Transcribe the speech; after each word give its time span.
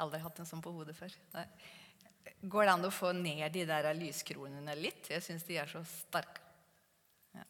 Aldri 0.00 0.20
hatt 0.22 0.40
en 0.40 0.48
sånn 0.48 0.64
på 0.64 0.72
hodet 0.74 0.96
før. 0.96 1.14
Nei. 1.34 1.46
Går 2.40 2.66
det 2.66 2.72
an 2.72 2.86
å 2.88 2.92
få 2.92 3.12
ned 3.16 3.52
de 3.52 3.66
der 3.68 3.90
lyskronene 3.96 4.76
litt? 4.78 5.10
Jeg 5.12 5.24
syns 5.24 5.44
de 5.48 5.58
er 5.60 5.68
så 5.68 5.82
sterke. 5.88 6.40
Ja. 7.36 7.44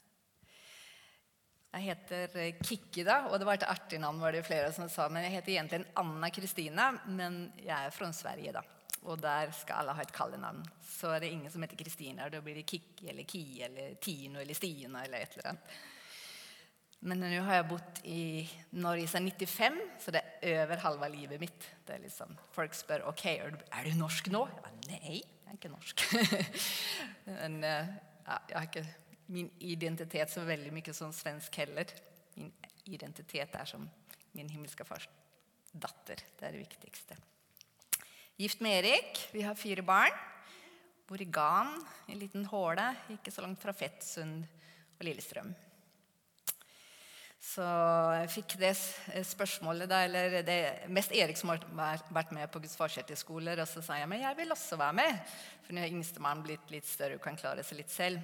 Jeg 1.76 1.86
heter 1.90 2.36
eh, 2.42 2.58
Kikki, 2.58 3.04
da, 3.06 3.20
og 3.30 3.38
det 3.38 3.46
var 3.46 3.58
et 3.58 3.68
artig 3.70 4.00
navn, 4.02 4.22
var 4.22 4.34
det 4.34 4.42
flere 4.46 4.72
som 4.74 4.90
sa. 4.90 5.06
Men 5.12 5.26
jeg 5.26 5.36
heter 5.38 5.54
egentlig 5.54 5.94
Anna 6.02 6.30
Kristina, 6.34 6.90
men 7.06 7.42
jeg 7.60 7.76
er 7.76 7.94
fra 7.94 8.10
Sverige, 8.14 8.54
da. 8.58 8.64
Og 9.08 9.16
der 9.22 9.54
skal 9.56 9.80
alle 9.80 9.94
ha 9.96 10.02
et 10.04 10.12
kallenavn. 10.12 10.64
Så 10.84 11.14
er 11.14 11.22
det 11.22 11.30
ingen 11.32 11.52
som 11.52 11.62
heter 11.64 11.78
Kristina. 11.78 12.28
Da 12.28 12.42
blir 12.44 12.58
det 12.58 12.66
Kikki 12.68 13.08
eller 13.08 13.24
Ki 13.24 13.44
eller 13.64 13.94
Tino 14.02 14.42
eller 14.42 14.58
Stina 14.58 15.06
eller 15.06 15.22
et 15.22 15.38
eller 15.38 15.54
annet. 15.54 15.78
Men 17.00 17.22
nå 17.22 17.28
har 17.46 17.56
jeg 17.56 17.68
bodd 17.70 18.00
i 18.12 18.22
Norge 18.76 19.06
siden 19.08 19.30
95, 19.32 19.78
så 20.02 20.12
det 20.12 20.20
er 20.44 20.66
over 20.66 20.82
halve 20.82 21.08
livet 21.14 21.40
mitt. 21.40 21.68
Det 21.86 21.94
er 21.94 22.02
liksom, 22.02 22.34
folk 22.52 22.76
spør 22.76 23.06
ok, 23.08 23.24
er 23.32 23.54
du, 23.86 23.94
norsk 23.96 24.28
nå. 24.32 24.42
Bare, 24.58 24.72
Nei, 24.90 25.20
jeg 25.22 25.46
er 25.48 25.56
ikke 25.56 25.70
norsk. 25.72 26.04
Men 27.40 27.56
eh, 27.64 27.94
ja, 28.26 28.36
jeg 28.50 28.58
har 28.58 28.68
ikke 28.68 28.84
min 29.30 29.48
identitet 29.64 30.32
så 30.32 30.44
veldig 30.44 30.74
mye 30.76 30.94
som 30.96 31.14
svensk 31.14 31.56
heller. 31.62 31.88
Min 32.36 32.52
identitet 32.90 33.56
er 33.56 33.68
som 33.70 33.88
min 34.36 34.52
himmelske 34.52 34.84
fars 34.84 35.08
datter. 35.72 36.20
Det 36.36 36.46
er 36.46 36.56
det 36.56 36.64
viktigste. 36.66 37.16
Gift 38.40 38.60
med 38.64 38.82
Erik. 38.82 39.24
Vi 39.32 39.46
har 39.46 39.56
fire 39.56 39.86
barn. 39.86 40.20
Bor 41.08 41.22
i 41.22 41.26
Gan, 41.32 41.72
en 42.06 42.20
liten 42.20 42.44
håle 42.52 42.84
ikke 43.16 43.32
så 43.34 43.42
langt 43.42 43.62
fra 43.64 43.72
Fettsund 43.74 44.44
og 44.44 45.08
Lillestrøm. 45.08 45.48
Så 47.40 47.64
jeg 47.64 48.28
fikk 48.34 48.54
det 48.60 48.74
spørsmålet, 49.24 49.88
da, 49.88 50.02
eller 50.04 50.42
det 50.44 50.58
mest 50.92 51.14
Erik 51.16 51.38
som 51.40 51.54
har 51.54 52.02
vært 52.12 52.34
med 52.36 52.50
på 52.52 52.60
Guds 52.60 52.76
farskjøtterskoler. 52.76 53.62
Og 53.62 53.68
så 53.70 53.80
sa 53.84 53.96
jeg 53.96 54.10
men 54.10 54.20
jeg 54.26 54.36
vil 54.42 54.52
også 54.52 54.76
være 54.80 54.98
med, 55.00 55.32
for 55.64 55.74
nå 55.74 55.80
er 55.80 55.94
yngstemann 55.94 56.44
blitt 56.44 56.68
litt 56.72 56.88
større 56.88 57.16
og 57.16 57.24
kan 57.24 57.40
klare 57.40 57.64
seg 57.64 57.80
litt 57.80 57.94
selv. 57.94 58.20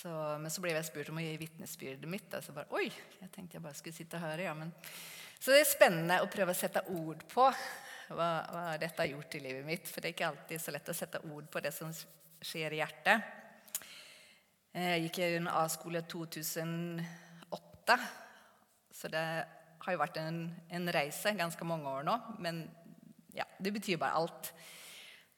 Så, 0.00 0.10
men 0.42 0.50
så 0.50 0.62
ble 0.64 0.74
jeg 0.74 0.88
spurt 0.88 1.12
om 1.12 1.20
å 1.20 1.24
gi 1.24 1.38
vitnesbyrdet 1.38 2.10
mitt. 2.10 2.34
Og 2.34 2.44
så 2.44 2.56
bare, 2.56 2.70
oi, 2.74 2.88
jeg 3.20 3.32
tenkte 3.34 3.58
jeg 3.58 3.64
bare 3.68 3.78
skulle 3.78 3.96
sitte 3.96 4.18
og 4.18 4.26
høre. 4.26 4.48
ja, 4.48 4.56
men... 4.58 4.74
Så 5.40 5.54
det 5.54 5.62
er 5.62 5.70
spennende 5.70 6.18
å 6.20 6.28
prøve 6.28 6.52
å 6.52 6.58
sette 6.58 6.82
ord 6.92 7.22
på 7.30 7.46
hva, 7.46 8.28
hva, 8.50 8.64
dette 8.80 9.00
har 9.00 9.08
gjort 9.08 9.36
i 9.38 9.40
livet 9.40 9.64
mitt. 9.64 9.86
For 9.88 10.02
det 10.02 10.10
er 10.10 10.16
ikke 10.16 10.28
alltid 10.32 10.60
så 10.60 10.74
lett 10.74 10.90
å 10.90 10.96
sette 10.96 11.22
ord 11.30 11.46
på 11.52 11.62
det 11.64 11.72
som 11.72 11.94
skjer 11.94 12.74
i 12.74 12.80
hjertet. 12.82 13.36
Jeg 14.74 15.06
gikk 15.06 15.22
i 15.22 15.30
en 15.38 15.48
A-skole 15.52 16.02
2008, 17.96 17.98
så 18.90 19.08
det 19.08 19.24
har 19.80 19.94
jo 19.94 20.00
vært 20.00 20.18
en, 20.20 20.42
en, 20.68 20.92
reise 20.92 21.32
ganske 21.38 21.66
mange 21.66 21.88
år 21.88 22.04
nå. 22.06 22.16
Men 22.42 22.62
ja, 23.34 23.46
det 23.58 23.72
betyr 23.72 24.00
bare 24.00 24.18
alt. 24.20 24.50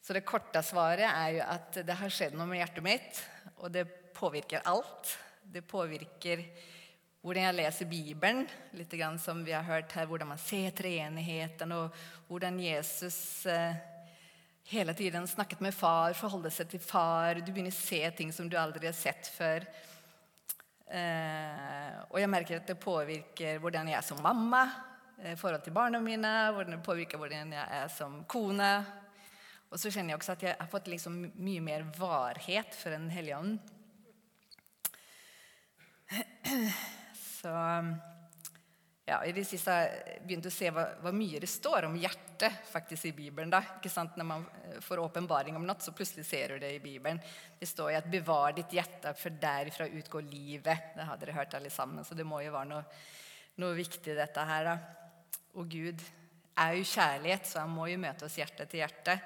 Så 0.02 0.16
det 0.16 0.24
korte 0.26 0.62
svaret 0.66 1.06
er 1.06 1.36
jo 1.36 1.42
at 1.46 1.78
det 1.86 1.98
har 2.00 2.12
skjedd 2.12 2.34
noe 2.34 2.48
med 2.50 2.58
hjertet 2.58 2.84
mitt, 2.86 3.20
og 3.60 3.70
det 3.74 3.86
påvirker 4.16 4.64
alt. 4.66 5.14
Det 5.42 5.62
påvirker 5.68 6.42
hvordan 7.22 7.46
jeg 7.46 7.58
leser 7.60 7.86
Bibelen, 7.86 8.42
litt 8.74 8.96
som 9.22 9.44
vi 9.46 9.54
har 9.54 9.62
hørt 9.62 9.92
her, 9.94 10.08
hvordan 10.10 10.32
man 10.32 10.42
ser 10.42 10.74
treenigheten, 10.74 11.70
og 11.70 11.94
hvordan 12.26 12.58
Jesus 12.58 13.46
eh, 13.46 13.78
hele 14.72 14.94
tiden 14.94 15.28
snakket 15.30 15.62
med 15.62 15.74
far, 15.74 16.16
forholder 16.18 16.50
seg 16.50 16.72
til 16.72 16.82
far. 16.82 17.38
Du 17.38 17.52
begynner 17.52 17.70
å 17.70 17.78
se 17.78 18.02
ting 18.18 18.32
som 18.34 18.50
du 18.50 18.58
aldri 18.58 18.90
har 18.90 18.96
sett 18.96 19.30
før. 19.30 19.68
Eh, 20.92 22.00
og 22.10 22.18
jeg 22.20 22.28
merker 22.28 22.58
at 22.60 22.68
det 22.68 22.76
påvirker 22.80 23.60
hvordan 23.62 23.88
jeg 23.88 23.96
er 23.96 24.04
som 24.04 24.20
mamma, 24.24 24.66
i 25.22 25.36
forhold 25.38 25.62
til 25.62 25.74
barna 25.76 26.00
mine, 26.02 26.30
hvordan 26.52 26.74
det 26.74 26.82
påvirker 26.84 27.20
hvordan 27.20 27.52
jeg 27.54 27.66
er 27.78 27.88
som 27.94 28.24
kone. 28.28 28.72
Og 29.72 29.80
så 29.80 29.88
kjenner 29.88 30.12
jeg 30.12 30.20
også 30.20 30.34
at 30.34 30.42
jeg 30.44 30.56
har 30.58 30.68
fått 30.68 30.90
liksom 30.92 31.14
mye 31.40 31.62
mer 31.64 31.84
varhet 31.96 32.74
for 32.76 32.92
en 32.92 33.08
hellige 33.12 33.38
ånd. 33.38 33.58
Så 37.40 37.52
ja, 39.12 39.24
I 39.24 39.32
det 39.36 39.44
siste 39.44 39.72
jeg 39.76 40.20
begynt 40.24 40.46
å 40.48 40.52
se 40.52 40.70
hva, 40.72 40.86
hva, 41.02 41.10
mye 41.12 41.40
det 41.42 41.48
står 41.50 41.84
om 41.84 41.96
hjertet 42.00 42.62
faktisk 42.70 43.10
i 43.10 43.14
Bibelen. 43.16 43.50
da, 43.52 43.60
ikke 43.76 43.92
sant? 43.92 44.16
Når 44.16 44.26
man 44.28 44.46
eh, 44.62 44.78
får 44.80 45.02
åpenbaring 45.02 45.58
om 45.58 45.66
noe, 45.68 45.84
så 45.84 45.92
plutselig 45.96 46.24
ser 46.24 46.54
du 46.54 46.62
det 46.62 46.70
i 46.76 46.80
Bibelen. 46.82 47.20
Det 47.58 47.68
står 47.68 47.92
jo 47.92 47.98
at 48.00 48.08
'bevar 48.08 48.56
ditt 48.56 48.72
hjerte, 48.72 49.12
for 49.18 49.36
derifra 49.42 49.90
utgår 49.90 50.24
livet'. 50.24 50.96
Det 50.96 51.08
hadde 51.10 51.26
dere 51.26 51.36
hørt 51.36 51.58
alle 51.58 51.70
sammen, 51.70 52.04
så 52.04 52.16
det 52.16 52.26
må 52.26 52.40
jo 52.40 52.54
være 52.54 52.70
noe, 52.72 52.82
noe 53.60 53.76
viktig, 53.76 54.16
dette 54.16 54.48
her. 54.48 54.64
da. 54.64 54.78
Og 55.60 55.68
Gud 55.68 56.00
er 56.56 56.74
jo 56.78 56.88
kjærlighet, 56.94 57.46
så 57.46 57.66
han 57.66 57.76
må 57.76 57.90
jo 57.92 58.00
møte 58.00 58.24
oss 58.24 58.40
hjerte 58.40 58.64
til 58.66 58.80
hjerte. 58.80 59.20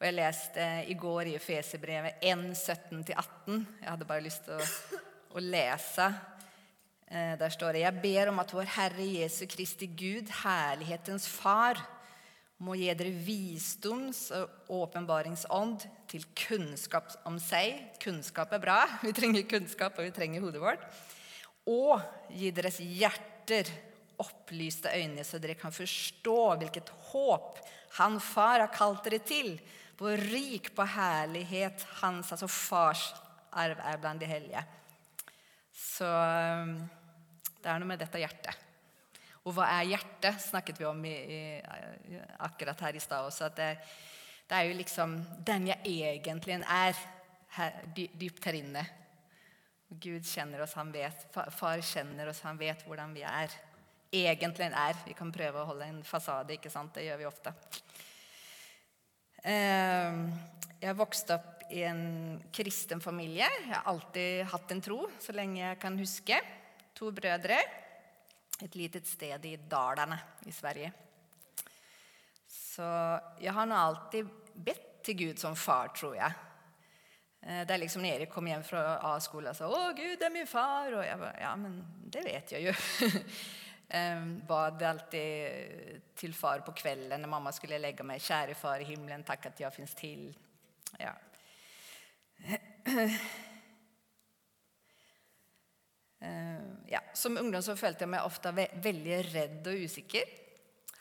Og 0.00 0.06
Jeg 0.08 0.18
leste 0.18 0.68
i 0.90 0.94
går 0.98 1.30
i 1.30 1.36
Efeserbrevet 1.38 2.18
1, 2.22 2.48
17-18. 2.58 3.66
Jeg 3.82 3.90
hadde 3.90 4.08
bare 4.08 4.26
lyst 4.26 4.44
til 4.44 4.58
å, 4.58 5.00
å 5.38 5.38
lese 5.38 6.10
Eh, 6.10 6.41
der 7.12 7.52
står 7.52 7.76
det 7.76 7.82
Jeg 7.82 8.00
ber 8.00 8.30
om 8.30 8.38
at 8.40 8.52
vår 8.54 8.68
Herre 8.72 9.04
Jesu 9.04 9.44
Kristi 9.50 9.86
Gud, 9.86 10.30
herlighetens 10.42 11.26
Far, 11.28 11.76
må 12.62 12.76
gi 12.78 12.90
dere 12.94 13.12
visdoms- 13.26 14.30
og 14.36 14.70
åpenbaringsånd 14.82 15.82
til 16.10 16.24
kunnskap 16.38 17.10
om 17.28 17.38
seg. 17.42 17.80
Kunnskap 18.02 18.54
er 18.54 18.62
bra. 18.62 18.78
Vi 19.06 19.12
trenger 19.16 19.48
kunnskap, 19.50 19.98
og 19.98 20.06
vi 20.06 20.14
trenger 20.14 20.44
hodet 20.44 20.62
vårt. 20.62 20.84
Og 21.68 21.98
gi 22.30 22.52
deres 22.54 22.78
hjerter 22.78 23.70
opplyste 24.22 24.92
øyne, 24.94 25.24
så 25.26 25.40
dere 25.42 25.58
kan 25.58 25.74
forstå 25.74 26.38
hvilket 26.60 26.92
håp 27.10 27.58
Han 27.98 28.20
Far 28.22 28.62
har 28.62 28.70
kalt 28.72 29.04
dere 29.04 29.18
til. 29.26 29.56
Hvor 29.98 30.16
rik 30.16 30.70
på 30.74 30.86
herlighet 30.88 31.82
hans, 32.00 32.30
altså 32.32 32.48
fars 32.48 33.10
arv, 33.52 33.76
er 33.78 33.98
blant 34.00 34.22
de 34.22 34.30
hellige. 34.30 34.62
Så 35.76 36.08
det 37.62 37.70
er 37.70 37.80
noe 37.80 37.90
med 37.92 38.00
dette 38.02 38.20
hjertet. 38.20 38.68
Og 39.42 39.56
hva 39.56 39.66
er 39.74 39.90
hjertet, 39.90 40.38
snakket 40.38 40.78
vi 40.78 40.86
om 40.86 41.00
i, 41.06 41.16
i, 41.34 42.20
akkurat 42.46 42.78
her 42.86 42.98
i 42.98 43.02
stad 43.02 43.26
også. 43.26 43.48
at 43.48 43.56
det, 43.58 43.70
det, 44.46 44.58
er 44.58 44.68
jo 44.68 44.78
liksom 44.78 45.16
den 45.42 45.66
jeg 45.72 45.96
egentlig 46.12 46.60
er 46.60 47.00
her, 47.56 47.80
dypt 47.96 48.46
her 48.46 48.58
inne. 48.60 48.84
Gud 49.92 50.24
kjenner 50.24 50.62
oss, 50.62 50.76
han 50.78 50.92
vet. 50.94 51.26
Far 51.34 51.82
kjenner 51.84 52.30
oss, 52.30 52.44
han 52.46 52.60
vet 52.60 52.86
hvordan 52.86 53.12
vi 53.16 53.26
er. 53.26 53.58
Egentlig 54.12 54.70
er. 54.70 55.02
Vi 55.08 55.16
kan 55.18 55.34
prøve 55.34 55.60
å 55.60 55.68
holde 55.72 55.90
en 55.90 56.00
fasade, 56.06 56.54
ikke 56.54 56.70
sant? 56.72 56.94
Det 56.94 57.08
gjør 57.08 57.20
vi 57.20 57.28
ofte. 57.28 57.52
Ehm, 59.42 60.26
jeg 60.78 60.98
vokste 60.98 61.34
opp 61.34 61.66
i 61.72 61.82
en 61.88 62.02
kristen 62.54 63.02
familie. 63.02 63.48
Jeg 63.48 63.74
har 63.74 63.88
alltid 63.90 64.44
hatt 64.52 64.74
en 64.74 64.84
tro 64.84 65.06
så 65.20 65.34
lenge 65.34 65.64
jeg 65.64 65.80
kan 65.82 65.98
huske 65.98 66.38
to 67.02 67.10
brødre 67.10 67.58
et 68.62 68.76
lite 68.78 69.02
sted 69.06 69.44
i 69.48 69.56
Dalarna 69.56 70.18
i 70.46 70.52
Sverige. 70.54 70.92
Så 72.46 72.86
jeg 73.42 73.52
har 73.52 73.66
nå 73.66 73.74
alltid 73.74 74.28
bedt 74.54 75.02
til 75.02 75.18
Gud 75.18 75.40
som 75.42 75.56
far, 75.58 75.90
tror 75.96 76.14
jeg. 76.14 76.32
Eh, 77.42 77.64
det 77.66 77.74
er 77.74 77.82
liksom 77.82 78.04
når 78.04 78.20
Erik 78.20 78.30
kom 78.30 78.46
hjem 78.46 78.62
fra 78.62 79.00
A-skolen 79.10 79.50
og 79.50 79.56
sa 79.58 79.66
'Å, 79.66 79.96
Gud 79.98 80.14
det 80.20 80.28
er 80.28 80.36
min 80.36 80.46
far'. 80.46 80.94
Og 80.94 81.04
jeg 81.04 81.18
bare 81.18 81.40
ja, 81.40 81.56
men 81.56 81.82
det 82.06 82.24
vet 82.24 82.52
jeg 82.52 82.70
jo. 82.70 82.74
Bad 84.48 84.82
alltid 84.82 86.00
til 86.16 86.32
far 86.32 86.62
på 86.64 86.72
kvelden 86.72 87.20
når 87.20 87.28
mamma 87.28 87.50
skulle 87.52 87.82
legge 87.82 88.04
meg. 88.04 88.20
'Kjære 88.20 88.54
far 88.54 88.80
i 88.80 88.84
himmelen, 88.84 89.24
takk 89.24 89.46
at 89.46 89.60
jeg 89.60 89.72
fins 89.72 89.94
til'. 89.94 90.34
Ja. 91.00 91.12
Eh, 96.22 96.62
ja, 96.92 97.00
som 97.14 97.36
ungdom 97.36 97.62
så 97.64 97.74
følte 97.78 98.04
jeg 98.04 98.12
meg 98.14 98.26
ofte 98.26 98.52
ve 98.54 98.68
veldig 98.84 99.18
redd 99.32 99.68
og 99.72 99.84
usikker. 99.88 100.38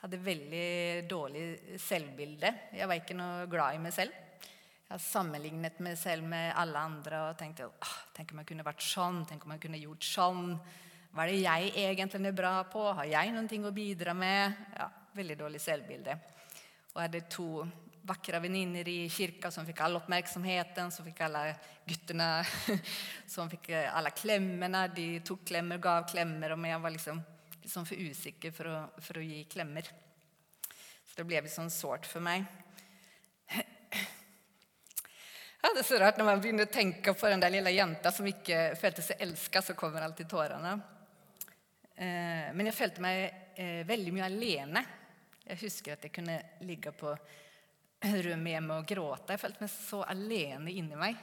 Hadde 0.02 0.18
veldig 0.18 0.70
dårlig 1.10 1.78
selvbilde. 1.82 2.50
Jeg 2.74 2.90
var 2.90 2.98
ikke 2.98 3.18
noe 3.18 3.46
glad 3.52 3.78
i 3.78 3.82
meg 3.84 3.94
selv. 3.94 4.16
Jeg 4.42 4.96
har 4.96 5.04
sammenlignet 5.04 5.78
meg 5.86 5.94
selv 6.00 6.26
med 6.28 6.50
alle 6.58 6.82
andre 6.82 7.20
og 7.30 7.38
tenkte 7.40 7.70
ah, 7.70 8.00
tenk 8.16 8.34
om 8.34 8.42
jeg 8.42 8.50
kunne 8.50 8.66
vært 8.66 8.82
sånn, 8.84 9.22
tenk 9.30 9.46
om 9.46 9.54
jeg 9.56 9.64
kunne 9.68 9.84
gjort 9.84 10.08
sånn. 10.08 10.50
Hva 11.12 11.28
er 11.28 11.32
det 11.32 11.44
jeg 11.44 11.70
egentlig 11.86 12.32
er 12.32 12.36
bra 12.36 12.56
på? 12.72 12.82
Har 12.98 13.08
jeg 13.08 13.32
noen 13.36 13.48
ting 13.52 13.68
å 13.68 13.76
bidra 13.76 14.16
med? 14.18 14.58
Ja, 14.76 14.90
Veldig 15.12 15.36
dårlig 15.42 15.60
selvbilde. 15.60 16.14
Og 16.94 17.00
jeg 17.02 17.10
hadde 17.10 17.20
to 17.28 17.66
vakre 18.08 18.40
venninner 18.40 18.88
i 18.88 19.10
kirka 19.10 19.52
som 19.52 19.66
fikk 19.66 19.82
all 19.82 19.96
oppmerksomheten. 19.96 20.92
som 20.92 21.06
fikk 21.06 21.22
alle 21.22 21.56
guttene 21.86 22.30
som 23.28 23.50
fikk 23.50 23.70
alle 23.92 24.12
klemmene. 24.12 24.88
De 24.96 25.08
tok 25.26 25.46
klemmer, 25.46 25.78
gav 25.78 26.08
klemmer. 26.10 26.56
Og 26.56 26.68
jeg 26.68 26.82
var 26.82 26.96
liksom, 26.96 27.22
liksom 27.62 27.86
for 27.86 28.08
usikker 28.10 28.56
for 28.56 28.72
å, 28.72 28.80
for 29.02 29.22
å, 29.22 29.26
gi 29.26 29.44
klemmer. 29.52 29.92
Så 31.06 31.20
det 31.20 31.28
ble 31.28 31.44
litt 31.44 31.54
sånn 31.54 31.74
sårt 31.74 32.10
for 32.10 32.24
meg. 32.24 32.48
Ja, 35.62 35.70
det 35.76 35.84
er 35.84 35.86
så 35.86 35.98
rart 36.02 36.18
Når 36.18 36.26
man 36.26 36.40
begynner 36.42 36.66
å 36.66 36.74
tenke 36.74 37.14
på 37.14 37.30
den 37.30 37.44
der 37.44 37.52
lille 37.54 37.70
jenta 37.70 38.10
som 38.10 38.26
ikke 38.26 38.72
følte 38.80 39.04
seg 39.06 39.20
elsket, 39.22 39.68
så 39.68 39.76
kommer 39.78 40.02
alltid 40.02 40.26
tårene. 40.32 40.72
Eh, 42.02 42.48
men 42.58 42.66
jeg 42.66 42.74
følte 42.74 43.04
meg 43.04 43.20
eh, 43.62 43.84
veldig 43.86 44.14
mye 44.16 44.26
alene 44.26 44.82
Jeg 45.46 45.60
husker 45.68 45.94
at 45.94 46.08
jeg 46.08 46.16
kunne 46.16 46.40
ligge 46.66 46.90
på 46.98 47.14
rommet 48.02 48.56
hjemme 48.56 48.80
og 48.82 48.88
gråte. 48.90 49.36
Jeg 49.36 49.42
følte 49.44 49.64
meg 49.64 49.72
så 49.74 50.02
alene 50.10 50.74
inni 50.74 50.98
meg. 50.98 51.20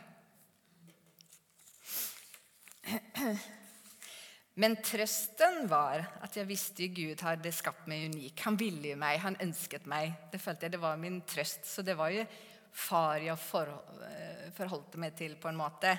Men 4.58 4.74
trøsten 4.82 5.68
var 5.70 6.02
at 6.24 6.34
jeg 6.34 6.48
visste 6.48 6.88
Gud 6.90 7.20
hadde 7.22 7.52
skapt 7.54 7.86
meg 7.90 8.08
unik. 8.10 8.40
Han 8.46 8.56
ville 8.58 8.96
meg, 8.98 9.20
han 9.22 9.38
ønsket 9.42 9.86
meg. 9.90 10.16
Det 10.32 10.40
følte 10.42 10.66
jeg 10.66 10.74
det 10.74 10.80
var 10.82 10.98
min 10.98 11.20
trøst. 11.22 11.66
Så 11.68 11.84
det 11.86 11.94
var 11.98 12.10
jo 12.14 12.24
far 12.78 13.22
jeg 13.22 13.38
forholdte 13.42 14.52
forholdt 14.56 14.96
meg 14.98 15.14
til, 15.18 15.36
på 15.38 15.50
en 15.50 15.58
måte. 15.58 15.92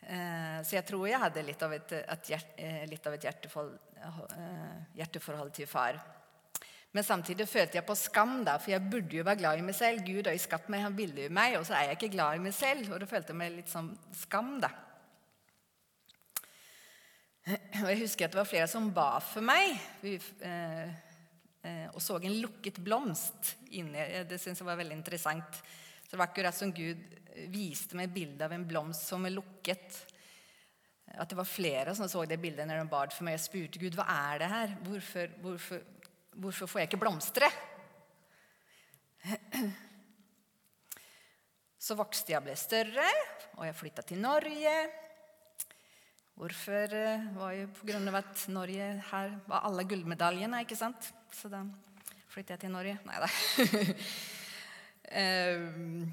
Eh, 0.00 0.58
så 0.64 0.78
jeg 0.78 0.86
tror 0.88 1.06
jeg 1.06 1.20
hadde 1.20 1.44
litt 1.44 1.62
av 1.62 1.74
et, 1.76 1.92
et, 2.00 2.30
eh, 2.56 2.82
litt 2.90 3.06
av 3.06 3.14
et 3.14 3.26
hjerteforhold, 3.28 3.76
hjerteforhold 4.96 5.52
til 5.54 5.68
far. 5.70 6.00
Men 6.92 7.06
samtidig 7.06 7.46
følte 7.46 7.78
jeg 7.78 7.86
på 7.86 7.94
skam, 7.94 8.40
da, 8.46 8.56
for 8.58 8.72
jeg 8.72 8.82
burde 8.90 9.14
jo 9.20 9.26
være 9.26 9.38
glad 9.38 9.60
i 9.60 9.66
meg 9.66 9.76
selv. 9.78 10.02
Gud 10.06 10.26
har 10.26 10.34
jo 10.34 10.42
skapt 10.42 10.70
meg, 10.72 10.82
han 10.82 10.96
ville 10.98 11.28
jo 11.28 11.34
meg, 11.34 11.54
og 11.58 11.66
så 11.68 11.76
er 11.78 11.90
jeg 11.90 12.00
ikke 12.00 12.14
glad 12.16 12.38
i 12.38 12.42
meg 12.48 12.54
selv. 12.56 12.88
Og 12.90 12.98
da 12.98 13.06
følte 13.10 13.30
jeg 13.30 13.38
meg 13.38 13.52
litt 13.54 13.70
sånn 13.70 13.92
skam, 14.24 14.56
da. 14.64 14.72
Og 17.50 17.86
jeg 17.88 18.00
husker 18.02 18.26
at 18.26 18.34
det 18.34 18.40
var 18.40 18.48
flere 18.48 18.66
som 18.70 18.90
ba 18.94 19.12
for 19.22 19.46
meg. 19.46 19.78
Vi, 20.02 20.16
eh, 20.46 20.90
eh, 21.62 21.86
og 21.94 22.02
så 22.02 22.18
en 22.18 22.40
lukket 22.42 22.82
blomst 22.82 23.54
inni. 23.70 24.26
Det 24.28 24.40
syns 24.42 24.60
jeg 24.60 24.68
var 24.68 24.78
veldig 24.80 24.98
interessant. 24.98 25.62
Så 26.02 26.12
det 26.12 26.20
var 26.20 26.32
akkurat 26.32 26.58
som 26.58 26.74
Gud 26.74 27.00
viste 27.54 27.96
meg 27.98 28.10
bilde 28.12 28.44
av 28.44 28.52
en 28.52 28.66
blomst 28.66 29.06
som 29.06 29.24
er 29.26 29.34
lukket. 29.34 30.02
At 31.10 31.30
det 31.30 31.38
var 31.38 31.48
flere 31.48 31.94
som 31.94 32.10
så 32.10 32.24
det 32.28 32.38
bildet 32.42 32.68
når 32.68 32.82
de 32.82 32.90
bad 32.90 33.14
for 33.14 33.26
meg. 33.26 33.38
Jeg 33.38 33.46
spurte 33.46 33.82
Gud 33.82 33.96
hva 33.98 34.06
er 34.10 34.42
det 34.42 34.50
her. 34.50 34.76
Hvorfor, 34.84 35.32
hvorfor, 35.42 35.82
hvorfor 36.40 36.70
får 36.70 36.82
jeg 36.82 36.90
ikke 36.90 37.02
blomstre? 37.02 37.50
Så 41.80 41.96
vokste 41.96 42.34
jeg 42.34 42.40
og 42.40 42.46
ble 42.48 42.56
større, 42.60 43.06
og 43.58 43.64
jeg 43.66 43.76
flytta 43.76 44.04
til 44.06 44.20
Norge. 44.20 44.74
Hvorfor 46.40 46.94
eh, 46.96 47.24
var 47.36 47.52
jo 47.56 47.68
på 47.76 47.86
grunn 47.88 48.08
av 48.08 48.20
at 48.22 48.42
Norge 48.52 48.88
her 49.10 49.32
var 49.48 49.64
alle 49.68 49.84
gullmedaljene, 49.88 50.62
ikke 50.64 50.78
sant? 50.78 51.10
Så 51.36 51.50
da 51.52 51.62
flyttet 52.30 52.54
jeg 52.56 52.62
til 52.64 52.74
Norge. 52.76 52.98
Nei 53.08 53.24
da. 53.24 53.30
Ehm, 55.10 56.04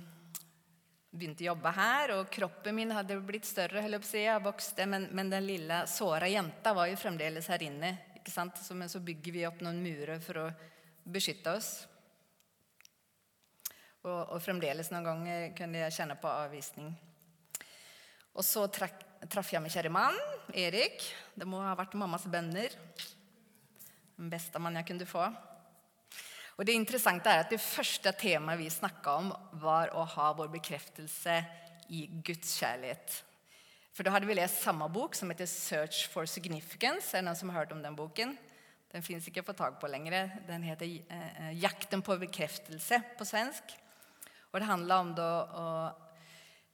begynte 1.14 1.44
å 1.44 1.52
jobbe 1.52 1.70
her, 1.76 2.16
og 2.16 2.32
kroppen 2.34 2.74
min 2.80 2.90
hadde 2.96 3.20
blitt 3.22 3.46
større. 3.46 3.84
Jeg 3.86 4.42
vokste, 4.42 4.88
men, 4.90 5.06
men, 5.14 5.30
den 5.30 5.46
lille 5.46 5.84
såra 5.92 6.26
jenta 6.32 6.74
var 6.74 6.90
jo 6.90 6.98
fremdeles 6.98 7.46
her 7.54 7.62
inne. 7.68 7.92
Ikke 8.28 8.36
sant? 8.36 8.60
Så, 8.60 8.76
men 8.76 8.92
så 8.92 9.00
bygger 9.00 9.32
vi 9.32 9.46
opp 9.48 9.62
noen 9.64 9.80
murer 9.80 10.20
for 10.20 10.42
å 10.42 10.48
beskytte 11.08 11.54
oss. 11.56 11.70
Og, 14.04 14.34
og 14.36 14.42
fremdeles 14.44 14.92
noen 14.92 15.08
ganger 15.08 15.46
kunne 15.56 15.86
jeg 15.86 15.96
kjenne 15.96 16.18
på 16.20 16.28
avvisning. 16.28 16.90
Og 18.36 18.44
så 18.44 18.66
traff 18.68 19.54
jeg 19.54 19.64
min 19.64 19.72
kjære 19.72 19.92
mann, 19.96 20.18
Erik. 20.52 21.08
Det 21.34 21.48
må 21.48 21.62
ha 21.64 21.72
vært 21.80 21.96
mammas 21.96 22.28
bønner. 22.28 22.76
Den 24.18 24.28
beste 24.34 24.60
mannen 24.60 24.82
jeg 24.82 24.92
kunne 24.92 25.08
få. 25.08 25.24
Og 26.58 26.66
Det 26.68 26.76
interessante 26.76 27.32
er 27.32 27.46
at 27.46 27.54
det 27.54 27.62
første 27.62 28.12
temaet 28.18 28.60
vi 28.60 28.68
snakka 28.74 29.16
om, 29.22 29.32
var 29.62 29.96
å 29.96 30.04
ha 30.18 30.34
vår 30.36 30.52
bekreftelse 30.58 31.40
i 31.96 32.04
Guds 32.28 32.58
kjærlighet. 32.60 33.22
For 33.98 34.06
da 34.06 34.14
hadde 34.14 34.30
vi 34.30 34.38
lest 34.38 34.62
samme 34.62 34.86
bok, 34.94 35.16
som 35.18 35.30
heter 35.34 35.50
'Search 35.50 36.08
for 36.14 36.30
Significance'. 36.30 37.16
Er 37.16 37.22
det 37.22 37.26
noen 37.26 37.36
som 37.36 37.50
har 37.50 37.66
hørt 37.66 37.72
om 37.74 37.82
den 37.82 37.96
boken? 37.96 38.38
Den 38.94 39.02
fins 39.02 39.28
ikke 39.28 39.42
å 39.42 39.50
få 39.50 39.58
tak 39.58 39.80
på 39.82 39.90
lenger. 39.90 40.30
Den 40.48 40.62
heter 40.62 40.86
eh, 40.86 41.54
'Jakten 41.58 42.02
på 42.06 42.14
bekreftelse' 42.22 43.18
på 43.18 43.26
svensk. 43.26 43.64
Og 44.54 44.60
det 44.62 44.70
handler 44.70 44.96
om 44.96 45.16
da, 45.16 45.32
å 45.50 45.96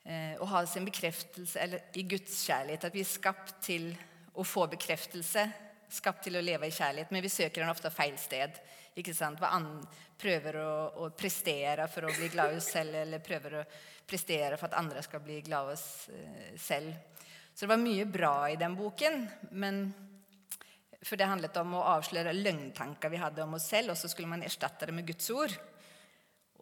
Eh, 0.03 0.35
å 0.43 0.45
ha 0.51 0.65
sin 0.67 0.83
bekreftelse 0.83 1.59
eller, 1.63 1.83
i 1.95 2.03
Guds 2.03 2.41
kjærlighet. 2.43 2.89
At 2.89 2.95
vi 2.95 3.03
er 3.05 3.07
skapt 3.07 3.55
til 3.63 3.93
å 4.35 4.43
få 4.43 4.65
bekreftelse, 4.73 5.45
skapt 5.93 6.25
til 6.27 6.35
å 6.35 6.43
leve 6.43 6.67
i 6.67 6.75
kjærlighet. 6.75 7.13
Men 7.13 7.23
vi 7.23 7.31
søker 7.31 7.63
den 7.63 7.71
ofte 7.71 7.91
feil 7.93 8.17
sted. 8.19 8.57
ikke 8.99 9.13
sant? 9.15 9.39
Prøver 10.19 10.59
å, 10.59 10.73
å, 11.05 11.09
prestere 11.15 11.87
for 11.87 12.05
å 12.05 12.11
bli 12.17 12.27
glad 12.33 12.53
i 12.53 12.59
oss 12.59 12.67
selv, 12.75 12.95
eller 12.99 13.23
prøver 13.23 13.61
å 13.61 13.63
prestere 14.05 14.57
for 14.57 14.67
at 14.67 14.77
andre 14.81 15.01
skal 15.01 15.23
bli 15.23 15.39
glad 15.41 15.71
i 15.71 15.77
oss 15.77 15.87
eh, 16.11 16.51
selv. 16.59 16.91
Så 17.53 17.65
det 17.65 17.73
var 17.73 17.81
mye 17.81 18.05
bra 18.09 18.35
i 18.50 18.57
den 18.57 18.75
boken. 18.75 19.27
men 19.51 19.85
for 21.03 21.19
det 21.19 21.27
handlet 21.27 21.57
om 21.59 21.75
å 21.75 21.85
avsløre 21.97 22.31
løgntanker 22.31 23.11
vi 23.11 23.19
hadde 23.19 23.44
om 23.44 23.57
oss 23.57 23.67
selv, 23.73 23.91
og 23.91 24.00
så 24.00 24.07
skulle 24.07 24.31
man 24.31 24.44
erstatte 24.45 24.88
det 24.88 24.95
med 24.95 25.07
Guds 25.07 25.29
ord. 25.35 25.51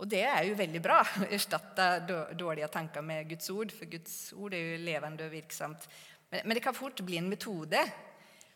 Og 0.01 0.09
det 0.09 0.23
er 0.25 0.47
jo 0.47 0.57
veldig 0.57 0.81
bra. 0.81 0.97
å 1.21 1.27
Erstatte 1.29 1.89
dårlige 2.33 2.71
tanker 2.73 3.05
med 3.05 3.27
Guds 3.29 3.51
ord. 3.53 3.73
For 3.75 3.85
Guds 3.85 4.15
ord 4.33 4.55
er 4.57 4.63
jo 4.63 4.79
levende 4.81 5.27
og 5.27 5.35
virksomt. 5.35 5.85
Men, 6.31 6.47
men 6.47 6.57
det 6.57 6.63
kan 6.65 6.73
fort 6.73 7.03
bli 7.05 7.19
en 7.19 7.29
metode. 7.29 7.83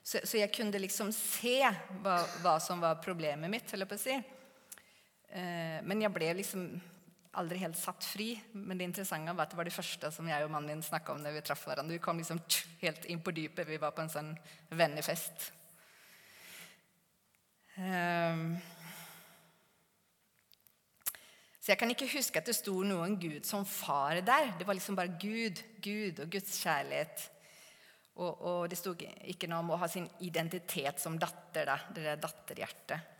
Så, 0.02 0.24
så 0.26 0.40
jeg 0.40 0.50
kunne 0.56 0.82
liksom 0.82 1.12
se 1.14 1.60
hva, 2.02 2.18
hva, 2.42 2.56
som 2.64 2.82
var 2.82 2.98
problemet 3.04 3.52
mitt. 3.52 3.70
Eller 3.78 3.86
på 3.86 3.94
å 3.94 4.02
si. 4.02 4.18
Eh, 4.18 5.78
men 5.86 6.02
jeg 6.02 6.14
ble 6.16 6.32
liksom 6.42 6.66
aldri 7.40 7.60
helt 7.62 7.78
satt 7.80 8.06
fri. 8.06 8.30
Men 8.54 8.80
det 8.80 8.88
interessante 8.90 9.34
var 9.34 9.48
at 9.48 9.54
det 9.54 9.60
var 9.60 9.68
det 9.70 9.76
første 9.76 10.12
som 10.14 10.30
jeg 10.30 10.46
og 10.46 10.54
mannen 10.54 10.76
min 10.76 10.86
snakka 10.86 11.16
om 11.16 11.22
når 11.24 11.38
vi 11.38 11.44
traff 11.48 11.66
hverandre. 11.68 11.98
Vi 11.98 12.04
kom 12.04 12.22
liksom 12.22 12.42
helt 12.82 13.06
inn 13.12 13.22
på 13.24 13.34
dypet. 13.36 13.68
Vi 13.68 13.82
var 13.82 13.96
på 13.96 14.06
en 14.06 14.14
sånn 14.14 14.32
vennefest. 14.76 15.52
Um, 17.76 18.56
så 21.60 21.74
jeg 21.74 21.80
kan 21.82 21.92
ikke 21.92 22.12
huske 22.14 22.40
at 22.40 22.48
det 22.48 22.56
sto 22.56 22.76
noen 22.86 23.18
Gud 23.20 23.48
som 23.48 23.66
far 23.66 24.22
der. 24.22 24.52
Det 24.60 24.68
var 24.68 24.78
liksom 24.78 24.98
bare 25.00 25.18
Gud, 25.20 25.64
Gud 25.84 26.22
og 26.24 26.30
Guds 26.32 26.60
kjærlighet. 26.62 27.26
Og, 28.16 28.32
og 28.32 28.70
det 28.72 28.78
sto 28.80 28.94
ikke 28.96 29.50
noe 29.52 29.64
om 29.66 29.74
å 29.76 29.80
ha 29.82 29.90
sin 29.92 30.06
identitet 30.24 31.02
som 31.04 31.18
datter, 31.20 31.68
da, 31.68 31.80
det 31.92 32.06
der 32.06 32.22
datterhjertet. 32.22 33.15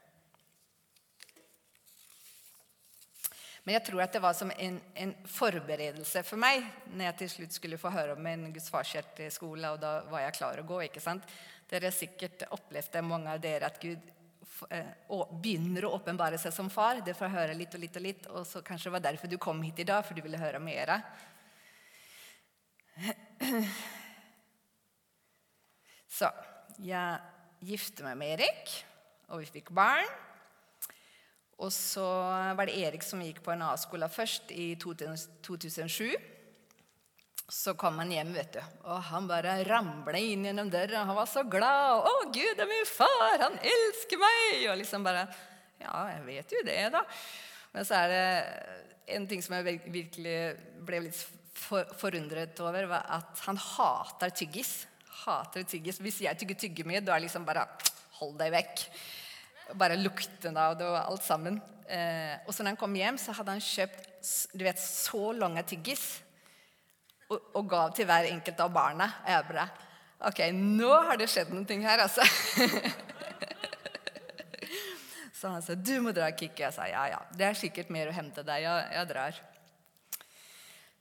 Men 3.66 3.80
jeg 3.80 3.86
tror 3.88 4.04
at 4.06 4.14
det 4.14 4.22
var 4.22 4.36
som 4.38 4.52
en, 4.54 4.80
en, 5.02 5.14
forberedelse 5.26 6.22
for 6.28 6.38
meg 6.38 6.64
når 6.94 7.08
jeg 7.08 7.18
til 7.22 7.32
slutt 7.34 7.56
skulle 7.58 7.80
få 7.82 7.90
høre 7.94 8.14
om 8.14 8.28
en 8.30 8.52
Guds 8.54 8.70
farshjerte-skole, 8.70 9.72
og 9.74 9.82
da 9.82 9.96
var 10.12 10.28
jeg 10.28 10.38
klar 10.38 10.62
å 10.62 10.68
gå. 10.70 10.84
ikke 10.86 11.02
sant? 11.02 11.26
Dere 11.70 11.90
sikkert 11.90 12.46
opplevde 12.54 13.02
mange 13.02 13.34
av 13.34 13.42
dere 13.42 13.72
at 13.72 13.82
Gud 13.82 14.14
Eh, 14.72 14.86
begynner 15.42 15.86
å 15.86 15.96
åpenbare 15.98 16.38
seg 16.40 16.54
som 16.56 16.70
far. 16.72 17.02
Det 17.04 17.16
får 17.18 17.28
jeg 17.28 17.36
høre 17.36 17.58
litt 17.60 17.74
og 17.76 17.82
litt 17.82 17.98
og 18.00 18.04
litt. 18.06 18.28
Og 18.32 18.46
så 18.48 18.62
kanskje 18.64 18.88
det 18.90 18.96
var 18.96 19.04
derfor 19.10 19.28
du 19.32 19.38
kom 19.42 19.62
hit 19.66 19.80
i 19.84 19.88
dag, 19.88 20.06
for 20.06 20.16
du 20.16 20.22
ville 20.24 20.40
høre 20.40 20.60
mer. 20.64 20.94
Så 26.16 26.30
jeg 26.80 27.20
gifte 27.68 28.06
meg 28.06 28.16
med 28.22 28.28
Erik, 28.38 28.72
og 29.28 29.44
vi 29.44 29.48
fikk 29.58 29.74
barn. 29.76 30.08
Og 31.64 31.72
så 31.72 32.06
var 32.58 32.68
det 32.68 32.76
Erik 32.84 33.04
som 33.06 33.22
gikk 33.24 33.40
på 33.46 33.54
en 33.54 33.64
A-skole 33.70 34.10
først, 34.12 34.52
i 34.52 34.74
2007. 34.76 36.16
Så 37.46 37.76
kom 37.78 38.00
han 38.02 38.12
hjem, 38.12 38.34
vet 38.34 38.56
du, 38.58 38.62
og 38.90 39.04
han 39.12 39.28
bare 39.30 39.60
ramla 39.68 40.18
inn 40.18 40.48
gjennom 40.48 40.70
døra. 40.74 41.04
Han 41.06 41.16
var 41.16 41.30
så 41.30 41.44
glad. 41.46 42.02
'Å, 42.02 42.32
Gud 42.34 42.60
er 42.60 42.70
min 42.70 42.88
far! 42.90 43.38
Han 43.44 43.60
elsker 43.62 44.18
meg!' 44.18 44.66
Og 44.72 44.80
liksom 44.82 45.06
bare 45.06 45.28
Ja, 45.80 46.08
jeg 46.10 46.24
vet 46.26 46.52
jo 46.52 46.62
det, 46.66 46.80
da. 46.92 47.04
Men 47.74 47.86
så 47.86 48.00
er 48.00 48.08
det 48.10 48.26
en 49.16 49.28
ting 49.28 49.44
som 49.44 49.58
jeg 49.58 49.82
virkelig 49.86 50.38
ble 50.88 51.02
litt 51.06 51.20
forundret 52.00 52.60
over, 52.64 52.88
var 52.90 53.06
at 53.20 53.44
han 53.46 53.60
hater 53.60 54.32
tyggis. 54.34 54.88
Hater 55.26 55.64
tyggis. 55.64 56.00
Hvis 56.02 56.22
jeg 56.26 56.40
tygger 56.40 56.58
tyggegummi, 56.64 57.00
da 57.00 57.14
er 57.14 57.20
det 57.20 57.28
liksom 57.30 57.46
bare 57.46 57.68
Hold 58.16 58.38
deg 58.40 58.54
vekk. 58.54 58.82
Bare 59.74 59.98
lukten 59.98 60.58
av 60.58 60.76
det 60.78 60.86
og 60.86 61.00
alt 61.00 61.24
sammen. 61.26 61.58
Eh, 61.90 62.38
og 62.46 62.54
så 62.54 62.64
når 62.64 62.76
han 62.76 62.82
kom 62.82 62.96
hjem, 62.98 63.18
så 63.22 63.34
hadde 63.34 63.56
han 63.56 63.64
kjøpt 63.64 64.12
du 64.58 64.64
vet, 64.66 64.80
så 64.82 65.30
lange 65.38 65.62
tyggis 65.70 66.04
og, 67.30 67.38
og 67.54 67.68
gav 67.70 67.92
til 67.94 68.08
hver 68.10 68.26
enkelt 68.32 68.62
av 68.62 68.72
barna. 68.74 69.10
Og 69.26 69.30
jeg 69.34 69.50
bare 69.52 69.68
Ok, 70.26 70.40
nå 70.56 70.90
har 71.06 71.20
det 71.20 71.28
skjedd 71.30 71.52
noe 71.54 71.76
her, 71.84 72.00
altså. 72.06 72.24
Så 75.36 75.52
han 75.52 75.62
sa, 75.62 75.76
'Du 75.76 76.00
må 76.02 76.14
dra, 76.16 76.32
Kikki.' 76.32 76.64
Jeg 76.64 76.74
sa, 76.74 76.88
'Ja, 76.88 77.04
ja, 77.12 77.20
det 77.36 77.46
er 77.46 77.54
sikkert 77.60 77.90
mer 77.92 78.08
å 78.10 78.16
hente 78.16 78.42
deg. 78.42 78.64
Jeg, 78.64 78.88
jeg 78.96 79.08
drar'. 79.12 79.42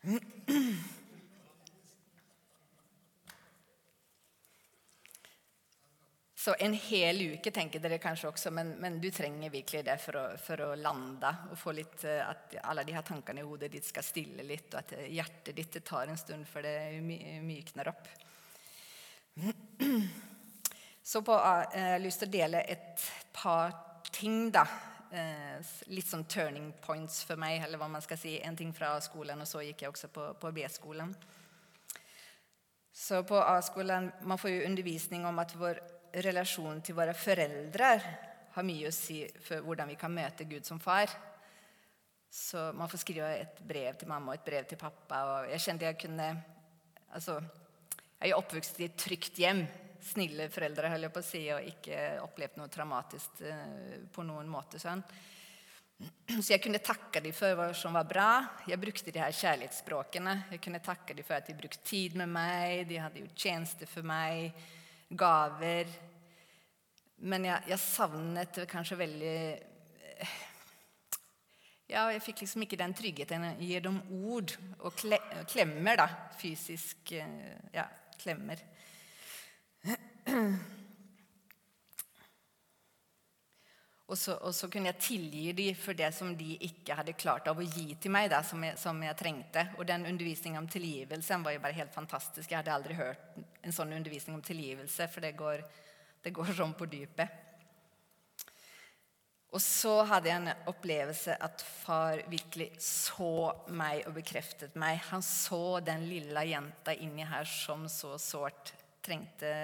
Så 6.45 6.53
en 6.61 6.75
hel 6.77 7.23
uke 7.39 7.49
tenker 7.55 7.81
dere 7.81 7.97
kanskje 8.03 8.29
også, 8.29 8.51
men, 8.53 8.75
men 8.83 8.99
du 9.01 9.07
trenger 9.15 9.53
virkelig 9.53 9.81
det 9.87 9.95
for 10.03 10.19
å, 10.21 10.25
for 10.37 10.61
å, 10.61 10.71
lande. 10.77 11.31
og 11.49 11.57
få 11.57 11.73
litt, 11.73 12.05
eh, 12.05 12.21
At 12.21 12.59
alle 12.69 12.85
de 12.85 12.93
her 12.93 13.07
tankene 13.07 13.41
i 13.41 13.47
hodet 13.49 13.71
ditt 13.73 13.89
skal 13.89 14.05
stille 14.05 14.45
litt, 14.45 14.69
og 14.75 14.83
at 14.83 14.93
hjertet 15.09 15.57
ditt 15.57 15.81
tar 15.87 16.13
en 16.13 16.21
stund 16.21 16.45
før 16.51 16.67
det 16.69 16.77
mykner 17.01 17.93
opp. 17.95 18.11
Så 21.15 21.25
på, 21.25 21.39
eh, 21.39 21.79
jeg 21.79 21.95
har 21.95 22.05
lyst 22.05 22.21
til 22.25 22.29
å 22.29 22.37
dele 22.37 22.67
et 22.77 23.09
par 23.33 23.73
ting 24.13 24.51
da, 24.53 24.67
Eh, 25.15 25.75
litt 25.95 26.09
sånn 26.11 26.25
turning 26.27 26.73
points 26.83 27.21
for 27.23 27.39
meg, 27.39 27.61
eller 27.63 27.79
hva 27.79 27.87
man 27.91 28.03
skal 28.03 28.19
si. 28.19 28.35
En 28.43 28.57
ting 28.59 28.73
fra 28.75 28.97
A-skolen, 28.97 29.39
og 29.39 29.47
så 29.47 29.63
gikk 29.63 29.85
jeg 29.85 29.93
også 29.93 30.11
på, 30.11 30.25
på 30.41 30.51
B-skolen. 30.57 31.13
Så 32.95 33.21
på 33.27 33.39
A-skolen 33.39 34.11
man 34.27 34.41
får 34.43 34.51
jo 34.51 34.65
undervisning 34.67 35.27
om 35.29 35.39
at 35.43 35.55
vår 35.59 35.79
relasjon 36.23 36.83
til 36.85 36.97
våre 36.97 37.15
foreldre 37.17 37.91
har 38.55 38.67
mye 38.67 38.89
å 38.89 38.95
si 38.95 39.23
for 39.43 39.65
hvordan 39.67 39.91
vi 39.91 39.97
kan 39.99 40.13
møte 40.15 40.47
Gud 40.47 40.67
som 40.67 40.79
far. 40.83 41.11
Så 42.31 42.71
man 42.75 42.91
får 42.91 43.03
skrive 43.03 43.31
et 43.39 43.61
brev 43.67 43.99
til 43.99 44.11
mamma 44.11 44.33
og 44.33 44.39
et 44.39 44.47
brev 44.47 44.67
til 44.71 44.79
pappa. 44.79 45.21
Og 45.25 45.53
jeg 45.53 45.65
kjente 45.67 45.87
jeg 45.87 46.01
kunne 46.03 46.29
altså, 47.15 47.41
Jeg 48.21 48.33
er 48.33 48.39
oppvokst 48.39 48.81
i 48.81 48.89
et 48.89 48.97
trygt 48.99 49.39
hjem. 49.39 49.65
Snille 50.05 50.49
foreldre, 50.53 50.91
holder 50.93 51.09
jeg 51.09 51.15
på 51.15 51.23
å 51.23 51.27
si, 51.27 51.43
og 51.55 51.69
ikke 51.69 52.01
opplevd 52.25 52.59
noe 52.61 52.73
traumatisk 52.73 53.41
eh, 53.49 54.03
på 54.13 54.25
noen 54.27 54.51
måte. 54.51 54.81
sånn. 54.83 55.01
Så 56.43 56.51
jeg 56.51 56.61
kunne 56.65 56.83
takke 56.83 57.23
dem 57.25 57.33
for 57.37 57.55
hva 57.57 57.69
som 57.77 57.95
var 57.97 58.09
bra. 58.09 58.29
Jeg 58.69 58.81
brukte 58.83 59.15
de 59.15 59.23
her 59.23 59.33
kjærlighetsspråkene. 59.33 60.35
Jeg 60.53 60.63
kunne 60.65 60.83
takke 60.85 61.17
dem 61.17 61.27
for 61.27 61.39
at 61.39 61.49
de 61.49 61.57
brukte 61.57 61.87
tid 61.87 62.19
med 62.21 62.33
meg, 62.35 62.85
de 62.91 62.99
hadde 63.01 63.23
gjort 63.23 63.47
tjeneste 63.47 63.89
for 63.89 64.07
meg, 64.07 64.51
gaver. 65.11 65.91
Men 67.25 67.47
jeg, 67.49 67.71
jeg 67.73 67.81
savnet 67.81 68.65
kanskje 68.71 69.01
veldig 69.01 69.39
ja, 71.95 72.07
jeg 72.11 72.23
fikk 72.25 72.41
liksom 72.43 72.65
ikke 72.65 72.79
den 72.81 72.95
tryggheten 72.97 73.45
gjennom 73.61 74.01
ord 74.25 74.55
og 74.81 74.97
klemmer, 75.51 75.99
da. 76.01 76.07
Fysisk 76.41 77.13
eh, 77.13 77.53
ja, 77.77 77.85
klemmer. 78.23 78.63
Og 84.05 84.19
så, 84.21 84.35
og 84.45 84.53
så, 84.53 84.69
kunne 84.69 84.91
jeg 84.91 85.01
tilgi 85.01 85.53
dem 85.57 85.77
for 85.81 85.97
det 85.97 86.11
som 86.13 86.35
de 86.37 86.59
ikke 86.67 86.97
hadde 86.99 87.15
klart 87.17 87.47
av 87.49 87.57
å 87.57 87.65
gi 87.65 87.95
til 87.97 88.13
meg. 88.13 88.29
Da, 88.33 88.43
som, 88.45 88.61
jeg, 88.67 88.77
som 88.81 88.99
jeg 89.01 89.17
trengte. 89.17 89.65
Og 89.79 89.89
den 89.89 90.05
undervisningen 90.11 90.61
om 90.61 90.69
tilgivelse 90.69 91.39
var 91.41 91.57
jo 91.57 91.63
bare 91.65 91.79
helt 91.79 91.95
fantastisk. 91.95 92.51
Jeg 92.51 92.61
hadde 92.61 92.75
aldri 92.75 92.99
hørt 92.99 93.39
en 93.65 93.73
sånn 93.73 93.95
undervisning 93.97 94.37
om 94.37 94.45
tilgivelse, 94.45 95.09
for 95.09 95.25
det 95.25 95.33
går, 95.39 95.65
det 96.25 96.35
går 96.37 96.53
sånn 96.53 96.77
på 96.77 96.89
dypet. 96.93 97.41
Og 99.55 99.63
så 99.63 100.01
hadde 100.11 100.29
jeg 100.29 100.41
en 100.43 100.69
opplevelse 100.69 101.37
at 101.47 101.63
far 101.63 102.25
virkelig 102.27 102.73
så 102.83 103.53
meg 103.71 104.03
og 104.09 104.17
bekreftet 104.19 104.75
meg. 104.77 104.99
Han 105.13 105.23
så 105.25 105.79
den 105.87 106.09
lille 106.11 106.43
jenta 106.51 106.93
inni 106.99 107.25
her 107.31 107.47
som 107.49 107.87
så 107.89 108.19
sårt 108.19 108.75
trengte 109.05 109.55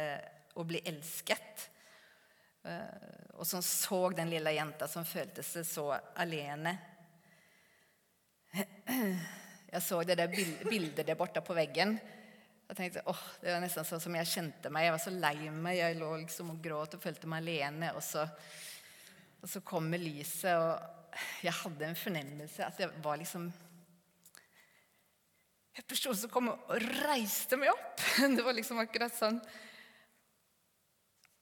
å 0.55 0.65
bli 0.65 0.81
elsket. 0.87 1.67
Eh, 2.71 3.19
og 3.41 3.49
som 3.49 3.63
så 3.65 4.01
den 4.15 4.31
lille 4.31 4.53
jenta 4.55 4.89
som 4.91 5.07
følte 5.09 5.43
seg 5.47 5.67
så 5.67 5.91
alene. 6.21 6.77
Jeg 9.71 9.83
så 9.87 10.01
det 10.03 10.17
der 10.19 10.33
bildet 10.67 11.05
der 11.07 11.19
borte 11.19 11.43
på 11.47 11.55
veggen. 11.57 11.95
Jeg 12.71 12.77
tenkte, 12.79 13.05
åh, 13.11 13.23
Det 13.43 13.53
var 13.53 13.63
nesten 13.63 13.87
sånn 13.87 14.03
som 14.03 14.17
jeg 14.19 14.31
kjente 14.31 14.71
meg. 14.71 14.87
Jeg 14.87 14.95
var 14.97 15.03
så 15.03 15.15
lei 15.15 15.51
meg. 15.51 15.79
Jeg 15.79 15.99
lå 15.99 16.11
liksom 16.25 16.53
og 16.55 16.61
gråt 16.63 16.99
og 16.99 17.03
følte 17.03 17.31
meg 17.31 17.43
alene. 17.43 17.95
og 17.95 18.03
så 18.05 18.27
og 19.41 19.49
så 19.49 19.63
kommer 19.65 20.01
lyset, 20.01 20.53
og 20.53 21.21
jeg 21.45 21.57
hadde 21.63 21.87
en 21.89 21.99
fornemmelse 21.99 22.65
at 22.65 22.81
jeg 22.83 23.03
var 23.03 23.21
liksom 23.21 23.51
En 25.81 25.87
person 25.89 26.17
som 26.19 26.29
kom 26.29 26.49
og 26.51 26.73
reiste 27.07 27.57
meg 27.57 27.71
opp. 27.71 28.03
Det 28.37 28.43
var 28.45 28.53
liksom 28.53 28.81
akkurat 28.83 29.15
sånn. 29.17 29.39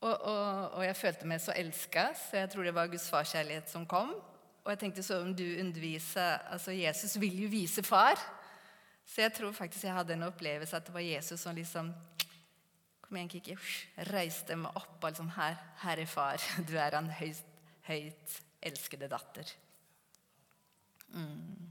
Og, 0.01 0.15
og, 0.15 0.71
og 0.79 0.85
jeg 0.87 0.97
følte 0.97 1.27
meg 1.27 1.41
så 1.43 1.55
elska, 1.59 2.09
så 2.15 2.43
jeg 2.43 2.51
tror 2.53 2.69
det 2.69 2.75
var 2.75 2.91
Guds 2.91 3.09
farskjærlighet 3.11 3.71
som 3.71 3.87
kom. 3.87 4.13
Og 4.63 4.71
jeg 4.71 4.79
tenkte 4.83 5.03
så 5.03 5.23
om 5.25 5.33
du 5.35 5.47
underviser 5.59 6.39
altså 6.53 6.75
Jesus 6.77 7.17
vil 7.21 7.43
jo 7.43 7.49
vise 7.49 7.83
far. 7.83 8.21
Så 9.09 9.25
jeg 9.25 9.33
tror 9.33 9.53
faktisk 9.57 9.85
jeg 9.85 9.97
hadde 9.97 10.13
en 10.13 10.29
opplevelse 10.29 10.77
at 10.77 10.87
det 10.87 10.95
var 10.95 11.07
Jesus 11.07 11.41
som 11.41 11.57
liksom 11.57 11.93
Kom 13.09 13.17
igjen, 13.17 13.31
Kiki. 13.33 13.55
Reiste 14.11 14.53
meg 14.61 14.75
opp 14.77 14.99
og 15.01 15.07
liksom 15.09 15.31
her, 15.33 15.55
her 15.81 16.03
er 16.03 16.11
far. 16.13 16.43
Du 16.69 16.75
er 16.77 16.93
han 16.93 17.07
høyt, 17.09 17.41
høyt 17.87 18.35
elskede 18.69 19.09
datter. 19.09 19.49
Mm. 21.15 21.68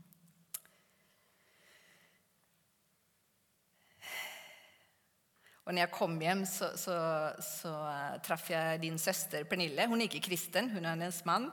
Og 5.68 5.74
når 5.76 5.84
jeg 5.84 5.92
kom 5.92 6.14
hjem, 6.24 6.46
så, 6.48 6.70
så, 6.80 6.98
så 7.44 7.72
uh, 7.76 8.20
traff 8.24 8.48
jeg 8.54 8.80
din 8.86 8.96
søster 9.02 9.44
Pernille. 9.44 9.84
Hun 9.92 10.00
er 10.00 10.08
ikke 10.08 10.24
kristen, 10.30 10.70
hun 10.72 10.86
er 10.86 10.96
hennes 10.96 11.20
mann. 11.28 11.50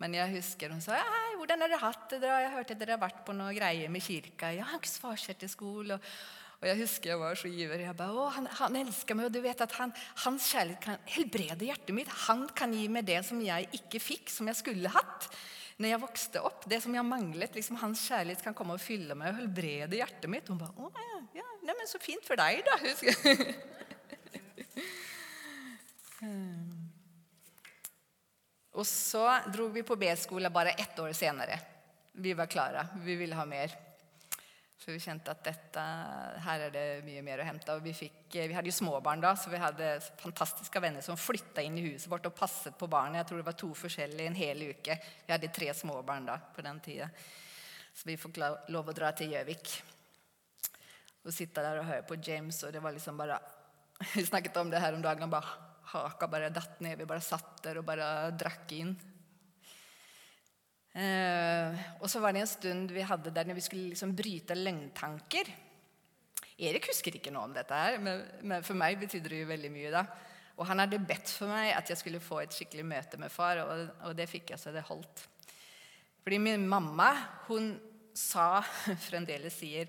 Men 0.00 0.16
jeg 0.16 0.38
husker 0.38 0.72
hun 0.72 0.80
sa 0.82 0.96
Hei, 0.96 1.34
'Hvordan 1.36 1.60
har 1.60 1.68
dere 1.70 1.82
hatt 1.84 2.14
det?' 2.16 2.22
Jeg 2.24 2.54
hørte 2.56 2.78
dere 2.80 2.96
har 2.96 3.02
vært 3.04 3.20
på 3.26 3.36
noe 3.36 3.52
greier 3.54 3.92
med 3.92 4.02
kirka. 4.02 4.50
Ja, 4.56 4.64
skole, 5.52 5.94
og, 5.94 6.00
og 6.62 6.66
jeg 6.66 6.80
husker 6.80 7.10
jeg 7.10 7.20
var 7.20 7.36
så 7.36 7.48
ivrig. 7.52 7.84
Jeg 7.84 7.96
bare, 7.96 8.16
å, 8.16 8.28
han, 8.32 8.46
han, 8.46 8.76
elsker 8.86 9.14
meg, 9.14 9.28
og 9.28 9.36
du 9.36 9.42
vet 9.44 9.60
at 9.60 9.72
han, 9.78 9.92
hans 10.24 10.48
kjærlighet 10.48 10.82
kan 10.82 10.98
helbrede 11.12 11.68
hjertet 11.68 11.94
mitt. 11.94 12.08
Han 12.26 12.48
kan 12.56 12.72
gi 12.72 12.88
meg 12.88 13.04
det 13.04 13.20
som 13.28 13.40
jeg 13.44 13.68
ikke 13.78 14.00
fikk, 14.00 14.32
som 14.32 14.48
jeg 14.48 14.62
skulle 14.64 14.96
hatt 14.96 15.28
når 15.76 15.92
jeg 15.92 16.02
vokste 16.02 16.40
opp. 16.40 16.64
Det 16.70 16.80
som 16.80 16.94
jeg 16.94 17.04
manglet. 17.04 17.54
liksom 17.54 17.76
Hans 17.84 18.08
kjærlighet 18.08 18.42
kan 18.48 18.56
komme 18.56 18.78
og 18.78 18.80
fylle 18.80 19.14
meg 19.18 19.34
og 19.34 19.42
helbrede 19.42 20.00
hjertet 20.00 20.30
mitt. 20.30 20.48
Hun 20.48 20.60
bare, 20.62 20.72
å 20.78 20.88
ja, 20.88 21.11
ja 21.36 21.46
nei, 21.62 21.74
men 21.74 21.88
så 21.88 21.98
fint 22.02 22.24
for 22.26 22.36
deg, 22.40 22.64
da. 22.66 22.76
og 28.78 28.86
så 28.88 29.24
dro 29.52 29.68
vi 29.74 29.82
på 29.86 29.96
B-skole 29.98 30.50
bare 30.52 30.70
ett 30.78 30.98
år 30.98 31.12
senere. 31.16 31.56
Vi 32.12 32.32
var 32.36 32.46
klare. 32.46 32.86
Vi 33.04 33.16
ville 33.16 33.34
ha 33.38 33.44
mer. 33.48 33.72
Så 34.82 34.90
vi 34.90 34.98
kjente 34.98 35.30
at 35.30 35.44
dette, 35.46 35.82
her 36.42 36.64
er 36.66 36.72
det 36.74 37.04
mye 37.06 37.22
mer 37.22 37.38
å 37.38 37.46
hente. 37.46 37.70
Og 37.76 37.84
vi, 37.84 37.92
fikk, 37.94 38.34
vi 38.34 38.54
hadde 38.56 38.66
jo 38.66 38.74
småbarn 38.74 39.22
da, 39.22 39.36
så 39.38 39.52
vi 39.52 39.60
hadde 39.62 40.00
fantastiske 40.18 40.80
venner 40.82 41.04
som 41.06 41.16
flytta 41.16 41.62
inn 41.62 41.78
i 41.78 41.84
huset 41.86 42.10
vårt 42.10 42.26
og 42.26 42.34
passet 42.34 42.74
på 42.78 42.88
barnet. 42.90 43.20
Jeg 43.20 43.28
tror 43.30 43.38
det 43.38 43.46
var 43.46 43.58
to 43.62 43.70
forskjellige 43.78 44.32
en 44.32 44.40
hel 44.40 44.58
uke. 44.72 44.98
Vi 45.26 45.32
hadde 45.32 45.52
tre 45.54 45.70
småbarn 45.78 46.26
da 46.32 46.36
på 46.56 46.64
den 46.66 46.82
tida. 46.82 47.06
Så 47.94 48.08
vi 48.10 48.18
fikk 48.18 48.42
lov 48.42 48.90
å 48.90 48.96
dra 48.96 49.12
til 49.14 49.30
Gjøvik 49.36 49.70
og 51.22 51.34
sitte 51.34 51.62
der 51.62 51.80
og 51.80 51.88
høre 51.88 52.06
på 52.06 52.18
James. 52.18 52.58
Og 52.66 52.72
det 52.74 52.82
var 52.82 52.94
liksom 52.94 53.18
bare 53.20 53.38
Vi 54.16 54.24
snakket 54.26 54.56
om 54.58 54.70
det 54.70 54.80
her 54.82 54.94
om 54.96 55.02
dagen. 55.02 55.30
bare 55.30 55.70
Haka 55.92 56.26
bare 56.26 56.50
datt 56.50 56.80
ned. 56.80 56.98
Vi 56.98 57.08
bare 57.08 57.22
satt 57.22 57.62
der 57.64 57.80
og 57.80 57.86
bare 57.86 58.30
drakk 58.38 58.72
inn. 58.78 58.94
Eh, 60.92 61.84
og 62.00 62.08
så 62.10 62.20
var 62.20 62.34
det 62.34 62.42
en 62.42 62.50
stund 62.50 62.90
vi 62.92 63.04
hadde 63.06 63.32
der 63.32 63.46
når 63.48 63.56
vi 63.56 63.64
skulle 63.64 63.92
liksom 63.92 64.16
bryte 64.16 64.56
løgntanker. 64.58 65.48
Erik 66.62 66.90
husker 66.90 67.16
ikke 67.16 67.32
noe 67.32 67.48
om 67.48 67.54
dette, 67.56 67.74
her, 67.74 67.96
men, 67.98 68.20
men 68.44 68.64
for 68.66 68.78
meg 68.78 69.00
betydde 69.00 69.30
det 69.32 69.40
jo 69.40 69.48
veldig 69.48 69.70
mye. 69.72 69.92
da. 69.94 70.04
Og 70.60 70.68
han 70.68 70.82
hadde 70.82 71.00
bedt 71.00 71.32
for 71.32 71.50
meg 71.50 71.72
at 71.74 71.88
jeg 71.90 71.98
skulle 71.98 72.20
få 72.22 72.42
et 72.42 72.54
skikkelig 72.54 72.84
møte 72.86 73.18
med 73.20 73.32
far, 73.32 73.62
og, 73.64 73.88
og 74.08 74.16
det 74.18 74.28
fikk 74.30 74.52
jeg, 74.52 74.60
så 74.60 74.74
det 74.74 74.84
holdt. 74.86 75.24
Fordi 76.22 76.38
min 76.38 76.68
mamma 76.68 77.08
hun 77.48 77.72
sa, 78.14 78.60
fremdeles 79.08 79.56
sier, 79.58 79.88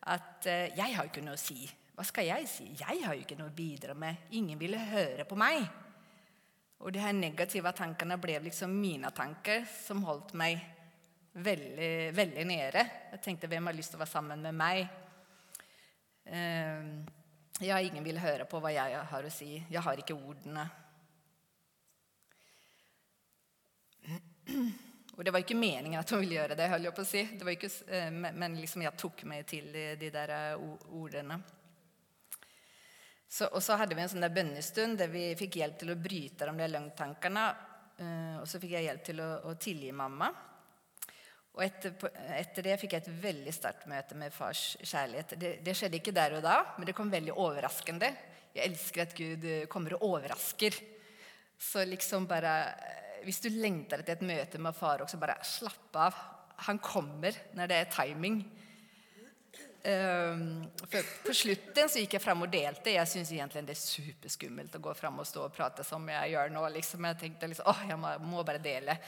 at 0.00 0.46
uh, 0.46 0.66
'jeg 0.76 0.96
har 0.96 1.04
jo 1.04 1.10
ikke 1.10 1.24
noe 1.24 1.36
å 1.36 1.40
si'. 1.40 1.68
Hva 1.94 2.04
skal 2.04 2.24
jeg 2.24 2.48
si? 2.48 2.66
Jeg 2.80 3.04
har 3.04 3.14
jo 3.14 3.20
ikke 3.20 3.36
noe 3.36 3.50
å 3.50 3.56
bidra 3.56 3.94
med. 3.94 4.16
Ingen 4.32 4.58
ville 4.58 4.78
høre 4.78 5.26
på 5.28 5.36
meg. 5.36 5.66
Og 6.80 6.92
de 6.92 7.02
her 7.02 7.12
negative 7.12 7.72
tankene 7.76 8.16
ble 8.16 8.38
liksom 8.40 8.72
mine 8.72 9.10
tanker, 9.12 9.66
som 9.68 10.00
holdt 10.06 10.32
meg 10.32 10.62
veldig, 11.34 12.16
veldig 12.16 12.46
nede. 12.48 12.84
Jeg 13.12 13.20
tenkte 13.20 13.50
hvem 13.52 13.68
har 13.68 13.76
lyst 13.76 13.92
til 13.92 14.00
å 14.00 14.04
være 14.04 14.14
sammen 14.14 14.40
med 14.40 14.56
meg? 14.56 14.88
Uh, 16.24 17.04
ja, 17.60 17.76
ingen 17.84 18.04
vil 18.04 18.20
høre 18.22 18.46
på 18.48 18.62
hva 18.62 18.72
jeg 18.72 19.04
har 19.12 19.26
å 19.26 19.32
si. 19.34 19.58
Jeg 19.68 19.84
har 19.84 20.00
ikke 20.00 20.16
ordene. 20.16 20.64
Og 25.20 25.26
det 25.26 25.34
var 25.36 25.44
ikke 25.44 25.58
meningen 25.60 26.00
at 26.00 26.08
hun 26.14 26.22
ville 26.22 26.38
gjøre 26.38 26.56
det, 26.56 26.70
jeg 26.72 26.94
på 26.96 27.04
å 27.04 27.08
si. 27.08 27.26
Ikke, 27.52 27.68
uh, 27.92 28.10
men 28.32 28.56
liksom 28.56 28.86
jeg 28.86 28.96
tok 28.96 29.24
meg 29.28 29.44
til 29.50 29.68
de, 29.74 29.86
de 30.00 30.08
der 30.14 30.32
ordene. 30.96 31.36
Så, 33.28 33.46
og 33.52 33.60
så 33.62 33.76
hadde 33.78 33.94
vi 33.94 34.02
en 34.02 34.08
sånn 34.10 34.24
der 34.24 34.32
bønnestund 34.34 34.96
der 34.98 35.12
vi 35.12 35.28
fikk 35.38 35.60
hjelp 35.60 35.76
til 35.78 35.92
å 35.92 36.00
bryte 36.00 36.48
de 36.48 36.62
der 36.64 36.72
løgntankene. 36.72 37.48
Uh, 38.00 38.38
og 38.40 38.48
så 38.48 38.58
fikk 38.62 38.78
jeg 38.78 38.88
hjelp 38.88 39.04
til 39.12 39.20
å, 39.20 39.34
å 39.52 39.58
tilgi 39.60 39.92
mamma. 39.92 40.32
Og 41.56 41.64
etter, 41.66 41.92
etter, 42.38 42.64
det 42.64 42.78
fikk 42.80 42.94
jeg 42.94 43.04
et 43.04 43.22
veldig 43.24 43.52
sterkt 43.52 43.88
møte 43.90 44.16
med 44.18 44.32
fars 44.32 44.76
kjærlighet. 44.80 45.34
Det, 45.36 45.50
det, 45.66 45.74
skjedde 45.76 45.98
ikke 45.98 46.14
der 46.14 46.38
og 46.38 46.44
da, 46.46 46.60
men 46.78 46.86
det 46.88 46.94
kom 46.96 47.10
veldig 47.10 47.34
overraskende. 47.34 48.08
Jeg 48.54 48.70
elsker 48.70 49.04
at 49.04 49.14
Gud 49.18 49.44
eh, 49.44 49.66
kommer 49.70 49.96
og 49.98 50.06
overrasker. 50.12 50.78
Så 51.60 51.82
liksom 51.84 52.28
bare 52.30 52.54
eh, 52.70 53.09
Hvis 53.24 53.42
du 53.44 53.50
lengter 53.52 54.00
etter 54.00 54.16
et 54.18 54.26
møte 54.26 54.60
med 54.62 54.76
far, 54.76 55.02
også 55.04 55.20
bare 55.20 55.38
slapp 55.46 55.96
av. 56.00 56.16
Han 56.66 56.80
kommer 56.82 57.36
når 57.56 57.70
det 57.70 57.78
er 57.78 57.92
timing. 57.92 58.42
Um, 59.82 60.66
for 60.90 61.06
på 61.24 61.32
slutten 61.32 61.88
så 61.88 62.02
gikk 62.02 62.18
jeg 62.18 62.20
fram 62.20 62.42
og 62.44 62.50
delte. 62.52 62.92
Jeg 62.92 63.08
syns 63.08 63.30
egentlig 63.32 63.62
det 63.64 63.72
er 63.72 63.80
superskummelt 63.80 64.74
å 64.76 64.80
gå 64.84 64.92
fram 64.98 65.22
og 65.22 65.28
stå 65.28 65.46
og 65.46 65.54
prate 65.56 65.84
som 65.88 66.04
jeg 66.12 66.34
gjør 66.34 66.50
nå. 66.52 66.64
Liksom. 66.74 67.06
Jeg 67.08 67.18
tenkte 67.22 67.48
liksom, 67.48 67.68
åh, 67.70 67.84
jeg 67.88 68.00
må, 68.00 68.42
bare 68.44 68.60
dele. 68.60 68.98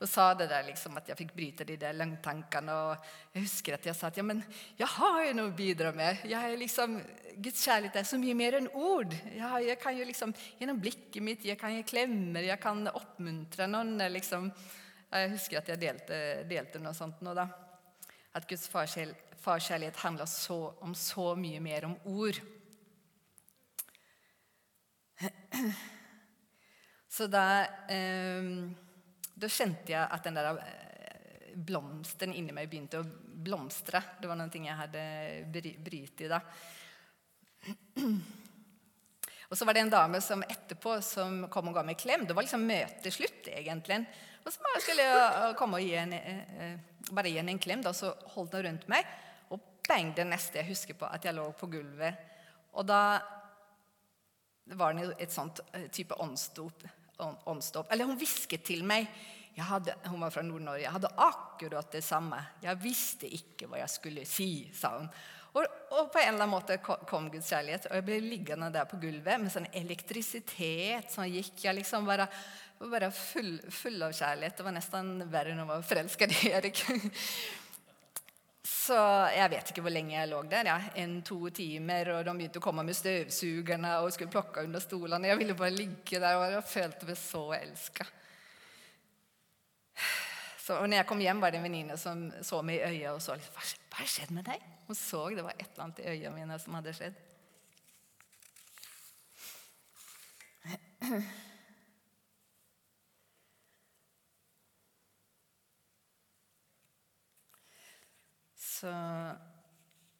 Og 0.00 0.08
sa 0.08 0.30
det 0.34 0.46
der 0.48 0.64
liksom, 0.70 0.96
at 0.96 1.10
jeg 1.12 1.18
fikk 1.20 1.34
bryte 1.36 1.66
de 1.68 1.76
der 1.80 1.98
langtankene. 1.98 2.76
Og 2.80 3.34
jeg 3.34 3.44
husker 3.44 3.76
at 3.76 3.88
jeg 3.90 3.98
sa 3.98 4.08
at 4.08 4.20
ja, 4.20 4.24
men 4.24 4.40
jeg 4.78 4.88
har 4.94 5.18
jo 5.26 5.34
noe 5.36 5.50
å 5.50 5.56
bidra 5.58 5.90
med. 5.96 6.22
Jeg 6.30 6.54
er 6.54 6.62
liksom, 6.62 6.94
Guds 7.36 7.64
kjærlighet 7.66 7.98
er 8.00 8.08
så 8.08 8.20
mye 8.22 8.36
mer 8.38 8.56
enn 8.56 8.70
ord. 8.72 9.12
Jeg, 9.28 9.66
jeg 9.68 9.80
kan 9.82 9.98
jo 9.98 10.06
liksom, 10.08 10.32
Gjennom 10.62 10.80
blikket 10.80 11.26
mitt 11.26 11.44
jeg 11.44 11.60
kan 11.60 11.74
gi 11.76 11.84
klemmer, 11.92 12.46
jeg 12.46 12.60
kan 12.62 12.86
oppmuntre 12.88 13.68
noen. 13.68 14.00
liksom. 14.16 14.48
Jeg 15.12 15.34
husker 15.34 15.60
at 15.60 15.68
jeg 15.68 15.82
delte, 15.82 16.22
delte 16.48 16.80
noe 16.80 16.96
sånt 16.96 17.20
nå, 17.20 17.36
da. 17.36 17.50
At 18.32 18.48
Guds 18.48 18.64
farskjell 18.72 19.12
farkjærlighet 19.42 19.96
handler 20.04 20.28
så, 20.30 20.58
om 20.80 20.94
så 20.94 21.32
mye 21.38 21.60
mer 21.62 21.84
om 21.88 21.96
ord. 22.04 22.38
Så 27.12 27.26
da, 27.28 27.64
eh, 27.92 28.42
da 29.34 29.48
kjente 29.48 29.92
jeg 29.92 30.00
at 30.00 30.24
den 30.24 30.38
der 30.38 30.46
eh, 30.56 31.50
blomsten 31.54 32.32
inni 32.32 32.54
meg 32.56 32.70
begynte 32.70 33.02
å 33.02 33.08
blomstre. 33.42 34.00
Det 34.20 34.30
var 34.30 34.38
noe 34.40 34.48
jeg 34.48 34.78
hadde 34.78 35.02
brytt 35.84 36.22
i 36.24 36.30
da. 36.30 36.40
Og 39.52 39.58
så 39.58 39.66
var 39.68 39.76
det 39.76 39.82
en 39.84 39.92
dame 39.92 40.20
som 40.24 40.40
etterpå 40.46 40.94
som 41.04 41.42
kom 41.52 41.68
og 41.68 41.76
ga 41.76 41.82
meg 41.84 42.00
klem. 42.00 42.24
Det 42.24 42.32
var 42.32 42.46
liksom 42.46 42.64
møteslutt, 42.64 43.50
egentlig. 43.52 44.00
Og 44.42 44.48
så 44.54 44.72
skulle 44.80 45.04
jeg 45.04 45.58
komme 45.60 45.76
og 45.76 45.84
gi 45.84 45.92
henne, 45.98 46.16
eh, 46.16 46.78
bare 47.12 47.28
gi 47.28 47.36
henne 47.42 47.52
en 47.52 47.60
klem, 47.60 47.84
da, 47.84 47.92
så 47.92 48.14
holdt 48.32 48.56
hun 48.56 48.64
rundt 48.70 48.88
meg 48.88 49.04
bang, 49.88 50.12
det 50.16 50.26
neste 50.28 50.60
jeg 50.60 50.70
husker 50.70 50.98
på, 50.98 51.08
at 51.08 51.24
jeg 51.26 51.36
lå 51.36 51.48
på 51.58 51.68
gulvet. 51.72 52.30
Og 52.78 52.86
da 52.88 53.02
var 54.78 54.96
det 54.96 55.10
et 55.20 55.32
sånt 55.32 55.60
eh, 55.72 55.88
type 55.92 56.16
åndsdop. 56.16 57.90
Eller 57.90 58.08
hun 58.08 58.18
hvisket 58.18 58.64
til 58.66 58.84
meg. 58.86 59.10
Hadde, 59.58 59.94
hun 60.08 60.22
var 60.22 60.32
fra 60.32 60.44
Nord-Norge. 60.46 60.86
Jeg 60.86 60.94
hadde 60.94 61.12
akkurat 61.20 61.92
det 61.92 62.00
samme. 62.04 62.38
Jeg 62.62 62.80
visste 62.80 63.28
ikke 63.28 63.68
hva 63.68 63.82
jeg 63.82 63.92
skulle 63.92 64.24
si, 64.28 64.50
sa 64.72 64.94
hun. 64.96 65.10
Og, 65.52 65.66
og, 65.92 66.06
på 66.08 66.16
en 66.22 66.30
eller 66.30 66.46
annen 66.46 66.54
måte 66.54 66.78
kom 66.80 67.26
Guds 67.28 67.50
kjærlighet, 67.52 67.90
og 67.90 67.98
jeg 67.98 68.04
ble 68.06 68.20
liggende 68.24 68.70
der 68.72 68.86
på 68.88 68.96
gulvet 69.02 69.42
med 69.42 69.52
sånn 69.52 69.68
elektrisitet 69.76 71.12
som 71.12 71.28
gikk. 71.28 71.58
Jeg 71.66 71.76
liksom 71.76 72.08
bare, 72.08 72.24
bare 72.80 73.10
full, 73.12 73.58
full, 73.68 73.98
av 74.06 74.14
kjærlighet. 74.16 74.56
Det 74.56 74.64
var 74.64 74.76
nesten 74.78 75.12
verre 75.28 75.52
enn 75.52 75.60
å 75.60 75.68
være 75.68 75.84
forelsket 75.90 76.38
i 76.38 76.54
Erik. 76.56 76.80
Så 78.62 78.96
jeg 79.34 79.50
vet 79.50 79.70
ikke 79.72 79.82
hvor 79.82 79.90
lenge 79.90 80.14
jeg 80.14 80.30
lå 80.30 80.38
der. 80.46 80.68
Ja. 80.70 80.78
En-to 81.02 81.50
timer, 81.50 82.12
og 82.14 82.24
De 82.26 82.34
begynte 82.38 82.60
å 82.60 82.64
komme 82.64 82.84
med 82.86 82.94
støvsugerne 82.94 83.96
og 84.04 84.12
skulle 84.14 84.30
plukke 84.30 84.62
under 84.62 84.82
stolene. 84.82 85.32
Jeg 85.32 85.40
ville 85.40 85.56
bare 85.58 85.74
ligge 85.74 86.20
der, 86.22 86.38
og 86.38 86.46
jeg 86.46 86.68
følte 86.70 87.08
meg 87.08 87.18
så 87.18 87.42
elska. 87.58 88.06
Og 90.72 90.86
når 90.86 91.00
jeg 91.00 91.08
kom 91.10 91.20
hjem, 91.20 91.40
var 91.42 91.50
det 91.50 91.58
en 91.58 91.66
venninne 91.66 91.96
som 91.98 92.28
så 92.46 92.62
meg 92.62 92.78
i 92.78 92.86
øya 92.86 93.16
og 93.16 93.22
så 93.24 93.34
litt, 93.34 93.50
hva, 93.50 93.66
har 93.98 94.08
skjedd 94.08 94.30
med 94.32 94.46
deg? 94.46 94.62
Hun 94.86 94.96
så 94.96 95.24
det 95.34 95.44
var 95.44 95.58
et 95.58 95.66
eller 95.66 95.84
annet 95.88 96.00
i 96.00 96.10
øynene 96.14 96.36
mine 96.38 96.58
som 96.62 96.78
hadde 96.78 96.94
skjedd. 96.96 97.16
Så, 108.82 108.92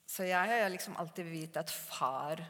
så 0.07 0.27
jeg 0.29 0.39
har 0.63 0.71
liksom 0.71 0.95
alltid 1.03 1.27
vite 1.27 1.63
at 1.63 1.71
far 1.73 2.43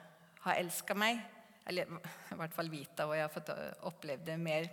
har 0.45 0.59
elska 0.61 0.97
meg. 0.99 1.21
Eller 1.64 1.88
i 1.88 2.37
hvert 2.37 2.54
fall 2.57 2.69
vite, 2.69 3.07
og 3.07 3.14
jeg 3.16 3.25
har 3.25 3.33
fått 3.33 3.52
opplevd 3.88 4.26
det 4.26 4.38
mer. 4.42 4.69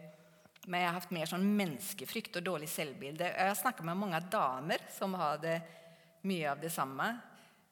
Men 0.65 0.81
jeg 0.81 0.89
har 0.89 0.97
hatt 0.97 1.13
mer 1.15 1.29
sånn 1.29 1.45
menneskefrykt 1.47 2.39
og 2.41 2.47
dårlig 2.49 2.67
selvbilde. 2.71 3.29
Jeg 3.29 3.51
har 3.51 3.57
snakka 3.57 3.85
med 3.87 3.99
mange 4.01 4.19
damer 4.33 4.83
som 4.91 5.15
har 5.15 5.45
mye 6.27 6.49
av 6.51 6.59
det 6.59 6.73
samme. 6.73 7.07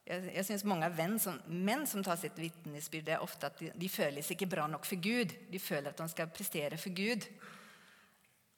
Jeg, 0.08 0.30
jeg 0.38 0.48
synes 0.48 0.64
mange 0.70 0.88
venn 0.96 1.18
som, 1.20 1.36
Menn 1.52 1.84
som 1.90 2.06
tar 2.06 2.16
sitt 2.22 2.38
vitnesbyrd, 2.40 3.12
er 3.12 3.26
ofte 3.26 3.50
at 3.50 3.60
de, 3.60 3.74
de 3.76 3.90
føles 3.92 4.32
ikke 4.32 4.48
bra 4.48 4.70
nok 4.72 4.88
for 4.88 5.02
Gud. 5.04 5.34
De 5.52 5.60
føler 5.60 5.92
at 5.92 6.00
de 6.00 6.08
skal 6.14 6.32
prestere 6.32 6.80
for 6.80 6.96
Gud. 6.96 7.28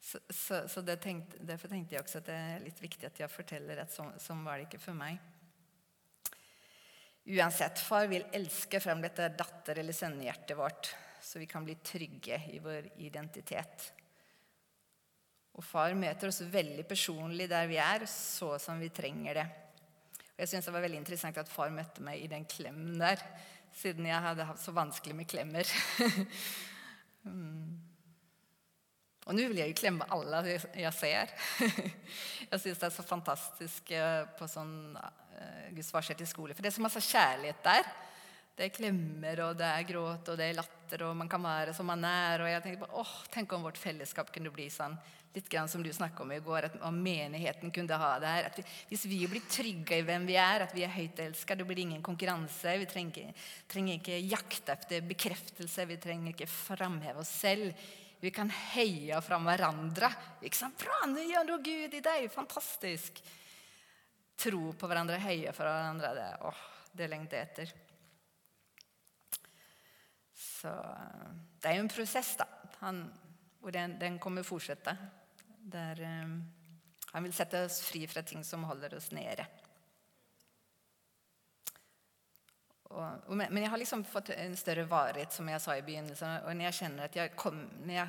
Så, 0.00 0.18
så, 0.32 0.62
så 0.68 0.82
tenkte, 0.96 1.42
Derfor 1.44 1.68
tenkte 1.68 1.94
jeg 1.94 2.02
også 2.02 2.22
at 2.22 2.30
det 2.30 2.38
er 2.38 2.64
litt 2.64 2.80
viktig 2.80 3.06
at 3.06 3.20
jeg 3.20 3.32
forteller 3.32 3.82
at 3.82 3.92
sånn, 3.92 4.14
så 4.20 4.36
var 4.44 4.58
det 4.58 4.68
ikke 4.68 4.82
for 4.82 4.96
meg. 4.96 5.20
Uansett, 7.30 7.78
far 7.84 8.08
vil 8.10 8.24
elske 8.34 8.80
frem 8.80 9.02
dette 9.04 9.28
datter- 9.36 9.78
eller 9.82 9.94
sønnehjertet 9.94 10.56
vårt, 10.58 10.94
så 11.22 11.38
vi 11.38 11.46
kan 11.46 11.66
bli 11.66 11.76
trygge 11.84 12.40
i 12.50 12.58
vår 12.64 12.88
identitet. 13.04 13.90
Og 15.58 15.66
far 15.66 15.92
møter 15.98 16.30
oss 16.30 16.40
veldig 16.48 16.86
personlig 16.88 17.48
der 17.50 17.68
vi 17.68 17.76
er, 17.82 18.06
så 18.08 18.54
som 18.62 18.80
vi 18.80 18.88
trenger 18.94 19.42
det. 19.42 19.46
Og 20.32 20.40
jeg 20.40 20.48
synes 20.48 20.64
Det 20.64 20.72
var 20.72 20.86
veldig 20.86 21.02
interessant 21.02 21.38
at 21.38 21.52
far 21.52 21.70
møtte 21.74 22.02
meg 22.02 22.22
i 22.22 22.30
den 22.30 22.46
klemmen 22.48 22.96
der, 22.98 23.20
siden 23.76 24.08
jeg 24.08 24.24
hadde 24.24 24.48
hatt 24.48 24.62
så 24.62 24.72
vanskelig 24.72 25.14
med 25.14 25.28
klemmer. 25.28 25.68
mm. 27.28 27.89
Og 29.30 29.36
nå 29.38 29.46
vil 29.46 29.60
jeg 29.62 29.70
jo 29.70 29.78
klemme 29.78 30.06
alle 30.10 30.42
jeg 30.58 30.90
ser. 30.98 31.30
Jeg 32.50 32.58
syns 32.58 32.80
det 32.80 32.86
er 32.88 32.94
så 32.96 33.04
fantastisk 33.06 33.92
eh, 33.94 34.24
på 34.34 34.46
sånn 34.50 34.96
uh, 34.98 35.66
Guds 35.70 35.92
varsel 35.94 36.24
skole. 36.26 36.56
For 36.56 36.66
det 36.66 36.72
er 36.72 36.74
så 36.74 36.82
masse 36.82 37.02
kjærlighet 37.06 37.60
der. 37.62 37.92
Det 38.58 38.66
er 38.66 38.72
klemmer, 38.74 39.40
og 39.44 39.54
det 39.60 39.68
er 39.70 39.86
gråt, 39.86 40.26
og 40.32 40.36
det 40.36 40.48
er 40.50 40.56
latter, 40.58 41.04
og 41.06 41.14
man 41.16 41.30
kan 41.30 41.44
være 41.44 41.76
som 41.76 41.86
man 41.86 42.02
er. 42.04 42.42
Og 42.42 42.50
jeg 42.50 42.64
tenker 42.64 42.82
på, 42.82 42.90
åh, 42.98 43.14
Tenk 43.30 43.54
om 43.54 43.68
vårt 43.68 43.78
fellesskap 43.78 44.34
kunne 44.34 44.50
bli 44.52 44.66
sånn, 44.74 44.98
litt 45.30 45.46
grann 45.48 45.70
som 45.70 45.86
du 45.86 45.92
snakket 45.94 46.24
om 46.26 46.34
i 46.34 46.40
går, 46.42 46.66
at 46.66 46.76
om 46.90 46.98
menigheten 47.06 47.70
kunne 47.70 48.02
ha 48.02 48.10
det 48.18 48.34
her. 48.34 48.50
Vi, 48.58 48.66
hvis 48.90 49.06
vi 49.14 49.22
blir 49.30 49.46
trygge 49.46 50.02
i 50.02 50.04
hvem 50.10 50.26
vi 50.26 50.36
er, 50.42 50.66
at 50.66 50.74
vi 50.74 50.82
er 50.84 50.92
høyt 50.92 51.22
elska, 51.22 51.54
det 51.54 51.70
blir 51.70 51.84
ingen 51.86 52.02
konkurranse. 52.02 52.74
Vi 52.82 52.90
trenger, 52.90 53.46
trenger 53.70 54.02
ikke 54.02 54.20
jakte 54.26 54.74
etter 54.74 55.06
bekreftelse, 55.06 55.86
vi 55.86 56.02
trenger 56.02 56.34
ikke 56.34 56.50
framheve 56.50 57.22
oss 57.22 57.32
selv. 57.46 57.70
Vi 58.20 58.30
kan 58.30 58.50
heie 58.74 59.20
fram 59.24 59.46
hverandre. 59.48 60.10
Ikke 60.44 60.58
sant? 60.58 60.76
'Bra, 60.80 61.06
nå 61.08 61.24
gjør 61.24 61.46
du 61.48 61.54
Gud 61.64 61.94
i 61.96 62.02
deg! 62.04 62.26
Fantastisk!' 62.32 63.22
Tro 64.40 64.72
på 64.72 64.88
hverandre, 64.88 65.18
heie 65.20 65.52
for 65.52 65.68
hverandre. 65.68 66.12
Det, 66.16 66.28
åh, 66.48 66.60
det 66.96 67.08
lengter 67.12 67.40
jeg 67.40 67.48
etter. 67.48 67.72
Så 70.32 70.72
det 71.60 71.68
er 71.68 71.76
jo 71.76 71.84
en 71.84 71.92
prosess, 71.92 72.34
da. 72.40 72.46
Han, 72.80 73.02
og 73.60 73.72
den, 73.76 73.98
den 74.00 74.16
kommer 74.20 74.44
fortsette. 74.44 74.96
Der 75.60 76.00
um, 76.24 76.38
han 77.12 77.26
vil 77.26 77.34
sette 77.34 77.64
oss 77.66 77.80
fri 77.84 78.06
fra 78.08 78.22
ting 78.24 78.44
som 78.46 78.64
holder 78.68 78.96
oss 78.96 79.10
nede. 79.12 79.44
Og, 82.90 83.02
og, 83.30 83.36
men 83.38 83.62
jeg 83.62 83.70
har 83.70 83.78
liksom 83.78 84.02
fått 84.08 84.32
en 84.34 84.56
større 84.58 84.86
varighet, 84.90 85.32
som 85.32 85.48
jeg 85.48 85.62
sa 85.62 85.76
i 85.78 85.84
begynnelsen. 85.86 86.42
Og 86.46 86.56
når 86.56 86.70
jeg 86.70 86.78
kjenner 86.80 87.06
at 87.06 87.18
jeg, 87.20 87.34
kom, 87.38 87.60
når 87.84 87.94
jeg 87.94 88.08